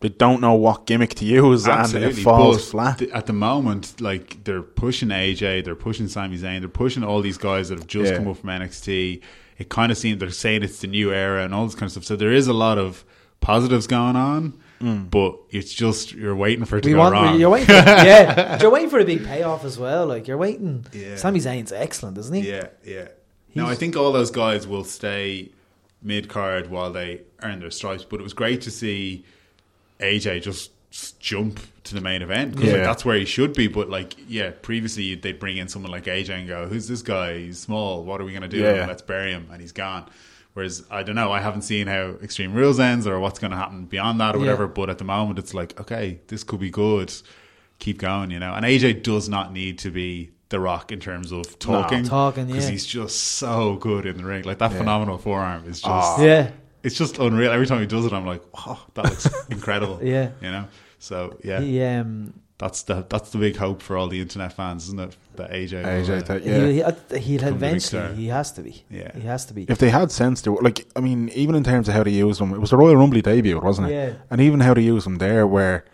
[0.02, 2.98] they don't know what gimmick to use, and it falls but flat.
[2.98, 7.22] th- at the moment, like they're pushing AJ, they're pushing Sami Zayn, they're pushing all
[7.22, 8.18] these guys that have just Yeah.
[8.18, 9.20] come up from NXT.
[9.58, 11.92] It kind of seems they're saying it's the new era and all this kind of
[11.92, 12.04] stuff.
[12.04, 13.04] So there is a lot of
[13.40, 14.54] positives going on.
[14.80, 15.04] Hmm.
[15.04, 17.38] but it's just you're waiting for it to We go want wrong.
[17.38, 17.66] you're waiting.
[17.68, 17.72] For,
[18.10, 20.06] yeah, you're waiting for a big payoff as well.
[20.06, 20.84] Like you're waiting.
[20.92, 21.14] Yeah.
[21.14, 22.50] Sami Zayn's excellent, isn't he?
[22.50, 23.06] Yeah, yeah.
[23.54, 25.52] No, I think all those guys will stay
[26.02, 28.02] mid card while they earn their stripes.
[28.04, 29.24] But it was great to see
[30.02, 30.70] AJ just
[31.20, 32.82] jump to the main event because Yeah.
[32.84, 33.66] that's where he should be.
[33.66, 37.38] But like, yeah, previously they'd bring in someone like AJ and go, "Who's this guy?
[37.38, 38.04] He's small.
[38.04, 38.58] What are we gonna do?
[38.58, 38.84] Yeah.
[38.86, 40.04] Let's bury him." And he's gone.
[40.54, 43.56] Whereas I don't know, I haven't seen how Extreme Rules ends or what's going to
[43.56, 44.44] happen beyond that or Yeah.
[44.44, 44.66] whatever.
[44.66, 47.10] But at the moment, it's like, okay, this could be good.
[47.78, 48.52] Keep going, you know.
[48.52, 52.66] And AJ does not need to be the Rock in terms of talking, talking, because
[52.66, 52.70] yeah.
[52.72, 54.42] he's just so good in the ring.
[54.44, 56.22] Like that phenomenal forearm is just, Ah.
[56.22, 56.50] Yeah.
[56.82, 57.50] It's just unreal.
[57.52, 59.98] Every time he does it, I'm like, oh, that looks incredible.
[60.02, 60.30] Yeah.
[60.40, 60.66] you know.
[60.98, 64.84] So yeah, He um that's the that's the big hope for all the internet fans,
[64.84, 65.16] isn't it?
[65.34, 67.18] That AJ, will, AJ, uh, that- he, yeah.
[67.18, 68.84] he, he'll eventually he has to be.
[68.88, 69.10] Yeah.
[69.14, 69.64] He has to be.
[69.68, 72.38] If they had sense to like, I mean, even in terms of how to use
[72.38, 73.94] them, it was the Royal Rumble debut, wasn't it?
[73.94, 74.12] Yeah.
[74.30, 75.84] And even how to use them there, where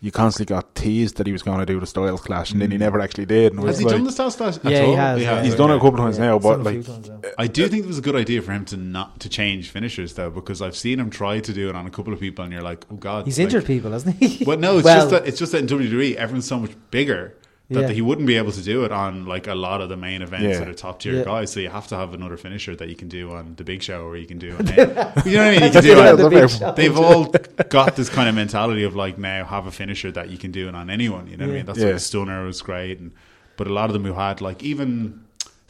[0.00, 2.70] you constantly got teased that he was going to do the Styles Clash, and then
[2.70, 2.80] he mm.
[2.80, 3.52] never actually did.
[3.52, 4.56] And Has was he like- done the Styles Clash?
[4.58, 4.96] at Yeah, he all?
[4.96, 5.42] has, yeah.
[5.42, 7.20] He's done it a couple of times Yeah, now, but like, times now.
[7.36, 10.14] I do think it was a good idea for him to not to change finishers
[10.14, 12.52] though, because I've seen him try to do it on a couple of people, and
[12.52, 14.44] you're like, oh god, He's like- injured people, hasn't he?
[14.44, 17.34] But no, it's Well, just that it's just that in WWE, everyone's so much bigger
[17.70, 17.88] that Yeah.
[17.88, 20.44] he wouldn't be able to do it on like a lot of the main events
[20.44, 20.58] Yeah.
[20.60, 21.24] that are top tier Yeah.
[21.24, 21.52] guys.
[21.52, 24.04] So you have to have another finisher that you can do on the Big Show,
[24.06, 24.66] or you can do on.
[24.76, 25.62] you know what I mean?
[25.64, 26.76] You can do on, the big.
[26.76, 27.24] They've all
[27.68, 30.68] got this kind of mentality of like now have a finisher that you can do
[30.68, 31.26] it on anyone.
[31.28, 31.66] You know what I mean?
[31.66, 31.92] That's Yeah.
[31.92, 33.12] why Stunner was great, and
[33.58, 35.20] but a lot of them who had like even.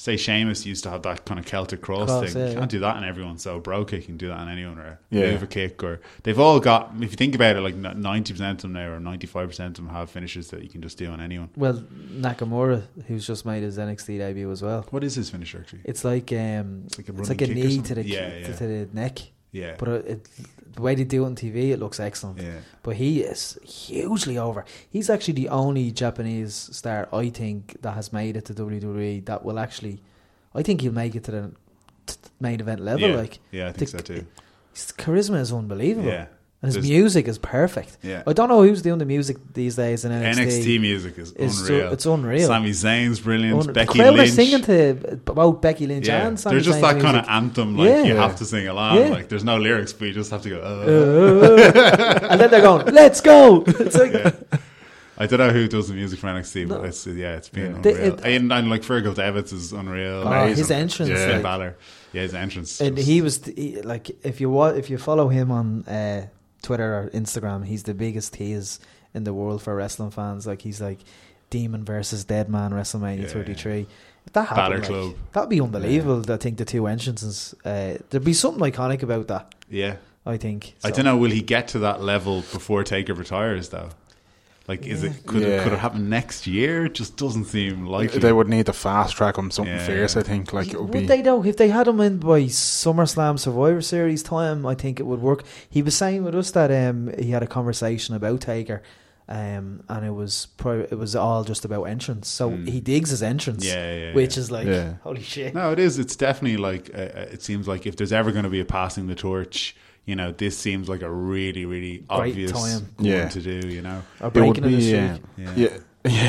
[0.00, 2.40] Say Sheamus used to have that kind of Celtic cross, Cross, thing.
[2.42, 3.36] yeah, you can't do that on everyone.
[3.36, 5.32] So Brogue Kick, you can do that on anyone, or Yeah.
[5.32, 6.92] move a kick, or they've all got.
[7.00, 9.76] If you think about it, like ninety percent of them now, or ninety five percent
[9.78, 11.50] of them have finishes that you can just do on anyone.
[11.56, 14.86] Well, Nakamura, who's just made his NXT debut as well.
[14.90, 15.80] What is his finisher actually?
[15.84, 18.52] It's like um, It's like a it's like a knee to the Yeah, to, yeah.
[18.56, 19.18] to the neck.
[19.50, 20.28] Yeah, But uh, it,
[20.78, 22.38] the way they do it on TV, it looks excellent.
[22.40, 22.58] yeah.
[22.84, 24.64] But he is hugely over.
[24.88, 29.44] He's actually the only Japanese star I think that has made it to WWE that
[29.44, 29.96] will actually.
[30.54, 31.44] I think he'll make it to the
[32.40, 33.08] main event level.
[33.10, 33.16] yeah.
[33.16, 34.26] Like yeah, I think the- so too.
[34.72, 36.08] his charisma is unbelievable.
[36.08, 36.26] Yeah,
[36.60, 37.98] And his There's- music is perfect.
[38.02, 38.24] yeah.
[38.26, 40.38] I don't know who's doing the music these days in NXT.
[40.40, 41.92] NXT music is so- unreal.
[41.92, 42.46] it's unreal.
[42.48, 43.68] Sami Zayn's brilliant.
[43.68, 44.30] Un- Becky the crowd are Lynch.
[44.32, 47.76] singing to about Becky Lynch yeah, and Sami they're just Zayn's that kind of anthem.
[47.76, 48.02] Like Yeah.
[48.02, 48.96] you have to sing along.
[48.98, 49.08] Yeah.
[49.10, 50.58] Like there's no lyrics, but you just have to go.
[50.60, 52.26] Uh.
[52.30, 54.32] and then they're going, "Let's go!" It's like, Yeah.
[55.20, 56.88] I don't know who does the music for NXT, but No.
[56.88, 57.76] it's yeah, it's been Yeah.
[57.90, 58.14] Unreal.
[58.14, 60.22] it- and, and like Fergal Devitt is unreal.
[60.24, 60.56] Oh, Amazing.
[60.56, 61.76] his entrance, yeah, like- Balor.
[62.12, 62.80] Yeah, his entrance.
[62.80, 66.26] and just- he was he, like, if you wa- if you follow him on uh,
[66.62, 68.80] Twitter or Instagram, he's the biggest tease
[69.14, 70.46] in the world for wrestling fans.
[70.46, 70.98] Like he's like
[71.50, 73.28] Demon versus Dead Man WrestleMania Yeah.
[73.28, 73.86] 33.
[74.26, 75.14] If that happened, like, Club.
[75.32, 76.30] that'd be unbelievable.
[76.30, 79.54] I think the two entrances, uh, there'd be something iconic about that.
[79.70, 79.96] yeah.
[80.26, 80.74] I think.
[80.84, 81.16] I don't know.
[81.16, 83.70] Will he get to that level before Taker retires?
[83.70, 83.88] Though,
[84.68, 86.84] like, is it could it could it happen next year?
[86.84, 88.20] It just doesn't seem likely.
[88.20, 90.16] they would need to fast track him something Yeah, fierce.
[90.16, 91.06] I think like it would Would be.
[91.06, 91.42] they though?
[91.44, 95.42] If they had him in by SummerSlam Survivor Series time, I think it would work.
[95.68, 98.82] He was saying with us that um, he had a conversation about Taker,
[99.28, 102.28] um, and it was pro- it was all just about entrance.
[102.28, 102.68] So Mm.
[102.68, 104.40] he digs his entrance, Yeah, yeah, which yeah.
[104.42, 104.94] is like Yeah.
[105.02, 105.54] holy shit.
[105.54, 105.98] No, it is.
[105.98, 108.64] It's definitely like uh, uh, it seems like if there's ever going to be a
[108.64, 109.74] passing the torch,
[110.08, 112.88] you know, this seems like a really, really Great obvious time.
[112.96, 113.28] one Yeah.
[113.28, 113.68] to do.
[113.68, 114.82] You know, Or It would breaking in the be.
[114.82, 115.22] streak.
[115.36, 115.52] Yeah, Yeah.
[115.56, 115.68] yeah.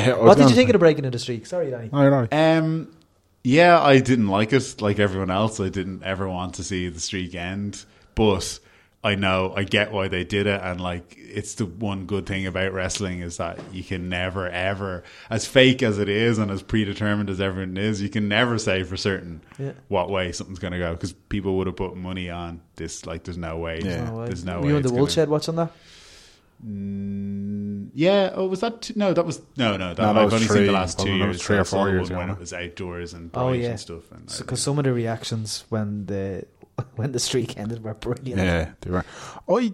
[0.06, 0.12] yeah.
[0.12, 1.46] I was What did you gonna think say- of the breaking in the streak?
[1.46, 1.88] Sorry, Danny.
[1.92, 2.28] I know.
[2.30, 2.88] Um,
[3.42, 4.82] yeah, I didn't like it.
[4.82, 7.84] Like everyone else, I didn't ever want to see the streak end.
[8.14, 8.58] But
[9.02, 12.46] I know I get why they did it, and like it's the one good thing
[12.46, 16.62] about wrestling is that you can never ever, as fake as it is and as
[16.62, 19.72] predetermined as everything is, you can never say for certain Yeah.
[19.88, 23.06] what way something's going to go because people would have put money on this.
[23.06, 23.80] Like, there's no way.
[23.82, 24.04] Yeah.
[24.04, 24.26] No way.
[24.26, 24.68] There's no Were way.
[24.68, 25.72] you in it's the gonna- Woolshed watching that?
[26.66, 28.32] Mm, yeah.
[28.34, 28.82] Oh, was that?
[28.82, 28.92] Two?
[28.96, 29.94] No, that was no, no.
[29.94, 31.28] That, No, that I've was only seen the last two Well, years.
[31.36, 33.70] was three or four the years one when ago, it was outdoors and Oh, yeah.
[33.70, 34.10] and stuff.
[34.12, 36.44] And I- Because some of the reactions when the
[36.96, 38.40] when the streak ended were brilliant.
[38.40, 39.04] Yeah, they were.
[39.48, 39.72] I,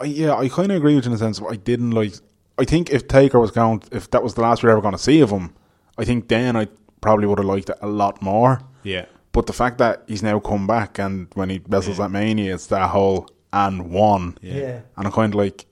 [0.00, 1.38] I yeah, I kind of agree with you in the sense.
[1.38, 2.14] Of I didn't like.
[2.58, 4.92] I think if Taker was going, if that was the last we were ever going
[4.92, 5.54] to see of him,
[5.98, 6.68] I think then I
[7.00, 8.60] probably would have liked it a lot more.
[8.84, 12.04] yeah, But the fact that he's now come back and when he wrestles Yeah.
[12.06, 14.38] at Mania, it's that whole and one.
[14.40, 14.54] yeah.
[14.54, 14.80] Yeah.
[14.96, 15.66] and I'm kind of like,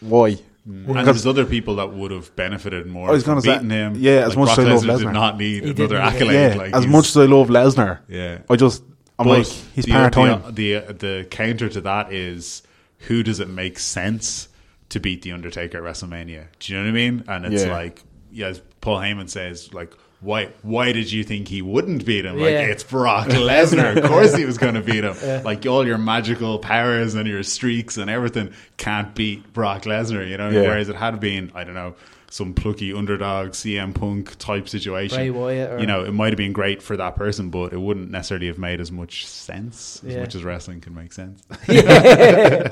[0.00, 0.32] why?
[0.68, 0.96] Mm.
[0.98, 3.94] And there's other people that would have benefited more I was gonna say, beating him.
[3.96, 6.52] yeah, as Like much Brock as I love Lesnar did not need He another accolade.
[6.52, 8.38] Yeah, like as much as I love Lesnar, yeah.
[8.48, 8.84] I just
[9.22, 10.12] I'm But like he's the, part.
[10.14, 12.62] The, the the counter to that is
[13.08, 14.48] who does it make sense
[14.90, 16.46] to beat the Undertaker at WrestleMania?
[16.58, 17.24] Do you know what I mean?
[17.26, 17.72] And it's Yeah.
[17.72, 22.24] like, yeah, as Paul Heyman says, like, why why did you think he wouldn't beat
[22.24, 22.36] him?
[22.38, 22.60] Like Yeah.
[22.66, 23.96] it's Brock Lesnar.
[23.96, 25.42] of course he was going to beat him.
[25.42, 30.28] Like all your magical powers and your streaks and everything can't beat Brock Lesnar.
[30.28, 30.60] You know, Yeah.
[30.62, 31.94] whereas it had been I don't know
[32.32, 35.18] some plucky underdog CM Punk type situation.
[35.18, 38.10] Bray Wyatt you know, it might have been great for that person, but it wouldn't
[38.10, 41.42] necessarily have made as much sense as much as wrestling can make sense.
[41.66, 42.70] There's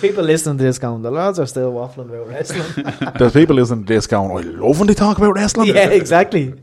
[0.00, 3.12] people listening to this going, the lads are still waffling about wrestling.
[3.18, 5.68] There's people listening to this going, I love when they talk about wrestling.
[5.68, 6.54] yeah, exactly.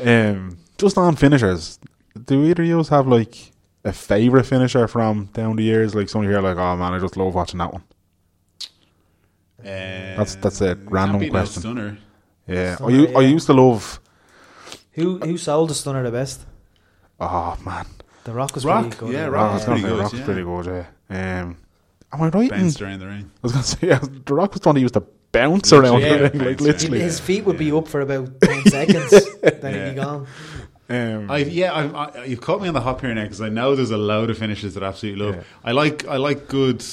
[0.00, 1.80] Um, just on finishers,
[2.24, 3.50] do either of you have like
[3.84, 5.96] a favourite finisher from down the years?
[5.96, 7.82] Like someone here, like, oh man, I just love watching that one.
[9.62, 11.62] That's that's a random question.
[11.62, 11.98] Stunner.
[12.46, 13.28] Yeah, I, Stunner, u- I yeah.
[13.28, 14.00] used to love.
[14.92, 16.44] Who who sold the stunner the best?
[17.20, 17.86] Oh man,
[18.24, 19.12] The Rock was Rock, pretty good.
[19.12, 20.24] yeah, Rock I was was pretty good, Rock was yeah.
[20.26, 20.86] pretty good.
[21.10, 21.40] Yeah.
[21.42, 21.56] Um,
[22.12, 22.50] am I right?
[22.52, 23.30] in- Bounced around the ring.
[23.36, 26.00] I was gonna say yeah, the Rock was the one who used to bounce around
[26.00, 27.00] Literally, the yeah, ring, like literally.
[27.00, 29.10] His feet would be up for about 10 seconds,
[29.42, 29.90] then he'd Yeah.
[29.90, 30.26] be gone.
[30.88, 33.48] Um, I, yeah, I, I, you've caught me on the hop here now because I
[33.48, 35.36] know there's a load of finishes that I absolutely love.
[35.36, 35.42] Yeah.
[35.62, 36.84] I like I like good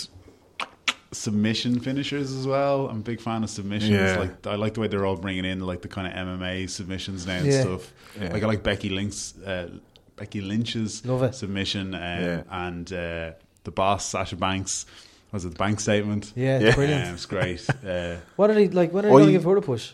[1.11, 2.88] submission finishers as well.
[2.89, 3.91] I'm a big fan of submissions.
[3.91, 4.17] Yeah.
[4.19, 7.25] Like I like the way they're all bringing in like the kind of MMA submissions
[7.25, 7.61] now and Yeah.
[7.61, 7.93] stuff.
[8.19, 8.34] Yeah.
[8.34, 9.69] Like I like Becky Lynch's uh,
[10.15, 11.35] Becky Lynch's Love it.
[11.35, 12.43] submission um, Yeah.
[12.49, 13.31] and uh,
[13.63, 14.85] the boss Sasha Banks.
[15.31, 16.31] Was it the bank statement?
[16.35, 16.75] Yeah, Yeah.
[16.75, 17.07] brilliant.
[17.07, 17.65] Um, it's great.
[17.85, 18.91] uh, What are they like?
[18.93, 19.91] When are they going to give her a push?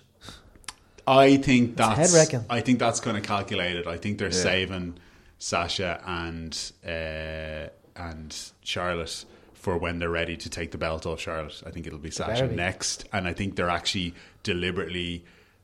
[1.05, 2.45] I think that's head-wrecking.
[2.49, 3.87] I think that's kind of calculated.
[3.87, 4.33] I think they're Yeah.
[4.51, 4.93] saving
[5.39, 9.25] Sasha and uh, and Charlotte
[9.63, 11.63] for when they're ready to take the belt off Charlotte.
[11.65, 12.55] I think it'll be Sasha be.
[12.55, 14.13] next, and I think they're actually
[14.43, 15.23] deliberately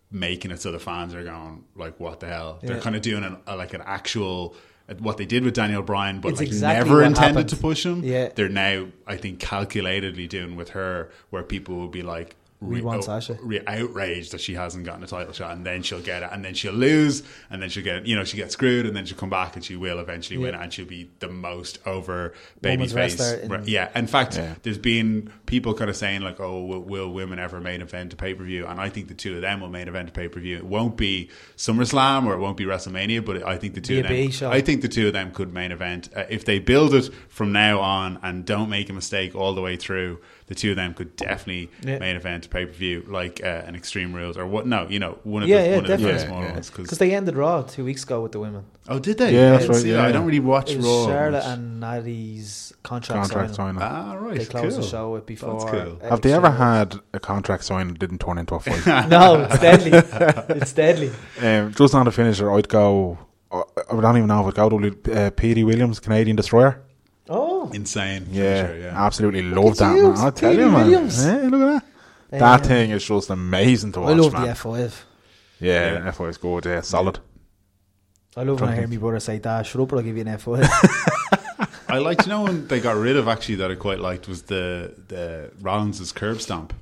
[0.10, 3.24] making it so the fans are going like, "What the hell?" They're kind of doing
[3.26, 4.56] an, a, like an actual.
[5.00, 7.50] What they did with Daniel Bryan, but It's like exactly never intended happened.
[7.50, 8.04] to push him.
[8.04, 8.30] Yeah.
[8.34, 13.00] they're now, I think, calculatedly doing with her, where people will be like, We want
[13.00, 13.38] oh, Sasha.
[13.42, 16.44] re- outraged that she hasn't gotten a title shot, and then she'll get it, and
[16.44, 19.18] then she'll lose, and then she'll get, you know, she gets screwed, and then she'll
[19.18, 20.64] come back, and she will eventually win, Yeah.
[20.64, 23.20] and she'll be the most over baby Women's face.
[23.44, 24.56] in- yeah, in fact, Yeah.
[24.64, 28.18] there's been people kind of saying like, "Oh, will, will women ever main event a
[28.18, 30.28] pay per view?" And I think the two of them will main event a pay
[30.28, 30.58] per view.
[30.58, 34.00] It won't be SummerSlam or it won't be WrestleMania, but I think the two Be
[34.00, 34.50] of them, big show.
[34.52, 37.52] I think the two of them could main event uh, if they build it from
[37.52, 40.20] now on and don't make a mistake all the way through.
[40.50, 42.00] The two of them could definitely Yeah.
[42.00, 44.66] main event pay per view like uh, an Extreme Rules or what?
[44.68, 46.28] No, you know one of Yeah, the yeah, one of the definitely.
[46.28, 46.70] smaller Yeah, ones.
[46.70, 48.66] Because Because they ended Raw two weeks ago with the women.
[48.88, 49.34] oh, did they?
[49.34, 50.06] Yeah, I that's right, see that.
[50.06, 51.06] I don't really watch It was Raw.
[51.06, 51.46] Charlotte much.
[51.46, 53.80] and Natty's contract, contract signing.
[53.80, 53.96] signing.
[53.96, 54.40] ah, right.
[54.40, 54.82] They closed cool.
[54.84, 55.60] the show with before.
[55.70, 56.00] cool.
[56.10, 56.58] Have they ever Exchange.
[56.94, 58.86] had a contract signed that didn't turn into a fight?
[59.10, 59.92] No, it's deadly.
[60.60, 61.12] it's deadly.
[61.42, 63.20] um, just on the finisher, I'd go.
[63.52, 63.62] I
[63.92, 66.82] I don't even know if I'd go to uh, Petey Williams, Canadian Destroyer.
[67.32, 68.26] Oh, Insane.
[68.32, 69.06] Yeah, finisher, yeah.
[69.06, 69.96] absolutely love that.
[69.96, 70.18] you, Man.
[70.18, 70.90] I tell Petey you, man.
[70.92, 71.84] Yeah, look at
[72.32, 72.40] that.
[72.40, 74.10] That thing is just amazing to watch.
[74.10, 74.42] I watch, love man.
[74.44, 75.02] the F5.
[75.60, 76.12] yeah, Yeah.
[76.12, 76.66] F1 is good.
[76.66, 77.20] Yeah, solid.
[78.38, 78.94] I love when I hear Drunk.
[78.94, 80.68] my brother say, Dad, shut up or I'll give you an F5.
[81.90, 84.44] I liked, you know, when they got rid of actually that I quite liked was
[84.44, 86.74] the the Rollins' curb stomp.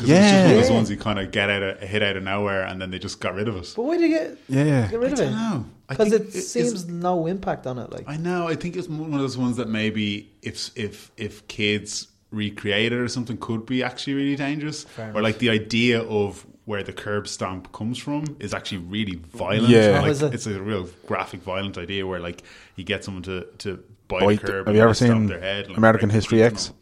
[0.00, 2.16] Because it's just one of those ones you kind of get out of hit out
[2.16, 3.72] of nowhere, and then they just got rid of it.
[3.76, 5.26] but why do you get, Yeah, get rid of I it?
[5.26, 5.64] don't know.
[5.88, 7.90] Because think it seems no impact on it.
[7.92, 8.46] Like, I know.
[8.48, 12.98] I think it's one of those ones that maybe if if if kids recreate it
[12.98, 14.84] or something could be actually really dangerous.
[14.84, 19.16] Fair or like the idea of where the curb stomp comes from is actually really
[19.32, 19.68] violent.
[19.68, 20.00] Yeah.
[20.00, 20.32] Like, is it?
[20.34, 22.44] it's a real graphic, violent idea where like
[22.76, 24.56] you get someone to to bite, Bite- a curb.
[24.58, 26.72] have and you ever seen their head, like, American History the X?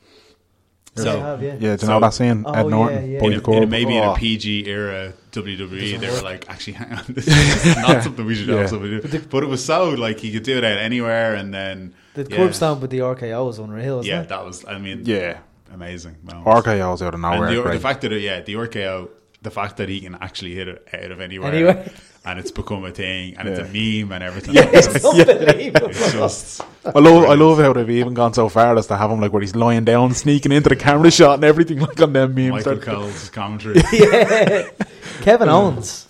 [0.94, 1.04] Teeth.
[1.06, 1.48] Yeah, So I have, yeah.
[1.52, 2.44] Yeah, do you So- know that scene?
[2.46, 3.18] Oh, Ed yeah, Norton, yeah.
[3.20, 3.54] Boy in, the a, Curb.
[3.54, 4.12] in a, maybe in Oh.
[4.12, 7.26] a PG era WWE, they were like, actually, hang on, this
[7.66, 8.56] is not something we should Yeah.
[8.60, 9.18] have something do.
[9.30, 12.36] But it was so like he could do it out anywhere, and then The yeah.
[12.36, 14.28] curb stomp with the RKO was unreal, isn't Yeah, it?
[14.28, 14.64] that was.
[14.66, 15.38] I mean, Yeah.
[15.72, 16.16] amazing.
[16.24, 16.46] moment.
[16.46, 17.48] RKO's out of nowhere.
[17.48, 19.08] and the, the fact that it, yeah, the RKO,
[19.42, 21.90] the fact that he can actually hit it out of anywhere, Anywhere.
[22.28, 24.54] and it's become a thing, and it's a meme and everything.
[24.54, 24.62] Yeah.
[24.62, 24.74] like.
[24.74, 25.88] It's unbelievable.
[25.88, 29.10] It's just I love, I love how they've even gone so far as to have
[29.10, 32.12] him like where he's lying down, sneaking into the camera shot and everything like on
[32.12, 32.50] them memes.
[32.66, 33.80] Michael Cole's commentary.
[33.92, 34.68] yeah.
[35.22, 36.06] Kevin Owens.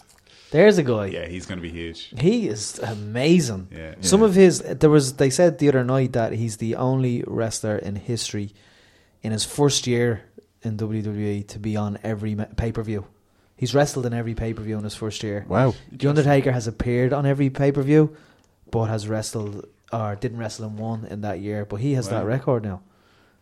[0.50, 1.06] There's a guy.
[1.06, 2.12] yeah, he's going to be huge.
[2.18, 3.68] He is amazing.
[3.70, 3.94] Yeah.
[4.00, 4.26] Some Yeah.
[4.28, 7.96] of his there was they said the other night that he's the only wrestler in
[7.96, 8.54] history
[9.22, 10.22] in his first year
[10.62, 13.04] in WWE to be on every pay per view.
[13.58, 15.44] He's wrestled in every pay per view in his first year.
[15.48, 15.74] Wow.
[15.92, 18.16] The Undertaker has appeared on every pay per view,
[18.70, 21.64] but has wrestled or didn't wrestle in one in that year.
[21.64, 22.20] But he has Wow.
[22.20, 22.80] that record now.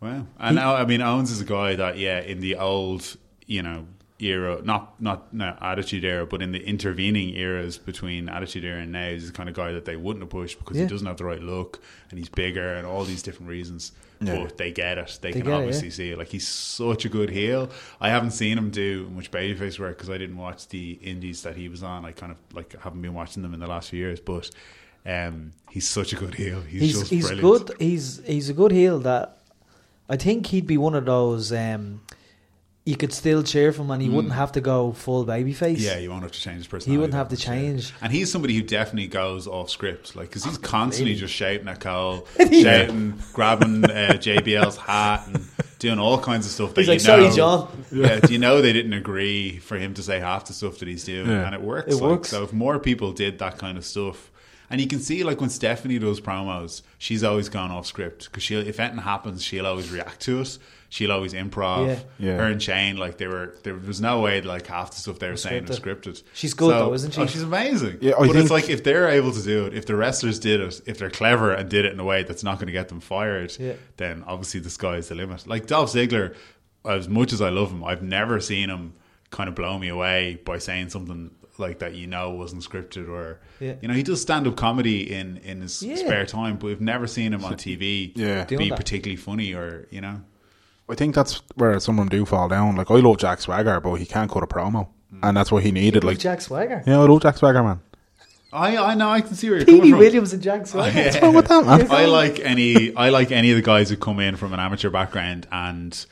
[0.01, 0.27] Wow.
[0.39, 3.17] And He- now, I mean, Owens is a guy that, yeah, in the old,
[3.47, 3.87] you know,
[4.19, 8.93] era, not not no, Attitude Era, but in the intervening eras between Attitude Era and
[8.93, 10.85] now, he's the kind of guy that they wouldn't have pushed because Yeah.
[10.85, 11.81] he doesn't have the right look
[12.11, 13.93] and he's bigger and all these different reasons.
[14.21, 14.45] Yeah.
[14.45, 15.19] But they get it.
[15.21, 15.95] They, They can get it, obviously yeah.
[15.95, 16.19] see it.
[16.19, 17.69] Like he's such a good heel.
[18.01, 21.55] I haven't seen him do much babyface work because I didn't watch the indies that
[21.57, 22.05] he was on.
[22.07, 24.51] I kind of like haven't been watching them in the last few years, but.
[25.09, 26.63] Um, he's such a good heel.
[26.63, 27.67] He's, He's just he's brilliant.
[27.69, 27.77] good.
[27.81, 29.39] He's he's a good heel that
[30.09, 31.53] I think he'd be one of those.
[31.53, 32.01] Um,
[32.87, 35.77] you could still cheer for him, and he wouldn't have to go full babyface.
[35.77, 35.81] Mm.
[35.81, 36.91] Yeah, you won't have to change his personality.
[36.93, 37.93] He wouldn't have to change.
[38.01, 41.81] And he's somebody who definitely goes off script, like because he's constantly just shouting at
[41.81, 42.63] Cole, Yeah.
[42.87, 45.45] shouting, grabbing uh, JBL's hat, and
[45.81, 46.75] doing all kinds of stuff.
[46.75, 49.77] That He's you like, "Sorry, know- John." Yeah, do you know they didn't agree for
[49.77, 51.45] him to say half the stuff that he's doing, Yeah.
[51.45, 51.93] and it works.
[51.93, 52.29] It like, works.
[52.29, 54.31] So if more people did that kind of stuff.
[54.71, 58.43] And you can see, like when Stephanie does promos, she's always gone off script because
[58.43, 60.59] she, if anything happens, she'll always react to it.
[60.89, 61.87] She'll always improv.
[61.89, 61.99] Yeah.
[62.19, 62.37] Yeah.
[62.39, 65.29] Her and Shane, like they were, there was no way like half the stuff they
[65.29, 66.03] were saying was Scripted.
[66.03, 66.23] scripted.
[66.33, 67.21] She's good though, isn't she?
[67.21, 67.99] Oh, she's amazing.
[68.01, 70.61] Yeah, I but it's like if they're able to do it, if the wrestlers did
[70.61, 72.89] it, if they're clever and did it in a way that's not going to get
[72.89, 73.75] them fired, Yeah.
[73.97, 75.47] then obviously the sky's the limit.
[75.47, 76.35] Like Dolph Ziggler,
[76.85, 78.95] as much as I love him, I've never seen him
[79.31, 83.41] kind of blow me away by saying something like that you know wasn't scripted or
[83.61, 83.75] Yeah.
[83.81, 85.97] you know he does stand up comedy in in his Yeah.
[85.97, 88.45] spare time, but we've never seen him on TV Yeah.
[88.45, 88.77] Be that.
[88.77, 90.21] particularly funny or you know.
[90.89, 92.77] I think that's where some of them do fall down.
[92.77, 95.19] Like I love Jack Swagger, but he can't cut a promo, mm.
[95.23, 96.05] and that's what he needed.
[96.05, 97.81] Like, Jack Swagger, yeah, I love Jack Swagger, man.
[98.53, 99.99] I I know I can see where you're coming from.
[99.99, 101.03] Williams and Jack Swagger.
[101.03, 101.91] What's wrong with that, man?
[101.91, 104.89] I like any I like any of the guys who come in from an amateur
[104.91, 106.07] background and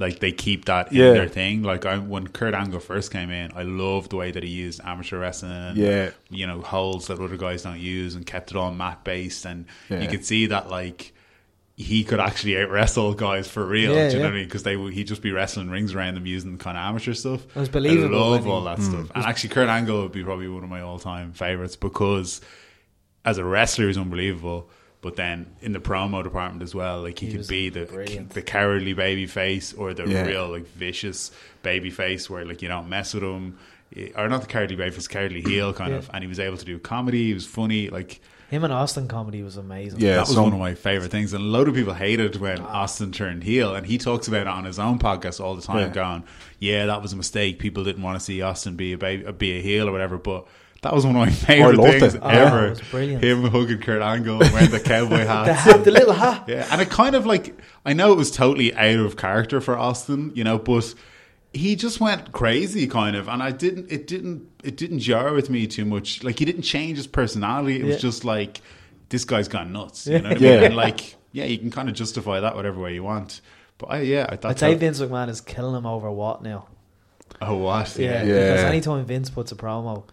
[0.00, 1.12] like they keep that in Yeah.
[1.12, 1.62] their thing.
[1.62, 4.80] Like I, when Kurt Angle first came in, I loved the way that he used
[4.82, 6.10] amateur wrestling and Yeah.
[6.30, 9.66] you know holds that other guys don't use and kept it all mat based and
[9.88, 10.00] Yeah.
[10.00, 11.12] you could see that like
[11.76, 13.94] he could actually out wrestle guys for real.
[13.94, 14.30] Yeah, do you know yeah.
[14.30, 14.44] what I mean?
[14.46, 17.44] Because they he'd just be wrestling rings around them using kind of amateur stuff.
[17.54, 18.90] It was believable I love all he- that mm.
[18.90, 19.10] stuff.
[19.14, 22.40] And actually, Kurt Angle would be probably one of my all time favorites because
[23.24, 24.70] as a wrestler, he's unbelievable.
[25.02, 28.30] But then in the promo department as well, like he, He could be the brilliant.
[28.30, 30.26] the cowardly baby face or the Yeah.
[30.26, 31.30] real like vicious
[31.62, 33.56] baby face where like you don't mess with him,
[33.96, 35.98] eh, or not the cowardly baby face, cowardly heel kind Yeah.
[35.98, 36.10] of.
[36.12, 37.28] And he was able to do comedy.
[37.28, 37.88] He was funny.
[37.88, 38.20] Like
[38.50, 40.00] Him and Austin comedy was amazing.
[40.00, 41.32] Yeah, that was some- one of my favorite things.
[41.32, 42.82] And a load of people hated when ah.
[42.82, 45.78] Austin turned heel, and he talks about it on his own podcast all the time,
[45.86, 45.88] Yeah.
[45.94, 46.24] going,
[46.58, 47.60] "Yeah, that was a mistake.
[47.60, 50.46] People didn't want to see Austin be a baby, be a heel or whatever." But
[50.82, 52.20] that was one of my favorite loved things it.
[52.24, 52.66] Oh, ever.
[52.66, 53.22] it was brilliant.
[53.24, 55.44] Him hugging Kurt Angle, wearing the cowboy hat.
[55.46, 56.44] The hat, the little hat.
[56.48, 57.54] Yeah, and it kind of like
[57.84, 60.94] I know it was totally out of character for Austin, you know, but
[61.52, 65.50] he just went crazy kind of and I didn't it didn't it didn't jar with
[65.50, 66.22] me too much.
[66.22, 67.76] Like he didn't change his personality.
[67.76, 67.86] It Yeah.
[67.88, 68.60] was just like
[69.08, 70.06] this guy's gone nuts.
[70.06, 70.54] You know what I Yeah.
[70.56, 70.64] mean?
[70.64, 73.40] And like yeah, you can kind of justify that whatever way you want.
[73.78, 74.50] But I yeah, I thought.
[74.50, 76.66] I'd thought say Vince McMahon is killing him over what now?
[77.42, 77.96] Oh what?
[77.98, 78.20] Yeah, Yeah.
[78.22, 78.68] because Yeah.
[78.68, 80.04] anytime Vince puts a promo,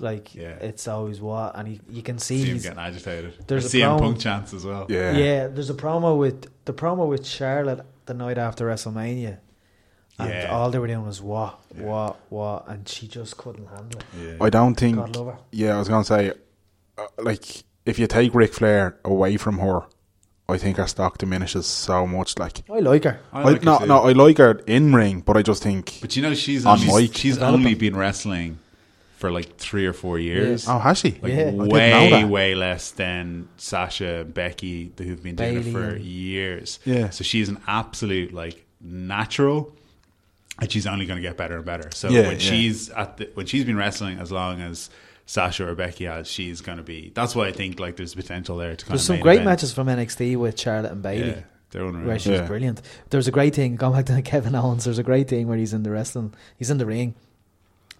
[0.00, 0.54] like Yeah.
[0.60, 3.34] it's always what, and he, you can see See him he's getting agitated.
[3.46, 4.86] There's There's a CM promo- Punk chance as well.
[4.88, 5.12] Yeah.
[5.12, 9.38] Yeah, there's a promo with the promo with Charlotte the night after WrestleMania,
[10.18, 10.48] and Yeah.
[10.50, 14.04] all they were doing was what, what, what, and she just couldn't handle it.
[14.20, 14.36] Yeah.
[14.44, 14.96] I don't think.
[14.96, 15.38] God love her.
[15.52, 16.32] Yeah, I was gonna say,
[16.98, 19.82] uh, like, if you take Ric Flair away from her,
[20.48, 22.36] I think her stock diminishes so much.
[22.38, 23.20] Like, I like her.
[23.32, 23.86] I I like no, too.
[23.86, 25.98] no, I like her in ring, but I just think.
[26.00, 27.16] But you know she's On only, mic.
[27.16, 28.58] she's only been wrestling
[29.20, 30.66] for like three or four years.
[30.66, 31.10] Oh, has she?
[31.20, 31.40] like Yeah.
[31.40, 35.96] I didn't know way way less than Sasha Becky who've been doing Bayley it for
[35.96, 36.78] years.
[36.86, 37.10] Yeah.
[37.10, 39.76] So she's an absolute like natural
[40.58, 41.90] and she's only going to get better and better.
[41.92, 42.38] So Yeah, when yeah.
[42.38, 44.88] she's at the, when she's been wrestling as long as
[45.26, 48.56] Sasha or Becky has, she's going to be that's why I think like there's potential
[48.56, 49.44] there to kind There's of some great event.
[49.50, 51.28] matches from NXT with Charlotte and Bayley.
[51.28, 51.40] Yeah.
[51.72, 52.06] They're unreal.
[52.06, 52.46] Where she's Yeah.
[52.46, 52.80] brilliant.
[53.10, 55.72] There's a great thing, going back to Kevin Owens, there's a great thing where he's
[55.74, 57.14] in the wrestling, he's in the ring,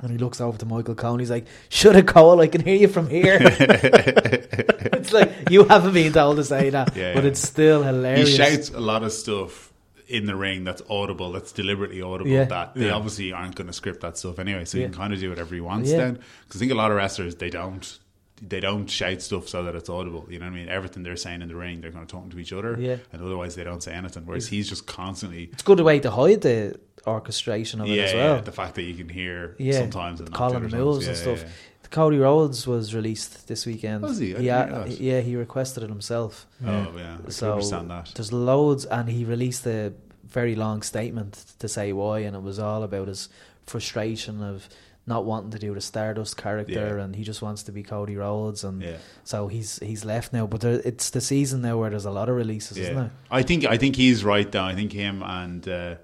[0.03, 2.61] and he looks over to Michael Cole and he's like, Shut it, Cole, I can
[2.63, 3.39] hear you from here.
[3.41, 7.31] it's like, you haven't been told to say that, Yeah, but yeah.
[7.31, 8.29] it's still hilarious.
[8.31, 9.73] he shouts a lot of stuff
[10.09, 12.31] in the ring that's audible, that's deliberately audible.
[12.31, 12.45] Yeah.
[12.45, 12.93] That they Yeah.
[12.93, 14.85] obviously aren't going to script that stuff anyway, so Yeah.
[14.85, 15.99] you can kind of do whatever he wants Yeah.
[15.99, 16.19] then.
[16.47, 17.99] Because I think a lot of wrestlers they don't.
[18.41, 20.27] They don't shout stuff so that it's audible.
[20.31, 20.69] You know what I mean?
[20.69, 22.97] Everything they're saying in the ring, they're kind of talking to each other, Yeah.
[23.13, 24.25] and otherwise they don't say anything.
[24.25, 28.15] Whereas he's just constantly, It's a good way to hide the orchestration of it as
[28.15, 28.37] well.
[28.37, 31.07] yeah, the fact that you can hear Yeah, sometimes and not calling the other moves
[31.07, 31.21] times.
[31.21, 31.49] and stuff.
[31.49, 34.03] yeah, Cody Rhodes was released this weekend.
[34.03, 34.35] Was he?
[34.37, 36.47] Yeah, yeah, he requested it himself.
[36.65, 38.13] Oh yeah, I So understand that.
[38.15, 39.93] there's loads, and he released a
[40.25, 43.29] very long statement to say why, and it was all about his
[43.67, 44.69] frustration of
[45.07, 47.05] not wanting to do the Stardust character, Yeah.
[47.05, 48.97] and he just wants to be Cody Rhodes, and Yeah.
[49.25, 50.47] so he's he's left now.
[50.47, 53.11] But there, it's the season now where there's a lot of releases, isn't Yeah, there?
[53.31, 54.63] I think I think he's right though.
[54.65, 55.95] I think him and uh,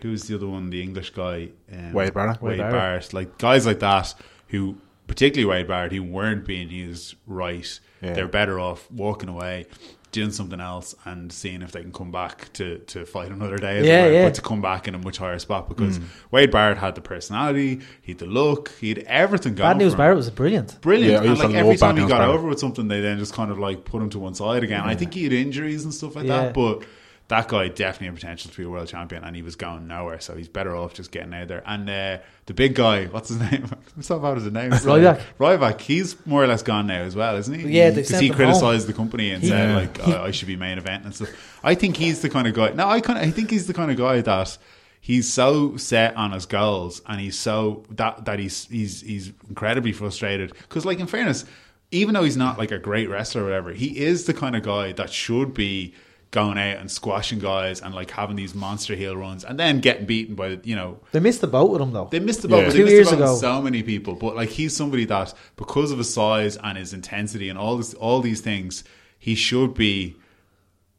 [0.00, 0.70] who's the other one?
[0.70, 2.40] The English guy, um, Wade Barrett.
[2.40, 2.72] Wade, Wade Barrett.
[2.72, 3.12] Barrett.
[3.14, 4.14] Like guys like that
[4.48, 4.76] who,
[5.08, 7.80] particularly Wade Barrett, who weren't being used right.
[8.00, 8.12] Yeah.
[8.14, 9.66] They're better off walking away.
[10.10, 13.78] Doing something else and seeing if they can come back to, to fight another day,
[13.78, 14.24] as it Yeah, were, yeah.
[14.24, 16.04] but to come back in a much higher spot because Mm.
[16.30, 19.68] Wade Barrett had the personality, he had the look, he had everything going.
[19.70, 20.80] Bad News for him Barrett was brilliant.
[20.80, 21.24] brilliant.
[21.24, 22.34] Yeah, and like every time he got Barrett.
[22.36, 24.80] over with something, they then just kind of like put him to one side again.
[24.80, 26.44] I think he had injuries and stuff like Yeah.
[26.44, 26.84] that, but
[27.28, 30.18] that guy definitely had potential to be a world champion, and he was going nowhere.
[30.18, 31.62] So he's better off just getting out there.
[31.66, 33.68] And uh, the big guy, what's his name?
[33.96, 34.70] I'm so bad with name.
[34.70, 35.20] Ryback.
[35.38, 35.80] Ryback.
[35.80, 37.68] He's more or less gone now as well, isn't he?
[37.68, 40.56] Yeah, because sent he criticised the company and He- said like I I should be
[40.56, 41.28] main event and stuff.
[41.62, 42.70] I think he's the kind of guy.
[42.72, 44.56] No, I kind of I think he's the kind of guy that
[45.00, 49.92] he's so set on his goals and he's so that that he's he's he's incredibly
[49.92, 51.44] frustrated because like in fairness
[51.92, 54.62] even though he's not like a great wrestler or whatever he is the kind of
[54.64, 55.94] guy that should be
[56.30, 60.04] going out and squashing guys and like having these monster heel runs and then getting
[60.04, 62.08] beaten by you know They missed the boat with him though.
[62.10, 62.64] they missed the boat, Yeah.
[62.64, 63.36] but they Two missed years the boat ago.
[63.36, 64.14] so many people.
[64.14, 67.94] But like he's somebody that because of his size and his intensity and all this,
[67.94, 68.84] all these things,
[69.18, 70.16] he should be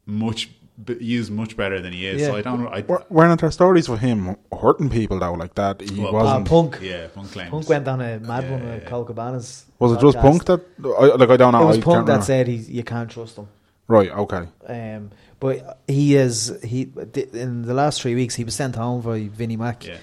[0.06, 0.50] much
[0.98, 2.22] used much better than he is.
[2.24, 2.38] So Yeah.
[2.38, 2.68] I don't know.
[2.70, 5.80] I, Were- Weren't there stories of him hurting people though like that?
[5.82, 6.48] He Well, wasn't.
[6.48, 6.78] Ah, Punk.
[6.82, 7.50] yeah, Punk claims.
[7.50, 8.88] Punk went on a mad Yeah, one yeah, with yeah.
[8.88, 9.66] Colt Cabana's.
[9.78, 10.18] was it just.
[10.18, 10.60] Punk that?
[10.84, 11.62] I, like I don't know.
[11.62, 12.24] It was I Punk that remember.
[12.24, 13.46] said he, you can't trust him.
[13.90, 14.10] Right.
[14.10, 14.46] Okay.
[14.66, 15.10] Um,
[15.40, 16.90] but he is he
[17.32, 19.96] in the last three weeks he was sent home by Vinnie Mac Yeah.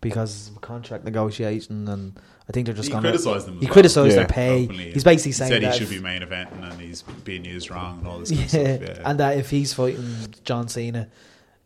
[0.00, 2.18] because of contract negotiation, and
[2.48, 3.72] I think they're just He going criticised them as He well.
[3.74, 4.16] criticised Yeah.
[4.16, 4.64] their pay.
[4.64, 7.44] Openly, he's basically he saying said that he should be main eventing and he's being
[7.44, 8.96] used wrong and all this kind yeah, of stuff.
[8.98, 9.10] Yeah.
[9.10, 11.08] and that if he's fighting John Cena,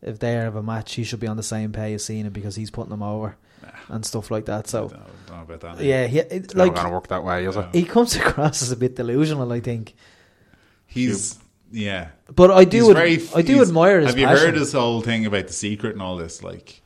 [0.01, 2.55] if they have a match, he should be on the same pay as Cena because
[2.57, 3.37] he's putting them over
[3.87, 4.65] and stuff like that.
[4.67, 5.85] I So don't, know- don't know about that.
[5.85, 7.65] yeah, he, it, It's like not going to work that way, is it?
[7.73, 9.93] he comes across as a bit delusional, I think.
[10.87, 11.39] he's
[11.73, 12.09] yeah.
[12.33, 14.45] But I do, ad- very- I do admire his Have you passion.
[14.45, 16.41] heard his whole thing about the secret and all this?
[16.43, 16.81] Like,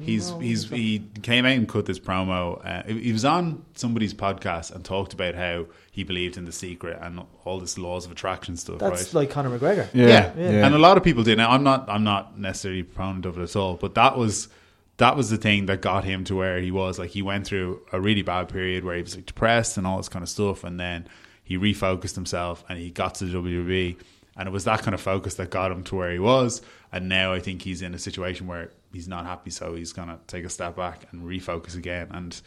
[0.00, 2.60] he's he's he came out and cut this promo.
[2.64, 6.98] Uh, he was on somebody's podcast and talked about how he believed in the secret
[7.00, 8.78] and all this laws of attraction stuff.
[8.80, 9.22] That's right?
[9.22, 9.88] like Conor McGregor.
[9.94, 10.06] Yeah.
[10.06, 10.32] yeah.
[10.36, 10.66] Yeah.
[10.66, 11.38] and a lot of people did.
[11.38, 14.48] Now, I'm not I'm not necessarily proponent of it at all, but that was
[14.96, 16.98] that was the thing that got him to where he was.
[16.98, 19.96] Like he went through a really bad period where he was like depressed and all
[19.96, 21.08] this kind of stuff, and then
[21.42, 23.96] he refocused himself and he got to the WWE,
[24.36, 26.62] and it was that kind of focus that got him to where he was.
[26.92, 30.18] And now I think he's in a situation where he's not happy, so he's gonna
[30.26, 32.08] take a step back and refocus again.
[32.10, 32.40] And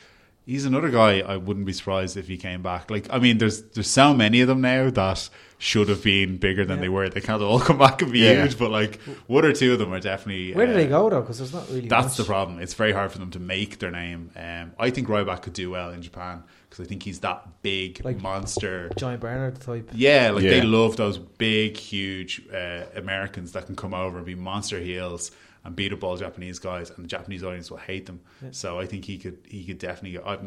[0.46, 1.20] he's another guy.
[1.20, 2.90] I wouldn't be surprised if he came back.
[2.90, 6.64] Like I mean, there's there's so many of them now that should have been bigger
[6.66, 7.10] than they were.
[7.10, 8.44] They can't all come back and be Yeah.
[8.44, 10.54] huge, but like one or two of them are definitely.
[10.54, 11.22] Where do uh, they go though?
[11.22, 11.88] Because there's not really.
[11.88, 12.18] That's much.
[12.18, 12.60] the problem.
[12.60, 14.32] It's very hard for them to make their name.
[14.36, 16.44] Um, I think Ryback could do well in Japan
[16.78, 18.90] because I think he's that big Like- monster.
[18.98, 19.90] Giant Bernard type.
[19.94, 24.36] Yeah, like they love those big, huge uh, Americans that can come over and be
[24.36, 25.32] monster heels
[25.66, 28.22] and beat up all Japanese guys, and the Japanese audience will hate them.
[28.52, 30.18] So I think he could he could definitely.
[30.20, 30.38] Go, I,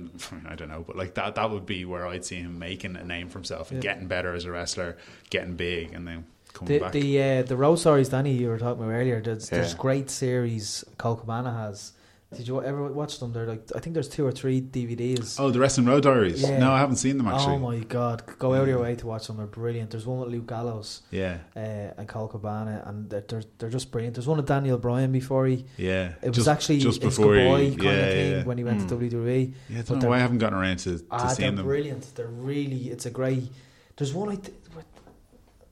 [0.52, 3.05] I don't know, but like that that would be where I'd see him making a
[3.05, 3.93] name for himself and Yeah.
[3.93, 4.97] getting better as a wrestler,
[5.28, 6.24] getting big, and then
[6.55, 6.93] coming The back.
[6.93, 9.20] the uh, the road stories, Danny, you were talking about earlier.
[9.20, 11.93] There's, there's great series Colt Cabana has.
[12.36, 13.32] Did you ever watch them?
[13.32, 15.40] They're like I think there's two or three DVDs.
[15.40, 16.40] oh, the Wrestling Road Diaries.
[16.43, 16.59] Yeah.
[16.61, 17.55] No, I haven't seen them actually.
[17.55, 18.23] Oh my god!
[18.39, 19.39] Go out of your way to watch them.
[19.39, 19.90] They're brilliant.
[19.90, 21.59] There's one with Luke Gallows Yeah, uh,
[21.98, 24.15] and Colt Cabana, and they're, they're they're just brilliant.
[24.15, 25.65] There's one with Daniel Bryan before he.
[25.77, 26.12] yeah.
[26.23, 28.44] It was Just- actually just before good he- kind yeah, of thing yeah.
[28.44, 29.52] when he went to WWE.
[29.69, 31.65] Yeah, I don't know why I haven't gotten around to, to Ah, they're seeing them.
[31.66, 32.15] brilliant.
[32.15, 32.90] They're really.
[32.90, 33.51] It's a great.
[33.97, 34.36] There's one I.
[34.36, 34.57] Th-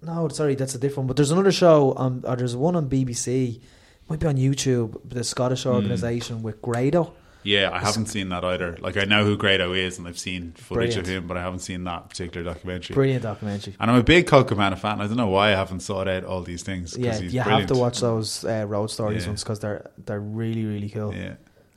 [0.02, 0.98] no, sorry, that's a different.
[0.98, 1.06] one.
[1.08, 1.92] But there's another show.
[1.92, 3.60] On, or there's one on BBC.
[4.08, 5.00] Might be on YouTube.
[5.04, 5.70] The Scottish Hmm.
[5.70, 7.12] organisation with Grado.
[7.44, 8.76] Yeah, I haven't seen that either.
[8.80, 10.98] Like I know who Grado is, and I've seen footage Brilliant.
[10.98, 12.94] of him, but I haven't seen that particular documentary.
[12.94, 13.74] Brilliant documentary.
[13.80, 15.00] And I'm a big Coco Man fan.
[15.00, 16.96] I don't know why I haven't sought out all these things.
[16.98, 17.48] Yeah, you brilliant.
[17.60, 19.28] have to watch those uh, road stories Yeah.
[19.30, 21.14] ones because they're they're really really cool.
[21.14, 21.34] Yeah,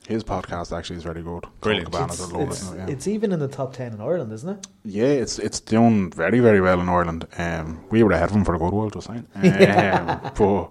[0.08, 1.44] His podcast actually is very good.
[1.60, 1.90] Brilliant.
[1.92, 2.88] Cabana's It's, a lot, it's, isn't it?
[2.88, 2.92] Yeah.
[2.92, 4.66] it's even in the top ten in Ireland, isn't it?
[4.84, 7.26] Yeah, it's it's doing very very well in Ireland.
[7.38, 9.26] Um, we were ahead of them for a good while, just saying.
[9.36, 10.70] Um, but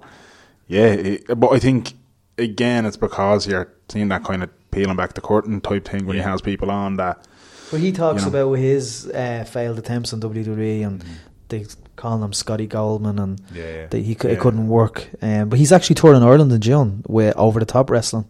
[0.78, 1.94] yeah, it, but I think
[2.38, 6.16] again it's because you're seeing that kind of peeling back the curtain type thing when
[6.18, 6.24] Yeah.
[6.24, 7.28] he has people on that.
[7.72, 8.42] Well, he talks You know.
[8.50, 11.04] about his uh, failed attempts on WWE and
[11.50, 11.66] they
[11.96, 13.88] call him Scotty Goldman and yeah, yeah.
[13.88, 14.34] that he cou- Yeah.
[14.36, 15.08] it couldn't work.
[15.22, 18.26] Um, but he's actually touring Ireland in June with over the top wrestling.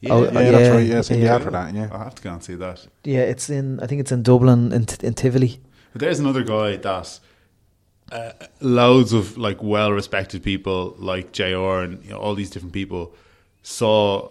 [0.00, 0.86] Yeah, Oh, Yeah, yeah, that's right.
[0.86, 1.24] Yeah, so yeah.
[1.24, 1.38] yeah.
[1.38, 1.74] for that.
[1.74, 2.86] Yeah, I'll have to go and see that.
[3.04, 3.80] Yeah, it's in.
[3.80, 5.60] I think it's in Dublin in, in Tivoli.
[5.92, 7.20] But there's another guy that
[8.10, 12.72] uh, loads of like well respected people like JR and you know, all these different
[12.72, 13.14] people
[13.62, 14.30] saw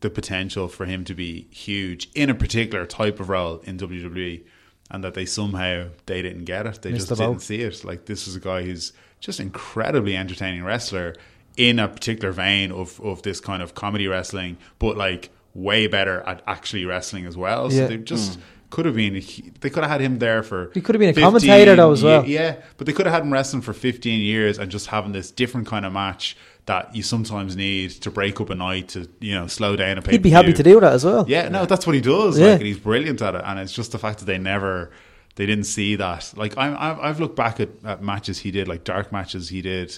[0.00, 4.42] the potential for him to be huge in a particular type of role in WWE
[4.90, 6.82] and that they somehow they didn't get it.
[6.82, 7.84] They Missed just didn't see it.
[7.84, 11.14] Like this is a guy who's just incredibly entertaining wrestler
[11.56, 16.20] in a particular vein of of this kind of comedy wrestling, but like way better
[16.22, 17.70] at actually wrestling as well.
[17.70, 17.86] So Yeah.
[17.86, 18.38] they just
[18.74, 19.14] could have been.
[19.14, 20.72] They could have had him there for.
[20.74, 22.26] He could have been a 15 commentator though as well.
[22.26, 25.30] Yeah, but they could have had him wrestling for 15 years and just having this
[25.30, 26.36] different kind of match
[26.66, 30.10] that you sometimes need to break up a night to you know slow down a
[30.10, 31.24] He'd be happy to do that as well.
[31.28, 32.36] yeah, no, that's what he does.
[32.36, 32.46] Yeah.
[32.46, 34.90] Like, and he's brilliant at it, and it's just the fact that they never,
[35.36, 36.32] they didn't see that.
[36.36, 39.62] Like, I'm, I've, I've looked back at, at matches he did, like dark matches he
[39.62, 39.96] did,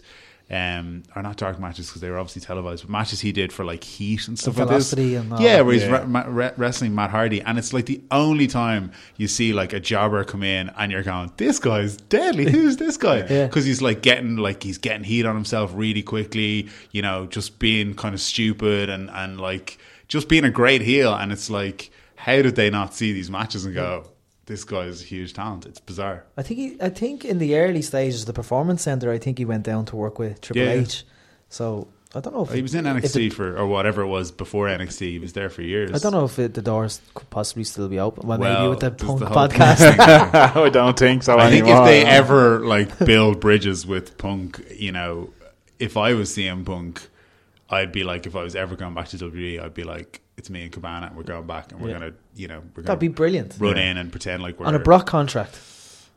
[0.49, 3.65] um, or not dark matches because they were obviously televised, but matches he did for
[3.65, 4.93] like Heat and stuff like this.
[4.93, 6.05] Velocity and yeah, where he's Yeah.
[6.07, 9.81] re- re- wrestling Matt Hardy, and it's like the only time you see like a
[9.81, 12.49] jobber come in, and you're going, "This guy's deadly.
[12.51, 13.47] Who's this guy?" Yeah.
[13.47, 16.69] Because he's like getting like he's getting heat on himself really quickly.
[16.93, 19.79] You know, just being kind of stupid and and like
[20.09, 21.13] just being a great heel.
[21.13, 24.07] And it's like, how did they not see these matches and go,
[24.47, 25.67] "This guy is a huge talent"?
[25.67, 26.25] It's bizarre.
[26.37, 29.39] I think he, I think in the early stages, of the performance center, I think
[29.39, 30.81] he went down to work with Triple Yeah, yeah.
[30.83, 31.05] H.
[31.49, 34.07] So I don't know if He was in if NXT it- for or whatever it
[34.07, 35.11] was before NXT.
[35.11, 35.93] He was there for years.
[35.93, 38.27] I don't know if it, the doors could possibly still be open.
[38.27, 39.99] Well, maybe with the punk the podcast.
[40.57, 41.39] I don't think so.
[41.39, 45.31] I think if they ever like build bridges with Punk, you know,
[45.79, 47.07] if I was CM Punk,
[47.69, 50.51] I'd be like, if I was ever going back to WWE, I'd be like, it's
[50.51, 51.99] me and Cabana, and we're going back, and we're Yeah.
[51.99, 53.57] gonna, you know, we're gonna That'd be brilliant.
[53.59, 55.59] run in and pretend like we're On a Brock contract.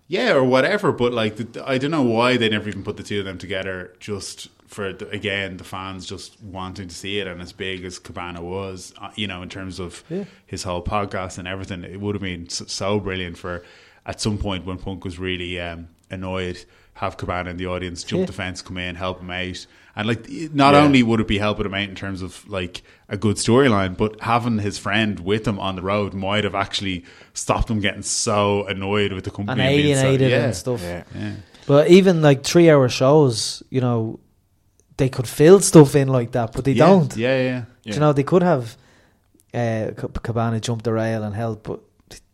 [0.08, 0.92] yeah, or whatever.
[0.92, 3.38] But like, the, I don't know why they never even put the two of them
[3.38, 3.94] together.
[4.00, 7.98] Just for the, again, the fans just wanting to see it, and as big as
[7.98, 10.26] Cabana was, uh, you know, in terms of Yeah.
[10.46, 13.64] his whole podcast and everything, it would have been so, so brilliant for
[14.06, 16.66] at some point when Punk was really um, annoyed,
[16.96, 18.26] have Cabana in the audience, jump Yeah.
[18.28, 19.66] the fence, come in, help him out.
[20.00, 20.82] And like, not Yeah.
[20.82, 24.22] only would it be helping him out in terms of like a good storyline, but
[24.22, 27.04] having his friend with him on the road might have actually
[27.34, 30.44] stopped him getting so annoyed with the And company being so- alienated yeah.
[30.46, 30.82] and stuff.
[30.82, 31.04] Yeah.
[31.14, 31.34] Yeah.
[31.68, 34.20] But even like three hour shows, you know,
[34.98, 36.86] they could fill stuff in like that, but they yeah.
[36.88, 37.16] don't.
[37.18, 37.62] Yeah, yeah.
[37.84, 38.78] Do You know, they could have
[39.54, 39.92] uh,
[40.24, 41.82] Cabana jump the rail and help, but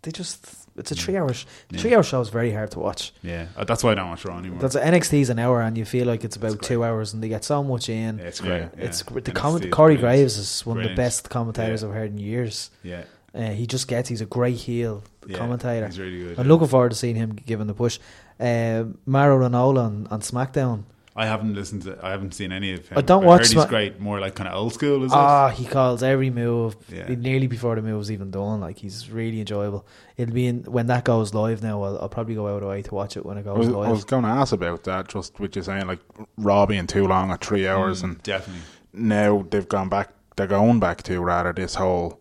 [0.03, 0.64] they just.
[0.77, 1.79] It's a three hour sh- Yeah.
[1.79, 3.13] three hour show is very hard to watch.
[3.21, 4.59] Yeah, Uh, that's why I don't watch Raw anymore.
[4.59, 7.43] That's NXT's an hour, and you feel like it's about two hours, and they get
[7.45, 8.17] so much in.
[8.19, 8.61] yeah, it's great.
[8.77, 8.85] Yeah.
[8.85, 9.71] It's gr- the NXT comment.
[9.71, 10.19] Corey brilliant.
[10.19, 11.87] Graves is one of the best commentators Yeah.
[11.89, 12.71] I've heard in years.
[12.83, 13.03] Yeah,
[13.33, 14.09] Uh, he just gets.
[14.09, 15.85] He's a great heel yeah, commentator.
[15.87, 16.39] He's really good.
[16.39, 16.51] I'm yeah.
[16.53, 17.99] looking forward to seeing him given the push.
[18.39, 20.83] Uh, Mauro Ranallo on, on SmackDown.
[21.17, 21.97] I haven't listened to.
[22.03, 22.97] I haven't seen any of him.
[22.97, 23.99] I don't but watch Heard Sma- he's great.
[24.01, 27.07] More like kind of old school, is Ah, he calls every move Yeah.
[27.07, 28.59] nearly before the move's even done.
[28.59, 29.87] Like he's really enjoyable.
[30.17, 31.63] It'll be in, when that goes live.
[31.63, 33.43] Now I'll, I'll probably go out of the way to watch it when it I
[33.55, 33.87] goes live.
[33.87, 35.99] I was going to ask about that, just with you saying like
[36.37, 38.05] Raw being too long at three hours, it?
[38.07, 38.63] and Definitely.
[38.93, 40.09] now they've gone back.
[40.35, 42.19] They're going back to rather this whole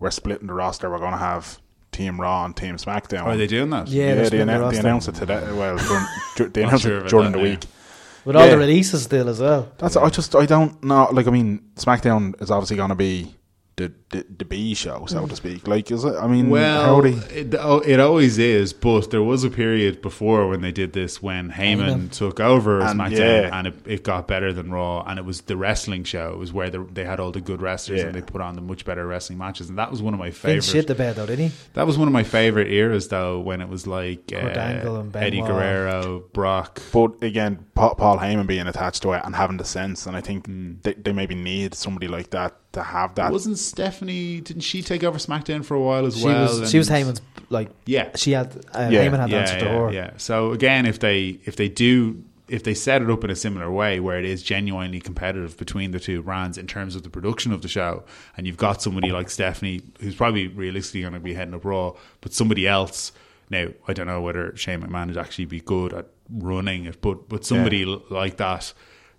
[0.00, 0.90] we're splitting the roster.
[0.90, 1.60] We're going to have
[1.92, 3.24] Team Raw and Team SmackDown.
[3.24, 3.88] Are they doing that?
[3.88, 4.80] Yeah, Yeah, they're the annou- they roster.
[4.80, 5.40] announced it today.
[5.50, 6.04] Well, during,
[6.36, 7.50] dur- they Not announced sure it about during that the now.
[7.50, 7.64] week.
[8.24, 8.52] With all yeah.
[8.52, 9.70] the releases still as well.
[9.78, 11.08] That's I just I don't know.
[11.12, 13.34] Like I mean, SmackDown is obviously going to be
[13.76, 15.66] the, the the B show, so to speak.
[15.66, 16.14] Like, is it?
[16.14, 20.46] I mean, Well, they, it, oh, it always is, but there was a period before
[20.48, 22.10] when they did this when Heyman, Heyman.
[22.12, 23.58] took over And, SmackDown yeah.
[23.58, 26.30] and it, it got better than Raw, and it was the wrestling show.
[26.32, 28.06] It was where the, they had all the good wrestlers Yeah.
[28.06, 30.30] and they put on the much better wrestling matches, and that was one of my
[30.30, 30.62] favorite.
[30.62, 30.70] favorites.
[30.70, 31.54] shit the bed though, didn't he?
[31.72, 35.16] That was one of my favorite eras, though, when it was like uh, Angle and
[35.16, 35.50] Eddie Benoit.
[35.50, 36.80] Guerrero, Brock.
[36.92, 40.20] But again, Paul, Paul Heyman being attached to it and having the sense, and I
[40.20, 40.74] think Hmm.
[40.82, 43.32] they, they maybe need somebody like that to have that.
[43.32, 44.40] Wasn't Stephanie?
[44.40, 46.60] Didn't she take over SmackDown for a while as She well?
[46.60, 49.04] was she was And- Heyman's like Yeah, she had uh, Yeah.
[49.06, 49.92] Heyman had yeah, answer to yeah, her.
[49.92, 50.10] yeah.
[50.16, 53.70] So again, if they if they do if they set it up in a similar
[53.70, 57.52] way where it is genuinely competitive between the two brands in terms of the production
[57.52, 58.04] of the show,
[58.36, 61.94] and you've got somebody like Stephanie who's probably realistically going to be heading up Raw,
[62.20, 63.12] but somebody else.
[63.50, 67.28] Now I don't know whether Shane McMahon would actually be good at running it, but
[67.28, 68.72] but somebody l like that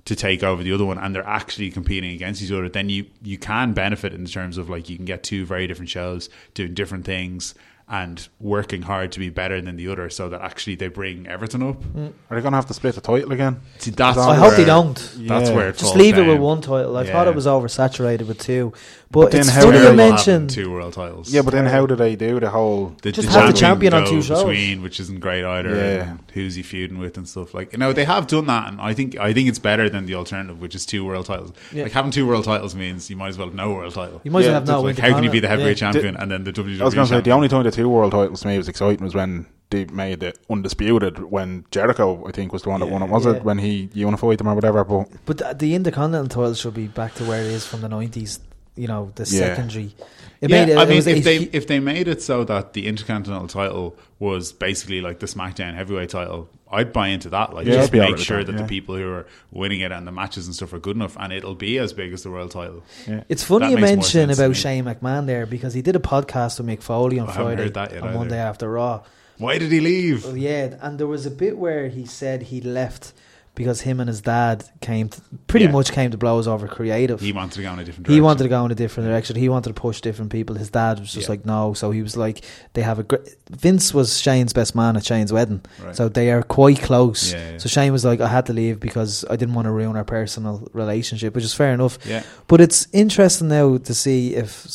[0.06, 3.06] to take over the other one and they're actually competing against each other, then you
[3.24, 6.74] you can benefit in terms of like you can get two very different shows doing
[6.74, 7.56] different things
[7.88, 11.62] and working hard to be better than the other, so that actually they bring everything
[11.62, 11.84] up.
[11.84, 12.14] Mm.
[12.32, 13.62] Are they going to have to split the title again?
[13.78, 14.96] See, that's I I hope they don't.
[15.18, 15.56] That's Yeah.
[15.56, 16.98] where it Just falls leave it with one title.
[16.98, 18.74] I thought it was oversaturated with two.
[19.12, 21.32] But, then it's how funny do you they- mentioned two world titles.
[21.34, 22.96] Yeah, but then how do they do the whole?
[23.02, 24.40] the, Just have the champion on two shows.
[24.44, 25.74] between, which isn't great either.
[25.76, 26.18] Yeah.
[26.34, 27.72] who's he feuding with and stuff like.
[27.72, 30.16] You know, they have done that, and I think I think it's better than the
[30.16, 31.54] alternative, which is two world titles.
[31.72, 31.84] Yeah.
[31.84, 34.20] Like having two world titles means you might as well have no world title.
[34.26, 35.92] you might as well have no like, Winter how can you be the heavyweight Yeah.
[35.92, 36.82] champion and then the WWE?
[36.82, 38.70] I was going to say the only time the two world titles to me was
[38.70, 42.90] exciting was when they made it undisputed when Jericho I think was the one that
[42.90, 43.10] won it.
[43.10, 43.34] Was Yeah.
[43.34, 44.84] it when he unified them or whatever?
[44.84, 47.90] But But the, the Intercontinental title should be back to where it is from the
[47.90, 48.40] nineties.
[48.76, 49.40] You know the Yeah.
[49.56, 49.96] secondary.
[50.42, 52.22] It yeah, made it, I it mean, was a if they if they made it
[52.22, 57.30] so that the Intercontinental title was basically like the SmackDown Heavyweight title, I'd buy into
[57.30, 57.54] that.
[57.54, 58.62] Like, Yeah, just make sure that, that yeah.
[58.64, 61.32] the people who are winning it and the matches and stuff are good enough, and
[61.32, 62.84] it'll be as big as the world title.
[63.30, 64.56] It's funny That you makes mention about me.
[64.56, 67.74] Shane McMahon there because he did a podcast with Mick Foley on I Friday heard
[67.76, 68.18] that yet on either.
[68.18, 69.04] Monday after Raw.
[69.38, 70.26] Why did he leave?
[70.26, 73.14] Well, yeah, and there was a bit where he said he left
[73.56, 75.72] because him and his dad came to, pretty Yeah.
[75.72, 77.20] much came to blows over creative.
[77.22, 78.06] He wanted to go in a different.
[78.06, 78.14] Direction.
[78.14, 79.36] He wanted to go in a different direction.
[79.38, 80.56] He wanted to push different people.
[80.56, 81.32] His dad was just Yeah.
[81.32, 81.74] like, no.
[81.74, 82.42] So he was like,
[82.74, 83.22] they have a great.
[83.50, 85.62] Vince was Shane's best man at Shane's wedding.
[85.84, 85.96] Right.
[85.96, 87.34] So they are quite close.
[87.34, 87.58] Yeah.
[87.58, 90.04] So Shane was like, I had to leave because I didn't want to ruin our
[90.06, 91.98] personal relationship, which is fair enough.
[92.06, 94.66] Yeah, But it's interesting now to see if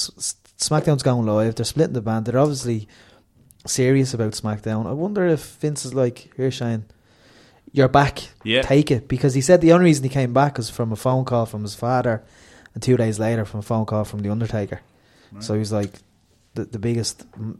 [0.58, 1.54] SmackDown's going live.
[1.54, 2.26] They're splitting the band.
[2.26, 2.88] They're obviously
[3.66, 4.86] serious about SmackDown.
[4.86, 6.84] I wonder if Vince is like, here, Shane,
[7.72, 8.20] you're back.
[8.44, 8.62] Yeah.
[8.62, 9.08] Take it.
[9.08, 11.62] Because he said the only reason he came back was from a phone call from
[11.62, 12.22] his father,
[12.74, 14.80] and two days later from a phone call from The Undertaker.
[15.38, 15.92] So he was like,
[16.54, 17.56] the, the biggest mm,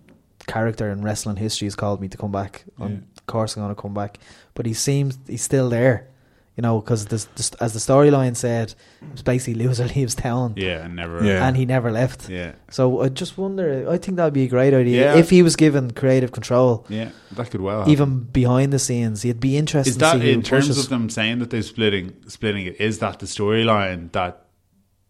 [0.49, 2.65] character in wrestling history has called me to come back.
[2.79, 2.87] Yeah.
[2.87, 4.19] Of course, I'm going to come back.
[4.55, 6.09] But he seems he's still there.
[6.57, 7.25] You know, because as
[7.73, 8.75] the storyline said,
[9.13, 11.25] it's basically loser leaves town, yeah, and never.
[11.25, 11.47] Yeah.
[11.47, 12.29] and he never left.
[12.29, 13.89] yeah, So I just wonder.
[13.89, 15.19] I think that'd be a great idea Yeah.
[15.19, 17.11] if he was given creative control, yeah.
[17.33, 17.79] That could well.
[17.79, 17.93] Happen.
[17.93, 19.25] even behind the scenes.
[19.25, 20.85] It'd be interesting is that to see in terms pushes.
[20.85, 22.81] of them saying that they're splitting splitting it?
[22.81, 24.45] Is that the storyline that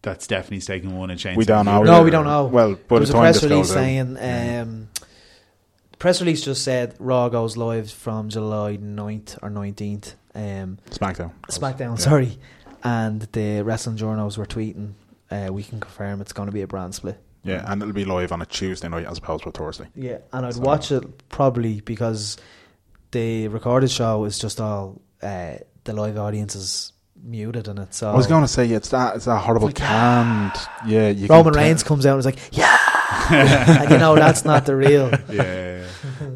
[0.03, 1.39] that Stephanie's taking one and changing?
[1.39, 1.83] We don't know.
[1.83, 2.45] No, we don't know.
[2.45, 4.17] Well, by there the was a press release saying.
[4.21, 4.87] Um,
[6.01, 10.15] press release just said Raw goes live from July 9th or nineteenth.
[10.33, 11.31] Um, SmackDown.
[11.47, 11.95] SmackDown, Yeah.
[11.95, 12.39] sorry,
[12.83, 14.93] and the wrestling journals were tweeting.
[15.29, 17.21] Uh, we can confirm it's going to be a brand split.
[17.43, 19.89] Yeah, and it'll be live on a Tuesday night as opposed to a Thursday.
[19.95, 22.37] Yeah, and I'd So- watch it probably because
[23.11, 28.13] the recorded show is just all uh, the live audience is muted and it's all.
[28.13, 30.53] I was going to say it's that it's that horrible Like, canned.
[30.87, 32.75] Yeah, you Roman Reigns comes out and is like, yeah,
[33.31, 35.09] and you know that's not the real.
[35.29, 35.87] Yeah, yeah,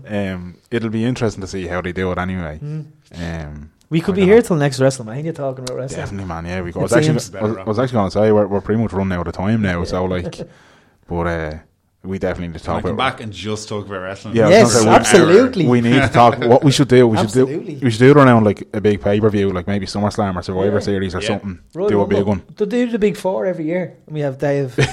[0.09, 0.33] yeah.
[0.33, 2.59] Um, it'll be interesting to see how they do it anyway.
[2.61, 2.85] Mm.
[3.13, 4.41] Um, We could I be here know.
[4.41, 6.01] till next WrestleMania talking about wrestling.
[6.01, 6.45] Definitely, man.
[6.45, 6.79] Yeah, we go.
[6.81, 8.93] I was actually, I was, I was actually going to say we're, we're pretty much
[8.93, 9.83] running out of time now.
[9.83, 10.35] So like,
[11.07, 11.57] but uh,
[12.05, 13.11] we definitely need to Can I talk come about.
[13.13, 14.35] back and just talk about wrestling?
[14.35, 15.65] Yeah, Yes, gonna we- absolutely.
[15.67, 16.37] We need to talk.
[16.39, 17.45] What we should do, we should do,
[17.83, 20.41] we should do it around like a big pay per view, like maybe SummerSlam or
[20.41, 20.79] Survivor Yeah.
[20.91, 21.27] Series or Yeah.
[21.27, 21.59] something.
[21.73, 22.41] Royal do a big one.
[22.57, 23.93] They do the big four every year.
[24.07, 24.75] And we have Dave.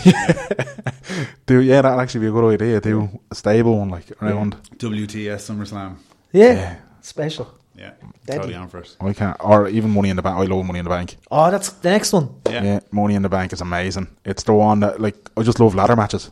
[1.47, 2.81] Do yeah, that'd actually be a good idea.
[2.81, 4.57] Do a stable one like around.
[4.79, 5.97] WTS SummerSlam.
[6.33, 6.75] Yeah, Yeah.
[7.01, 7.47] special.
[7.75, 7.91] Yeah,
[8.27, 8.37] Deadly.
[8.37, 8.97] totally on first.
[9.01, 9.05] it.
[9.05, 10.37] I can't, or even Money in the Bank.
[10.39, 11.17] I love Money in the Bank.
[11.31, 12.29] Oh, that's the next one.
[12.49, 12.63] Yeah.
[12.63, 14.07] Yeah, Money in the Bank is amazing.
[14.25, 16.31] It's the one that like I just love ladder matches.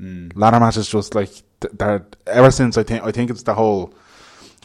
[0.00, 0.32] Mm.
[0.34, 3.94] Ladder matches just like th- they're ever since I think I think it's the whole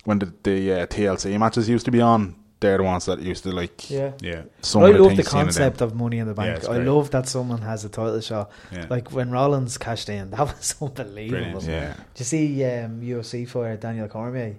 [0.03, 2.36] when the the uh, TLC matches used to be on.
[2.60, 4.12] They're the ones that used to like Yeah.
[4.22, 5.53] Yeah, some I love the things seen in them.
[5.53, 6.58] concept of Money in the Bank.
[6.58, 6.88] it's I great.
[6.88, 8.52] love that someone has a title shot.
[8.72, 8.86] yeah.
[8.88, 11.60] Like when Rollins cashed in, that was unbelievable.
[11.60, 11.64] Brilliant.
[11.64, 14.58] Yeah, Did you see um, UFC fighter Daniel Cormier?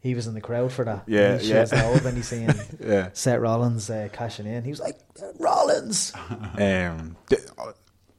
[0.00, 1.04] He was in the crowd for that.
[1.06, 1.80] Yeah, And he shows yeah.
[1.82, 2.50] the old when he's seeing
[2.84, 3.08] yeah.
[3.14, 4.62] Seth Rollins uh, cashing in.
[4.64, 4.98] He was like,
[5.38, 6.12] Rollins.
[6.58, 7.40] Um, th-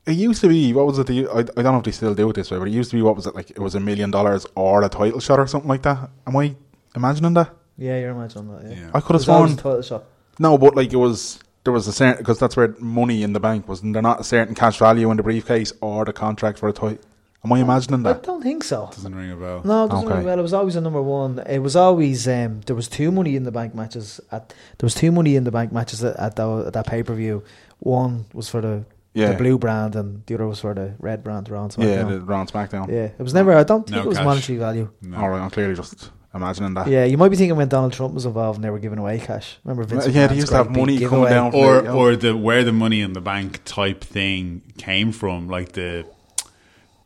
[0.10, 1.08] it used to be what was it?
[1.08, 2.92] The, I, I don't know if they still do it this way, but it used
[2.92, 3.50] to be what was it like?
[3.52, 6.10] It was a million dollars or a title shot or something like that.
[6.28, 6.56] Am I
[6.96, 7.50] imagining that?
[7.78, 8.64] Yeah, you're imagining that.
[8.72, 8.78] Yeah.
[8.84, 8.92] Yeah.
[8.94, 10.04] I could have It always sworn a title shot.
[10.40, 13.40] no, but like it was there was a certain because that's where money in the
[13.40, 13.82] bank was.
[13.82, 17.00] There not a certain cash value in the briefcase or the contract for a title.
[17.42, 18.10] Am I imagining that?
[18.10, 18.24] I that?
[18.24, 18.90] don't think so.
[18.94, 19.62] Doesn't ring a bell.
[19.64, 20.16] No, it doesn't Okay.
[20.18, 20.40] ring a bell.
[20.40, 21.40] It was always a number one.
[21.48, 24.94] It was always um, there was two money in the bank matches at there was
[24.94, 27.44] two money in the bank matches at, at, that, at that pay per view.
[27.80, 28.84] One was for the,
[29.14, 31.50] Yeah, the blue brand and the other was for the red brand.
[31.50, 32.10] Raw and yeah, SmackDown.
[32.10, 32.88] the round SmackDown.
[32.90, 33.54] Yeah, it was never.
[33.54, 34.26] I don't think No it was cash.
[34.26, 34.90] monetary value.
[35.02, 35.18] No.
[35.18, 36.88] All right, I'm clearly just imagining that.
[36.88, 39.18] Yeah, you might be thinking when Donald Trump was involved and they were giving away
[39.20, 39.58] cash.
[39.64, 40.06] Remember Vince?
[40.08, 41.30] yeah, they McMahon's used to have big money coming giveaway?
[41.32, 41.52] down.
[41.52, 45.48] from or the- or the where the money in the bank type thing came from,
[45.50, 46.06] like the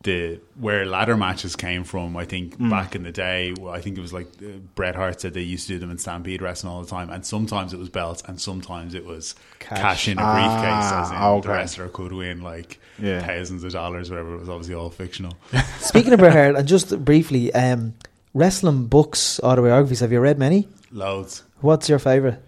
[0.04, 2.16] the where ladder matches came from.
[2.16, 2.70] I think Hmm.
[2.70, 5.40] back in the day, well, I think it was like uh, Bret Hart said they
[5.42, 8.22] used to do them in Stampede Wrestling all the time, and sometimes it was belts,
[8.28, 9.78] and sometimes it was Cash.
[9.80, 11.40] cash, in a Ah, briefcase, as in okay.
[11.48, 13.26] the wrestler could win like Yeah.
[13.26, 14.34] thousands of dollars, whatever.
[14.34, 15.36] It was obviously all fictional.
[15.80, 17.94] Speaking of Bret Hart, and just briefly, um,
[18.34, 20.00] wrestling books, autobiographies.
[20.00, 20.68] Have you read many?
[20.92, 21.42] Loads.
[21.60, 22.40] What's your favorite?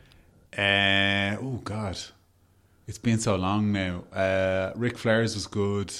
[0.56, 1.98] Uh, oh God,
[2.86, 4.04] it's been so long now.
[4.12, 5.92] Uh, Ric Flair's was good.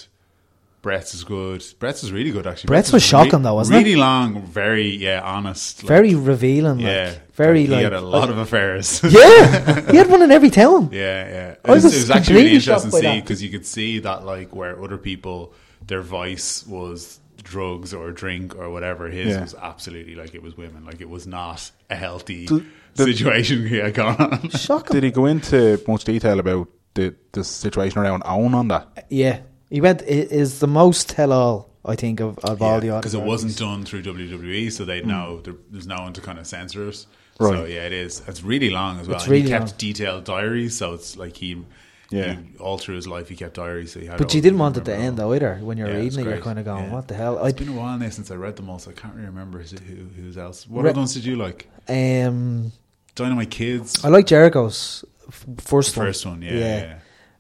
[0.86, 1.64] Brett's is good.
[1.80, 2.68] Brett's is really good actually.
[2.68, 3.82] Brett's is was shocking though, wasn't it?
[3.82, 5.82] really long, very yeah, honest.
[5.82, 6.76] like- Very revealing.
[6.78, 7.78] Like, yeah, very he like.
[7.78, 9.00] He had a lot of uh, affairs.
[9.04, 10.90] yeah, he had one in every town.
[10.92, 11.50] Yeah, yeah.
[11.50, 13.50] It I was, was it was actually really completely shocked interesting to see because you
[13.50, 15.52] could see that, like, where other people,
[15.84, 19.08] their vice was drugs or drink or whatever.
[19.08, 19.40] His Yeah.
[19.42, 20.84] was absolutely like it was women.
[20.84, 22.64] Like, it was not a healthy The-
[22.94, 24.50] the- situation he had gone on.
[24.50, 24.94] Shocking.
[24.94, 29.06] Did he go into much detail about the the situation around Owen on that?
[29.10, 29.40] Yeah,
[29.70, 30.02] He went.
[30.02, 33.56] i- Is the most tell all I think of, of all the because it wasn't
[33.59, 37.06] done through WWE, so they know there, there's no one to kind of censor it.
[37.38, 37.52] Right.
[37.52, 38.22] So yeah, it is.
[38.26, 39.16] It's really long as well.
[39.18, 39.74] It's really And he kept long.
[39.78, 41.62] detailed diaries, so it's like he,
[42.10, 42.36] Yeah.
[42.36, 43.93] he- all through his life he kept diaries.
[43.93, 44.16] So he had.
[44.18, 45.56] But you didn't want it to end though either.
[45.62, 46.93] When you're Yeah, reading it, you're kind of going, Yeah.
[46.94, 48.94] "What the hell?" It's been a while now since I read them all, so I
[48.94, 50.66] can't really remember who, who who's else.
[50.68, 51.68] What Re- other ones did you like?
[51.88, 52.72] I um,
[53.14, 54.05] Dynamite Kids.
[54.05, 56.09] I like Jericho's f- first the one.
[56.09, 56.52] first one, yeah.
[56.55, 56.98] yeah.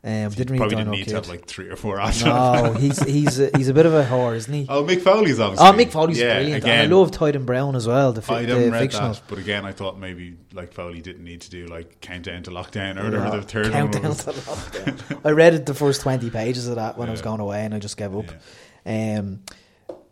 [0.08, 1.08] Um, didn't read Probably didn't need Kid.
[1.10, 2.26] to have like three or four after.
[2.26, 4.64] no, he's he's a, he's a bit of a whore, isn't he?
[4.68, 5.66] Oh, Mick Foley's obviously.
[5.66, 8.12] Oh, Mick Foley's yeah, brilliant, Again, and I love Tietam Brown as well.
[8.12, 11.24] The, fi- I haven't read fictional that, but again, I thought maybe like Foley didn't
[11.24, 13.18] need to do like countdown to lockdown or Yeah.
[13.24, 14.24] whatever the third Countdown one was.
[14.26, 15.20] to lockdown.
[15.24, 17.74] I read it the first twenty pages of that when I was going away, and
[17.74, 18.26] I just gave up.
[18.86, 19.40] Um,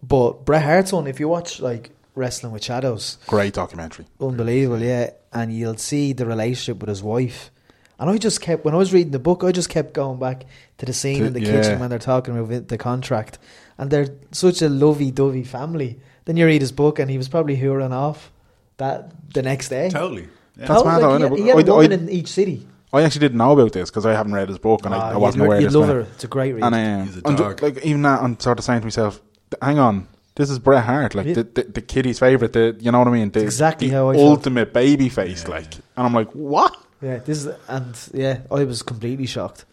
[0.02, 4.06] but Bret Hart's one, if you watch like Wrestling with Shadows, Great documentary.
[4.20, 7.52] unbelievable, yeah, and you'll see the relationship with his wife.
[7.98, 10.44] And I just kept when I was reading the book, I just kept going back
[10.78, 11.52] to the scene To- in the yeah.
[11.52, 13.38] kitchen when they're talking about the contract,
[13.78, 15.98] and they're such a lovey-dovey family.
[16.24, 18.30] Then you read his book, and he was probably hooring off
[18.78, 19.90] that the next day.
[19.90, 20.28] Totally.
[20.58, 20.66] Yeah.
[20.66, 21.38] That's mad, like, though, he, had, innit?
[21.38, 22.66] he had a I- I- woman in each city.
[22.92, 25.10] I actually didn't know about this because I haven't read his book and I, Ah,
[25.14, 25.60] I wasn't aware.
[25.60, 26.00] you'd of love fella.
[26.00, 26.08] it.
[26.14, 26.62] It's a great read.
[26.62, 29.20] And um, He's a I'm ju- like even that, I'm sort of saying to myself,
[29.60, 30.06] hang on,
[30.36, 31.34] this is Bret Hart, like Yeah.
[31.34, 32.52] the, the the kiddie's favorite.
[32.52, 33.30] The you know what I mean?
[33.32, 34.24] The, exactly the how I felt.
[34.38, 35.74] ultimate baby face, like.
[35.74, 36.76] And I'm like, what?
[37.04, 39.64] Yeah, this is, and yeah, I was completely shocked.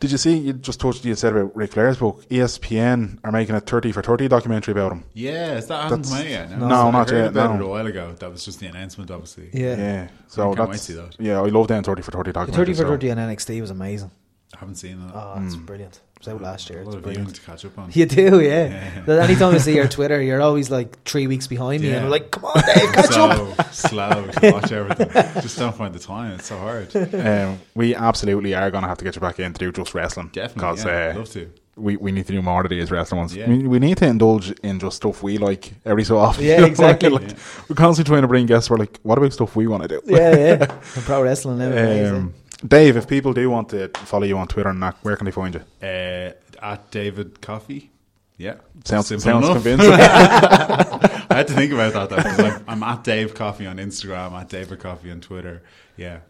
[0.00, 0.38] Did you see?
[0.38, 1.04] You just touched.
[1.04, 2.24] You said about Ric Flair's book.
[2.30, 5.04] ESPN are making a thirty for thirty documentary about him.
[5.12, 6.58] Yeah, is that hasn't That's- come out yet?
[6.58, 7.56] No, I not heard yet, about no.
[7.56, 8.14] it a while ago.
[8.18, 9.50] That was just the announcement, obviously.
[9.52, 11.16] Yeah, Yeah, so can't wait that's to see that.
[11.18, 11.38] yeah.
[11.42, 14.10] I love them thirty for thirty the thirty for so- thirty on NXT was amazing.
[14.54, 15.14] I haven't seen that.
[15.14, 16.00] Oh, it's brilliant.
[16.16, 16.80] It was out last year.
[16.80, 17.28] a It's lot of brilliant.
[17.28, 17.90] viewing to catch up on.
[17.94, 18.66] You do, yeah.
[18.68, 19.02] Yeah.
[19.06, 21.96] That Anytime I see your Twitter, you're always like three weeks behind me, Yeah.
[21.96, 25.08] and I'm like, "Come on, Dave, catch up." so slow to watch everything.
[25.42, 26.32] Just don't find the time.
[26.32, 26.94] It's so hard.
[27.14, 29.94] Um, we absolutely are going to have to get you back in to do just
[29.94, 30.28] wrestling.
[30.32, 30.54] Definitely.
[30.60, 31.52] because Yeah, I'd uh, love to.
[31.76, 33.34] we, we need to do more of these wrestling ones.
[33.34, 33.48] Yeah.
[33.48, 36.44] We, we need to indulge in just stuff we like every so often.
[36.44, 37.08] Yeah, You know, exactly.
[37.08, 37.30] like,
[37.68, 38.68] We're constantly trying to bring guests.
[38.68, 40.02] We're like, what about stuff we want to do?
[40.04, 40.52] yeah, yeah.
[40.70, 40.70] And
[41.06, 42.10] pro wrestling nowadays.
[42.10, 42.34] Um,
[42.66, 45.30] Dave, if people do want to follow you on Twitter and that, where can they
[45.30, 45.60] find you?
[45.82, 46.32] Uh,
[46.62, 47.90] at David Coffee.
[48.36, 48.56] Yeah.
[48.84, 49.62] Sounds Simple sounds enough.
[49.62, 49.92] convincing.
[49.92, 52.44] I had to think about that though.
[52.44, 55.62] I'm, I'm at Dave Coffee on Instagram, at David Coffee on Twitter.
[55.96, 56.20] Yeah.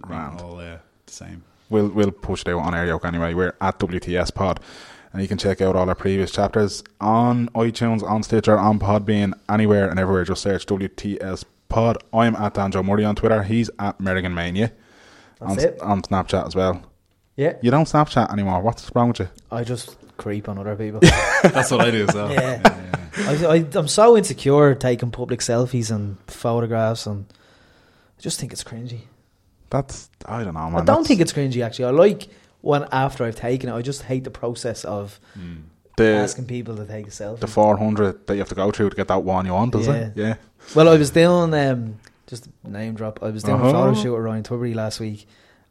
[0.00, 0.40] Grand.
[0.40, 1.42] all uh, the same.
[1.68, 3.34] we'll we'll push it out on Air Yoke anyway.
[3.34, 4.60] We're at WTS Pod,
[5.12, 9.34] and you can check out all our previous chapters on iTunes, on Stitcher, on Podbean,
[9.48, 10.24] anywhere and everywhere.
[10.24, 11.98] Just search WTS Pod.
[12.12, 13.42] I'm at Danjo Murray on Twitter.
[13.42, 14.72] He's at Merrigan Mania
[15.40, 15.80] That's on, it.
[15.80, 16.82] on Snapchat as well.
[17.36, 18.60] yeah, You don't Snapchat anymore.
[18.62, 19.28] What's wrong with you?
[19.50, 21.00] I just creep on other people.
[21.42, 22.30] That's what I do as well.
[22.32, 22.60] Yeah.
[22.64, 23.48] yeah, yeah.
[23.48, 27.26] I, I, I'm so insecure taking public selfies and photographs, and
[28.18, 29.02] I just think it's cringy.
[29.70, 30.74] That's I don't know, man.
[30.74, 31.86] I don't That's think it's cringy actually.
[31.86, 32.28] I like
[32.60, 35.20] when after I've taken it, I just hate the process of
[35.96, 37.40] the asking people to take a selfie.
[37.40, 39.86] the 400 that you have to go through to get that one you want, is
[39.88, 40.12] it?
[40.16, 40.36] Yeah.
[40.74, 41.98] Well, I was doing um,
[42.28, 43.22] just name drop.
[43.22, 43.68] I was doing Uh-huh.
[43.68, 45.26] a photo shoot with Ryan Tubridy last week,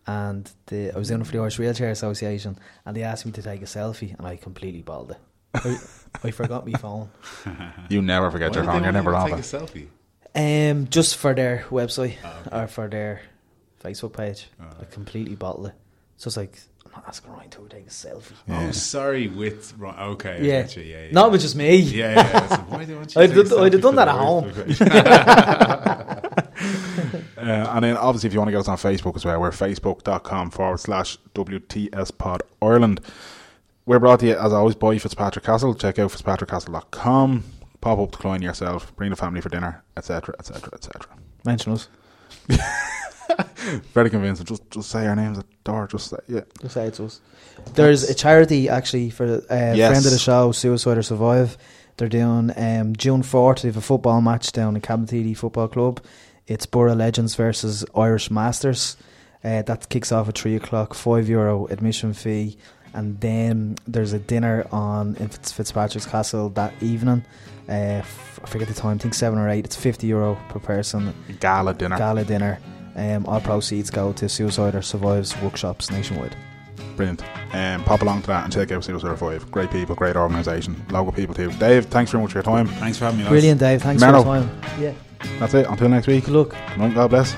[0.05, 3.31] and the, I was doing it for the Irish Wheelchair Association, and they asked me
[3.33, 5.17] to take a selfie, and I completely balled it.
[5.53, 5.77] I,
[6.25, 7.09] I forgot my phone.
[7.89, 8.83] You never forget Why your phone.
[8.83, 9.43] You're never want on you it.
[9.43, 9.87] take a selfie?
[10.35, 12.15] Um, just for their website
[12.51, 13.21] Oh, or for their
[13.83, 15.73] Facebook page, Oh, I completely bottled it.
[16.17, 16.76] So it's like I'm not
[17.07, 18.31] asking Ryan to take a selfie.
[18.47, 18.67] Yeah.
[18.67, 19.27] Oh, sorry.
[19.27, 20.59] With right, okay, Yeah.
[20.59, 21.11] I get you, yeah, yeah.
[21.11, 21.75] Not with just me.
[21.77, 22.15] Yeah, yeah.
[22.15, 22.47] yeah.
[22.47, 24.07] So why do you want you I'd to take done- a I'd have done that
[24.07, 24.53] at home.
[27.37, 29.51] Uh, and then obviously if you want to get us on Facebook as well, we're
[29.51, 32.99] facebook.com forward slash WTS Pod Ireland.
[33.85, 35.73] We're brought to you as always by Fitzpatrick Castle.
[35.75, 37.43] Check out fitzpatrickcastle.com.
[37.79, 41.05] Pop up to Killiney yourself, bring the family for dinner, etc., etc., etc.
[41.45, 41.87] Mention us.
[43.93, 44.45] Very convincing.
[44.45, 45.87] Just just say our names at the door.
[45.87, 46.41] Just say, yeah.
[46.61, 47.21] Just say it to us.
[47.73, 51.57] There's a charity actually for a friend of the show, Suicide or Survive.
[51.97, 53.61] They're doing um, June 4th.
[53.61, 55.99] They have a football match down in Cabinteely Football Club.
[56.45, 58.97] It's Borough Legends versus Irish Masters.
[59.43, 62.57] Uh, that kicks off at 3 o'clock, €5 Euro admission fee.
[62.97, 67.23] And then there's a dinner on in Fitzpatrick's Castle that evening.
[67.69, 69.63] Uh, f- I forget the time, I think 7 or 8.
[69.65, 71.97] It's €50 Euro per person Gala dinner.
[71.97, 72.59] gala dinner.
[72.95, 76.35] Um, all proceeds go to Suicide or Survives workshops nationwide.
[76.95, 77.23] Brilliant.
[77.53, 79.51] Um, pop along to that and check out Suicide 5.
[79.51, 80.75] Great people, great organisation.
[80.89, 81.51] Local people too.
[81.59, 82.65] Dave, thanks very much for your time.
[82.65, 83.23] Thanks for having me.
[83.25, 83.31] lads.
[83.33, 83.81] Brilliant, Dave.
[83.83, 84.23] Thanks Mellow.
[84.23, 84.61] for your time.
[84.81, 84.93] Yeah.
[85.39, 85.67] That's it.
[85.67, 86.25] Until next week.
[86.25, 86.49] Good luck.
[86.69, 86.95] Good night.
[86.95, 87.35] God bless.